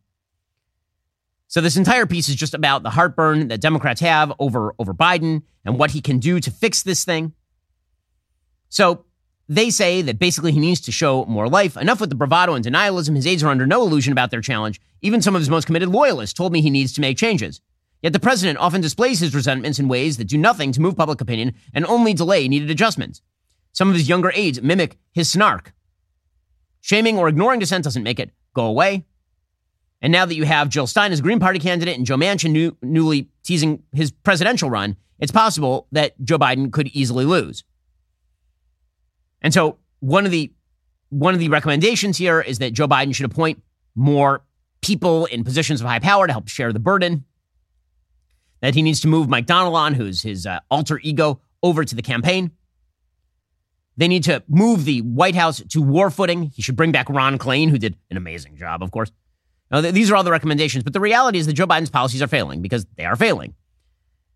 So 1.49 1.61
this 1.61 1.77
entire 1.77 2.07
piece 2.07 2.29
is 2.29 2.37
just 2.37 2.55
about 2.55 2.83
the 2.83 2.91
heartburn 2.91 3.49
that 3.49 3.61
Democrats 3.61 4.03
have 4.03 4.33
over, 4.39 4.75
over 4.79 4.93
Biden 4.93 5.43
and 5.65 5.79
what 5.79 5.93
he 5.93 6.01
can 6.01 6.19
do 6.19 6.41
to 6.41 6.51
fix 6.51 6.83
this 6.83 7.05
thing. 7.05 7.33
So 8.69 9.07
they 9.49 9.71
say 9.71 10.03
that 10.03 10.19
basically 10.19 10.53
he 10.53 10.61
needs 10.61 10.81
to 10.83 10.93
show 10.93 11.25
more 11.25 11.49
life. 11.49 11.77
Enough 11.77 12.01
with 12.01 12.11
the 12.11 12.17
bravado 12.17 12.55
and 12.55 12.65
denialism. 12.65 13.17
His 13.17 13.27
aides 13.27 13.43
are 13.43 13.49
under 13.49 13.67
no 13.67 13.83
illusion 13.83 14.13
about 14.13 14.31
their 14.31 14.43
challenge. 14.43 14.81
Even 15.01 15.23
some 15.23 15.35
of 15.35 15.41
his 15.41 15.49
most 15.49 15.65
committed 15.65 15.89
loyalists 15.89 16.35
told 16.35 16.53
me 16.53 16.61
he 16.61 16.71
needs 16.71 16.93
to 16.95 17.01
make 17.01 17.17
changes. 17.17 17.61
Yet 18.03 18.13
the 18.13 18.21
president 18.21 18.59
often 18.59 18.81
displays 18.81 19.21
his 19.21 19.35
resentments 19.35 19.79
in 19.79 19.89
ways 19.89 20.19
that 20.19 20.29
do 20.29 20.39
nothing 20.39 20.71
to 20.73 20.81
move 20.81 20.97
public 20.97 21.21
opinion 21.21 21.55
and 21.73 21.87
only 21.87 22.15
delay 22.15 22.47
needed 22.47 22.71
adjustments. 22.71 23.23
Some 23.73 23.89
of 23.89 23.95
his 23.95 24.09
younger 24.09 24.33
aides 24.35 24.63
mimic 24.63 24.99
his 25.13 25.31
snark. 25.31 25.73
Shaming 26.81 27.19
or 27.19 27.29
ignoring 27.29 27.61
dissent 27.61 27.85
doesn't 27.85 28.03
make 28.03 28.21
it 28.21 28.31
go 28.55 28.67
away. 28.67 29.07
And 30.01 30.13
now 30.13 30.27
that 30.27 30.37
you 30.37 30.45
have 30.45 30.69
Jill 30.69 30.87
Stein 30.87 31.11
as 31.11 31.21
Green 31.21 31.41
Party 31.41 31.59
candidate 31.59 31.97
and 31.97 32.07
Joe 32.07 32.17
Manchin 32.17 32.53
new, 32.53 32.77
newly 32.83 33.29
teasing 33.43 33.83
his 33.93 34.13
presidential 34.13 34.71
run, 34.71 34.97
it's 35.19 35.33
possible 35.33 35.89
that 35.91 36.15
Joe 36.23 36.39
Biden 36.39 36.71
could 36.71 36.89
easily 36.89 37.25
lose. 37.25 37.65
And 39.43 39.53
so 39.55 39.79
one 40.01 40.25
of 40.25 40.31
the 40.31 40.53
one 41.11 41.33
of 41.33 41.41
the 41.41 41.49
recommendations 41.49 42.19
here 42.19 42.41
is 42.41 42.59
that 42.59 42.75
Joe 42.75 42.87
Biden 42.87 43.15
should 43.15 43.25
appoint 43.27 43.63
more 43.95 44.45
people 44.83 45.27
in 45.27 45.43
positions 45.43 45.81
of 45.81 45.87
high 45.87 45.99
power 45.99 46.27
to 46.27 46.33
help 46.33 46.49
share 46.49 46.73
the 46.73 46.79
burden. 46.79 47.25
That 48.61 48.75
he 48.75 48.83
needs 48.83 49.01
to 49.01 49.09
move 49.09 49.29
Mike 49.29 49.47
Donilon, 49.47 49.95
who's 49.95 50.23
his 50.23 50.45
uh, 50.45 50.61
alter 50.71 50.99
ego, 51.03 51.41
over 51.63 51.85
to 51.85 51.95
the 51.95 52.03
campaign. 52.03 52.51
They 53.97 54.09
need 54.09 54.25
to 54.25 54.43
move 54.49 54.85
the 54.85 55.01
White 55.01 55.35
House 55.35 55.63
to 55.71 55.83
war 55.83 56.11
footing. 56.11 56.45
He 56.55 56.63
should 56.63 56.77
bring 56.77 56.93
back 56.93 57.09
Ron 57.09 57.39
Klain, 57.39 57.69
who 57.69 57.79
did 57.79 57.97
an 58.11 58.17
amazing 58.17 58.57
job, 58.57 58.83
of 58.83 58.91
course. 58.91 59.11
Now, 59.71 59.81
th- 59.81 59.95
these 59.95 60.11
are 60.11 60.17
all 60.17 60.23
the 60.23 60.31
recommendations, 60.31 60.85
but 60.85 60.93
the 60.93 61.01
reality 61.01 61.39
is 61.39 61.47
that 61.47 61.55
Joe 61.55 61.67
Biden's 61.67 61.91
policies 61.91 62.23
are 62.23 62.29
failing 62.29 62.63
because 62.63 62.87
they 62.97 63.05
are 63.05 63.17
failing. 63.17 63.55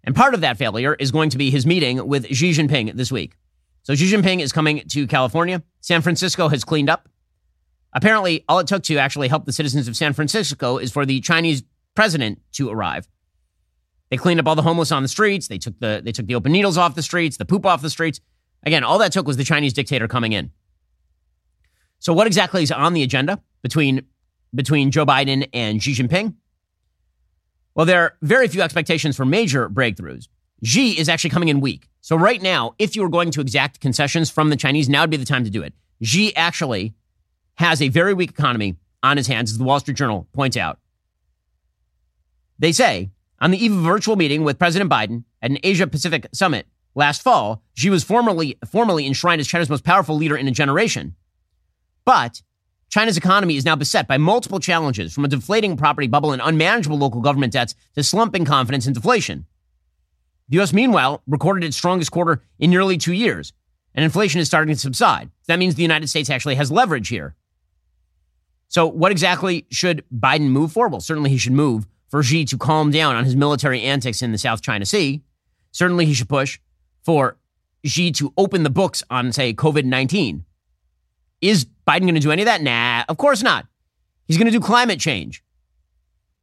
And 0.05 0.17
part 0.17 0.35
of 0.35 0.41
that 0.41 0.59
failure 0.59 0.95
is 0.95 1.13
going 1.13 1.31
to 1.31 1.39
be 1.39 1.51
his 1.51 1.65
meeting 1.65 2.07
with 2.07 2.27
Xi 2.35 2.51
Jinping 2.51 2.95
this 2.95 3.13
week. 3.13 3.37
So 3.83 3.95
Xi 3.95 4.13
Jinping 4.13 4.41
is 4.41 4.53
coming 4.53 4.83
to 4.89 5.07
California. 5.07 5.63
San 5.81 6.03
Francisco 6.03 6.49
has 6.49 6.65
cleaned 6.65 6.89
up. 6.89 7.09
Apparently, 7.93 8.45
all 8.49 8.59
it 8.59 8.67
took 8.67 8.83
to 8.85 8.97
actually 8.97 9.29
help 9.29 9.45
the 9.45 9.53
citizens 9.53 9.89
of 9.89 9.97
San 9.97 10.13
Francisco 10.13 10.79
is 10.79 10.93
for 10.93 11.05
the 11.05 11.21
Chinese 11.21 11.63
president 11.95 12.41
to 12.53 12.71
arrive. 12.71 13.09
They 14.11 14.17
cleaned 14.17 14.41
up 14.41 14.47
all 14.47 14.55
the 14.55 14.63
homeless 14.63 14.93
on 14.93 15.03
the 15.03 15.09
streets. 15.09 15.49
They 15.49 15.59
took 15.59 15.79
the 15.79 16.01
they 16.05 16.13
took 16.13 16.27
the 16.27 16.35
open 16.35 16.53
needles 16.53 16.79
off 16.79 16.95
the 16.95 17.03
streets, 17.03 17.37
the 17.37 17.45
poop 17.45 17.67
off 17.67 17.83
the 17.83 17.91
streets. 17.91 18.21
Again, 18.63 18.85
all 18.85 18.99
that 18.99 19.13
took 19.13 19.27
was 19.27 19.37
the 19.37 19.45
Chinese 19.45 19.73
dictator 19.73 20.07
coming 20.07 20.33
in. 20.33 20.53
So 21.99 22.13
what 22.13 22.27
exactly 22.27 22.63
is 22.63 22.71
on 22.71 22.93
the 22.93 23.03
agenda 23.03 23.41
between 23.63 24.03
between 24.55 24.91
Joe 24.91 25.07
Biden 25.07 25.49
and 25.53 25.83
Xi 25.83 25.93
Jinping? 25.95 26.35
Well, 27.75 27.87
there 27.87 28.03
are 28.03 28.17
very 28.23 28.49
few 28.49 28.61
expectations 28.61 29.17
for 29.17 29.25
major 29.25 29.69
breakthroughs. 29.69 30.29
Xi 30.63 30.99
is 30.99 31.09
actually 31.09 31.31
coming 31.31 31.49
in 31.49 31.61
weak. 31.61 31.89
So 32.01 32.17
right 32.17 32.41
now, 32.41 32.75
if 32.79 32.95
you 32.97 33.03
were 33.03 33.09
going 33.09 33.31
to 33.33 33.41
exact 33.41 33.81
concessions 33.81 34.31
from 34.31 34.51
the 34.51 34.57
Chinese, 34.57 34.89
now 34.89 35.03
would 35.03 35.11
be 35.11 35.17
the 35.17 35.25
time 35.25 35.45
to 35.45 35.51
do 35.51 35.63
it. 35.63 35.75
Xi 36.03 36.35
actually 36.37 36.95
has 37.57 37.83
a 37.83 37.89
very 37.89 38.15
weak 38.15 38.31
economy 38.31 38.77
on 39.03 39.17
his 39.17 39.27
hands, 39.27 39.51
as 39.51 39.59
the 39.59 39.65
Wall 39.65 39.81
Street 39.81 39.97
Journal 39.97 40.29
points 40.33 40.57
out. 40.57 40.79
They 42.59 42.73
say 42.73 43.11
on 43.41 43.51
the 43.51 43.63
eve 43.63 43.73
of 43.73 43.79
a 43.79 43.83
virtual 43.83 44.17
meeting 44.17 44.45
with 44.45 44.59
President 44.59 44.91
Biden 44.91 45.25
at 45.41 45.51
an 45.51 45.59
Asia 45.65 45.87
Pacific 45.87 46.27
summit 46.33 46.67
last 46.95 47.23
fall, 47.23 47.63
Xi 47.75 47.91
was 47.91 48.05
formally, 48.05 48.59
formally 48.67 49.07
enshrined 49.07 49.41
as 49.41 49.49
China's 49.49 49.71
most 49.71 49.85
powerful 49.85 50.17
leader 50.17 50.37
in 50.37 50.47
a 50.47 50.53
generation. 50.53 51.17
But 52.05 52.43
China's 52.89 53.17
economy 53.17 53.57
is 53.57 53.65
now 53.65 53.75
beset 53.75 54.07
by 54.07 54.19
multiple 54.19 54.61
challenges, 54.61 55.13
from 55.13 55.25
a 55.25 55.29
deflating 55.29 55.77
property 55.77 56.07
bubble 56.07 56.33
and 56.33 56.43
unmanageable 56.45 56.99
local 56.99 57.21
government 57.21 57.53
debts 57.53 57.75
to 57.95 58.03
slumping 58.03 58.45
confidence 58.45 58.87
and 58.87 58.95
deflation. 58.95 59.47
The 60.53 60.59
U.S., 60.59 60.75
meanwhile, 60.75 61.23
recorded 61.27 61.65
its 61.65 61.79
strongest 61.79 62.11
quarter 62.11 62.43
in 62.59 62.69
nearly 62.69 62.99
two 62.99 63.15
years, 63.15 63.55
and 63.95 64.05
inflation 64.05 64.39
is 64.39 64.49
starting 64.49 64.75
to 64.75 64.79
subside. 64.79 65.31
That 65.47 65.59
means 65.59 65.77
the 65.77 65.83
United 65.83 66.09
States 66.09 66.29
actually 66.29 66.57
has 66.57 66.71
leverage 66.71 67.09
here. 67.09 67.35
So, 68.69 68.87
what 68.87 69.13
exactly 69.13 69.65
should 69.71 70.05
Biden 70.15 70.51
move 70.51 70.71
for? 70.71 70.89
Well, 70.89 71.01
certainly 71.01 71.31
he 71.31 71.39
should 71.39 71.55
move 71.55 71.87
for 72.11 72.23
Xi 72.23 72.45
to 72.45 72.59
calm 72.59 72.91
down 72.91 73.17
on 73.17 73.25
his 73.25 73.35
military 73.35 73.81
antics 73.81 74.21
in 74.21 74.31
the 74.31 74.37
South 74.37 74.61
China 74.61 74.85
Sea. 74.85 75.23
Certainly 75.71 76.05
he 76.05 76.13
should 76.13 76.29
push 76.29 76.59
for 77.03 77.39
Xi 77.87 78.13
to 78.13 78.35
open 78.37 78.63
the 78.63 78.69
books 78.69 79.03
on, 79.09 79.33
say, 79.33 79.55
COVID 79.55 79.87
19. 79.87 80.45
Is 81.41 81.65
Biden 81.89 82.01
going 82.01 82.15
to 82.15 82.21
do 82.21 82.31
any 82.31 82.43
of 82.43 82.47
that? 82.47 82.61
Nah, 82.61 83.05
of 83.09 83.17
course 83.17 83.43
not. 83.43 83.67
He's 84.27 84.37
going 84.37 84.53
to 84.53 84.59
do 84.59 84.61
climate 84.61 85.01
change. 85.01 85.43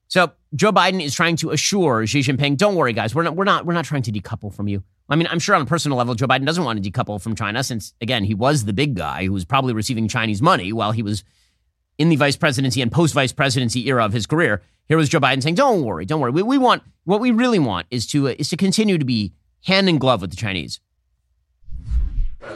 So 0.10 0.32
Joe 0.56 0.72
Biden 0.72 1.04
is 1.04 1.14
trying 1.14 1.36
to 1.38 1.52
assure 1.52 2.06
Xi 2.06 2.22
Jinping, 2.22 2.58
don't 2.58 2.76
worry, 2.76 2.94
guys, 2.94 3.14
we're 3.14 3.24
not, 3.24 3.36
we're 3.36 3.44
not, 3.44 3.66
we're 3.66 3.74
not 3.74 3.86
trying 3.86 4.02
to 4.02 4.12
decouple 4.12 4.54
from 4.54 4.68
you. 4.68 4.84
I 5.08 5.16
mean, 5.16 5.28
I'm 5.28 5.40
sure 5.40 5.56
on 5.56 5.62
a 5.62 5.66
personal 5.66 5.98
level, 5.98 6.16
Joe 6.16 6.28
Biden 6.28 6.46
doesn't 6.46 6.64
want 6.64 6.84
to 6.84 6.92
decouple 6.92 7.22
from 7.22 7.36
China 7.36 7.64
since, 7.64 7.94
again, 8.02 8.24
he 8.24 8.34
was 8.34 8.66
the 8.66 8.74
big 8.74 8.96
guy 8.96 9.26
who 9.26 9.34
was 9.34 9.46
probably 9.46 9.74
receiving 9.74 10.08
Chinese 10.08 10.42
money 10.42 10.74
while 10.74 10.92
he 10.92 11.04
was 11.04 11.24
in 12.00 12.10
the 12.10 12.16
vice 12.16 12.36
presidency 12.36 12.82
and 12.82 12.92
post 12.92 13.14
vice 13.14 13.32
presidency 13.32 13.88
era 13.88 14.04
of 14.04 14.12
his 14.12 14.26
career. 14.26 14.64
Here 14.88 14.98
was 14.98 15.10
Joe 15.10 15.20
Biden 15.20 15.44
saying, 15.44 15.56
"Don't 15.56 15.84
worry, 15.84 16.06
don't 16.06 16.20
worry. 16.20 16.32
We, 16.32 16.42
we 16.42 16.58
want 16.58 16.82
what 17.04 17.20
we 17.20 17.30
really 17.30 17.60
want 17.60 17.86
is 17.92 18.08
to 18.08 18.30
uh, 18.30 18.36
is 18.40 18.50
to 18.50 18.58
continue 18.58 18.98
to 18.98 19.06
be 19.06 19.34
hand 19.66 19.88
in 19.88 20.00
glove 20.00 20.22
with 20.22 20.32
the 20.32 20.38
Chinese." 20.38 20.80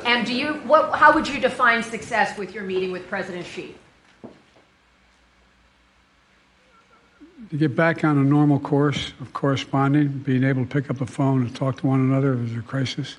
And 0.06 0.26
do 0.26 0.34
you 0.34 0.54
what? 0.66 0.95
How 0.95 1.14
would 1.14 1.28
you 1.28 1.39
define 1.39 1.84
success 1.84 2.36
with 2.38 2.56
your 2.56 2.64
meeting 2.64 2.91
with 2.91 3.08
President 3.08 3.45
Xi? 3.45 3.76
To 7.54 7.60
get 7.60 7.76
back 7.76 8.04
on 8.04 8.18
a 8.18 8.24
normal 8.24 8.60
course 8.60 9.14
of 9.22 9.32
corresponding, 9.34 10.08
being 10.08 10.43
able 10.43 10.66
to 10.66 10.68
pick 10.68 10.89
up 10.89 11.01
a 11.01 11.06
phone 11.06 11.43
and 11.43 11.56
talk 11.56 11.78
to 11.82 11.86
one 11.86 11.99
another 11.99 12.34
if 12.34 12.39
there's 12.39 12.58
a 12.58 12.64
crisis, 12.64 13.18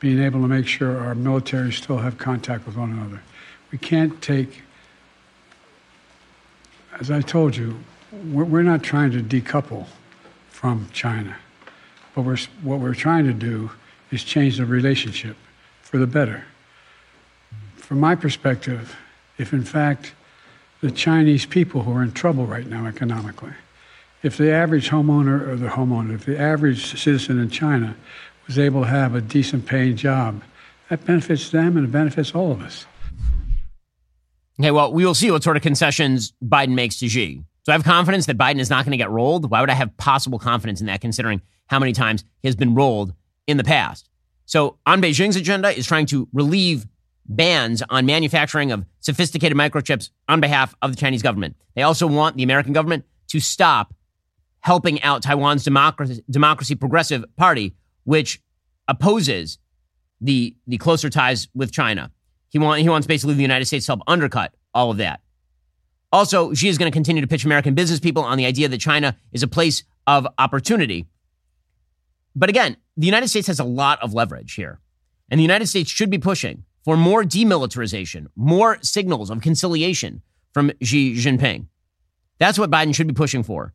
being 0.00 0.20
able 0.20 0.40
to 0.42 0.48
make 0.48 0.66
sure 0.66 0.98
our 0.98 1.14
military 1.14 1.70
still 1.72 1.98
have 1.98 2.18
contact 2.18 2.66
with 2.66 2.76
one 2.76 2.90
another. 2.90 3.22
We 3.70 3.78
can't 3.78 4.20
take 4.20 4.62
as 6.98 7.12
I 7.12 7.20
told 7.20 7.54
you, 7.54 7.78
we're 8.24 8.64
not 8.64 8.82
trying 8.82 9.12
to 9.12 9.22
decouple 9.22 9.86
from 10.48 10.88
China. 10.92 11.36
But 12.12 12.22
we're, 12.22 12.38
what 12.62 12.80
we're 12.80 12.94
trying 12.94 13.26
to 13.26 13.32
do 13.32 13.70
is 14.10 14.24
change 14.24 14.56
the 14.56 14.66
relationship 14.66 15.36
for 15.80 15.98
the 15.98 16.08
better. 16.08 16.44
From 17.76 18.00
my 18.00 18.16
perspective, 18.16 18.96
if 19.38 19.52
in 19.52 19.62
fact 19.62 20.12
the 20.80 20.90
Chinese 20.90 21.46
people 21.46 21.82
who 21.82 21.92
are 21.92 22.02
in 22.02 22.12
trouble 22.12 22.46
right 22.46 22.66
now 22.66 22.86
economically, 22.86 23.52
if 24.22 24.36
the 24.36 24.50
average 24.50 24.90
homeowner 24.90 25.46
or 25.46 25.56
the 25.56 25.68
homeowner, 25.68 26.14
if 26.14 26.24
the 26.26 26.38
average 26.38 26.98
citizen 26.98 27.38
in 27.38 27.50
China 27.50 27.96
was 28.46 28.58
able 28.58 28.82
to 28.82 28.88
have 28.88 29.14
a 29.14 29.20
decent 29.20 29.66
paying 29.66 29.96
job, 29.96 30.42
that 30.88 31.04
benefits 31.04 31.50
them 31.50 31.76
and 31.76 31.86
it 31.86 31.92
benefits 31.92 32.34
all 32.34 32.52
of 32.52 32.60
us. 32.60 32.86
Okay, 34.58 34.70
well, 34.70 34.92
we 34.92 35.06
will 35.06 35.14
see 35.14 35.30
what 35.30 35.42
sort 35.42 35.56
of 35.56 35.62
concessions 35.62 36.32
Biden 36.44 36.74
makes 36.74 36.98
to 36.98 37.08
Xi. 37.08 37.42
So 37.64 37.72
I 37.72 37.74
have 37.74 37.84
confidence 37.84 38.26
that 38.26 38.36
Biden 38.36 38.58
is 38.58 38.70
not 38.70 38.84
going 38.84 38.92
to 38.92 38.98
get 38.98 39.10
rolled. 39.10 39.50
Why 39.50 39.60
would 39.60 39.70
I 39.70 39.74
have 39.74 39.96
possible 39.96 40.38
confidence 40.38 40.80
in 40.80 40.86
that, 40.86 41.00
considering 41.00 41.40
how 41.66 41.78
many 41.78 41.92
times 41.92 42.24
he 42.42 42.48
has 42.48 42.56
been 42.56 42.74
rolled 42.74 43.14
in 43.46 43.56
the 43.56 43.64
past? 43.64 44.08
So 44.46 44.78
on 44.84 45.00
Beijing's 45.00 45.36
agenda 45.36 45.70
is 45.70 45.86
trying 45.86 46.06
to 46.06 46.28
relieve 46.32 46.86
bans 47.30 47.82
on 47.88 48.04
manufacturing 48.04 48.72
of 48.72 48.84
sophisticated 48.98 49.56
microchips 49.56 50.10
on 50.28 50.40
behalf 50.40 50.74
of 50.82 50.90
the 50.90 50.96
Chinese 50.96 51.22
government. 51.22 51.56
They 51.74 51.82
also 51.82 52.06
want 52.06 52.36
the 52.36 52.42
American 52.42 52.72
government 52.72 53.04
to 53.28 53.40
stop 53.40 53.94
helping 54.60 55.00
out 55.02 55.22
Taiwan's 55.22 55.64
democracy, 55.64 56.22
democracy 56.28 56.74
progressive 56.74 57.24
party, 57.36 57.76
which 58.04 58.42
opposes 58.88 59.58
the, 60.20 60.56
the 60.66 60.76
closer 60.76 61.08
ties 61.08 61.48
with 61.54 61.72
China. 61.72 62.10
He, 62.50 62.58
want, 62.58 62.82
he 62.82 62.88
wants 62.88 63.06
basically 63.06 63.34
the 63.34 63.42
United 63.42 63.64
States 63.66 63.86
to 63.86 63.92
help 63.92 64.02
undercut 64.06 64.52
all 64.74 64.90
of 64.90 64.96
that. 64.98 65.20
Also, 66.12 66.52
Xi 66.52 66.68
is 66.68 66.76
going 66.76 66.90
to 66.90 66.94
continue 66.94 67.22
to 67.22 67.28
pitch 67.28 67.44
American 67.44 67.74
business 67.74 68.00
people 68.00 68.24
on 68.24 68.36
the 68.36 68.44
idea 68.44 68.68
that 68.68 68.80
China 68.80 69.16
is 69.32 69.44
a 69.44 69.48
place 69.48 69.84
of 70.08 70.26
opportunity. 70.36 71.06
But 72.34 72.48
again, 72.48 72.76
the 72.96 73.06
United 73.06 73.28
States 73.28 73.46
has 73.46 73.60
a 73.60 73.64
lot 73.64 74.02
of 74.02 74.12
leverage 74.12 74.54
here. 74.54 74.80
And 75.30 75.38
the 75.38 75.42
United 75.42 75.68
States 75.68 75.88
should 75.88 76.10
be 76.10 76.18
pushing 76.18 76.64
for 76.90 76.96
more 76.96 77.22
demilitarization, 77.22 78.26
more 78.34 78.76
signals 78.82 79.30
of 79.30 79.40
conciliation 79.40 80.22
from 80.52 80.72
Xi 80.82 81.14
Jinping. 81.14 81.68
That's 82.40 82.58
what 82.58 82.68
Biden 82.68 82.92
should 82.92 83.06
be 83.06 83.14
pushing 83.14 83.44
for. 83.44 83.72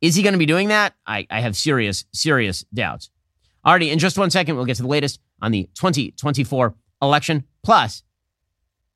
Is 0.00 0.16
he 0.16 0.24
going 0.24 0.32
to 0.32 0.38
be 0.38 0.46
doing 0.46 0.66
that? 0.66 0.94
I, 1.06 1.28
I 1.30 1.42
have 1.42 1.54
serious, 1.54 2.06
serious 2.12 2.64
doubts. 2.74 3.08
Already, 3.64 3.90
in 3.90 4.00
just 4.00 4.18
one 4.18 4.30
second, 4.30 4.56
we'll 4.56 4.64
get 4.64 4.78
to 4.78 4.82
the 4.82 4.88
latest 4.88 5.20
on 5.40 5.52
the 5.52 5.70
2024 5.76 6.74
election. 7.00 7.44
Plus, 7.62 8.02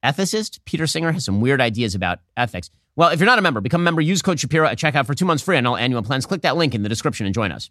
ethicist 0.03 0.59
Peter 0.65 0.89
Singer 0.89 1.13
has 1.13 1.25
some 1.25 1.41
weird 1.41 1.61
ideas 1.61 1.95
about 1.95 2.19
ethics. 2.37 2.71
Well, 2.97 3.11
if 3.11 3.21
you're 3.21 3.27
not 3.27 3.39
a 3.39 3.43
member, 3.43 3.61
become 3.61 3.83
a 3.83 3.85
member. 3.85 4.01
Use 4.01 4.21
code 4.21 4.41
Shapiro 4.41 4.67
at 4.67 4.79
checkout 4.79 5.07
for 5.07 5.15
two 5.15 5.27
months 5.27 5.45
free 5.45 5.59
on 5.59 5.67
all 5.67 5.77
annual 5.77 6.03
plans. 6.03 6.27
Click 6.27 6.43
that 6.43 6.57
link 6.57 6.75
in 6.75 6.83
the 6.83 6.89
description 6.89 7.25
and 7.25 7.33
join 7.33 7.53
us. 7.53 7.71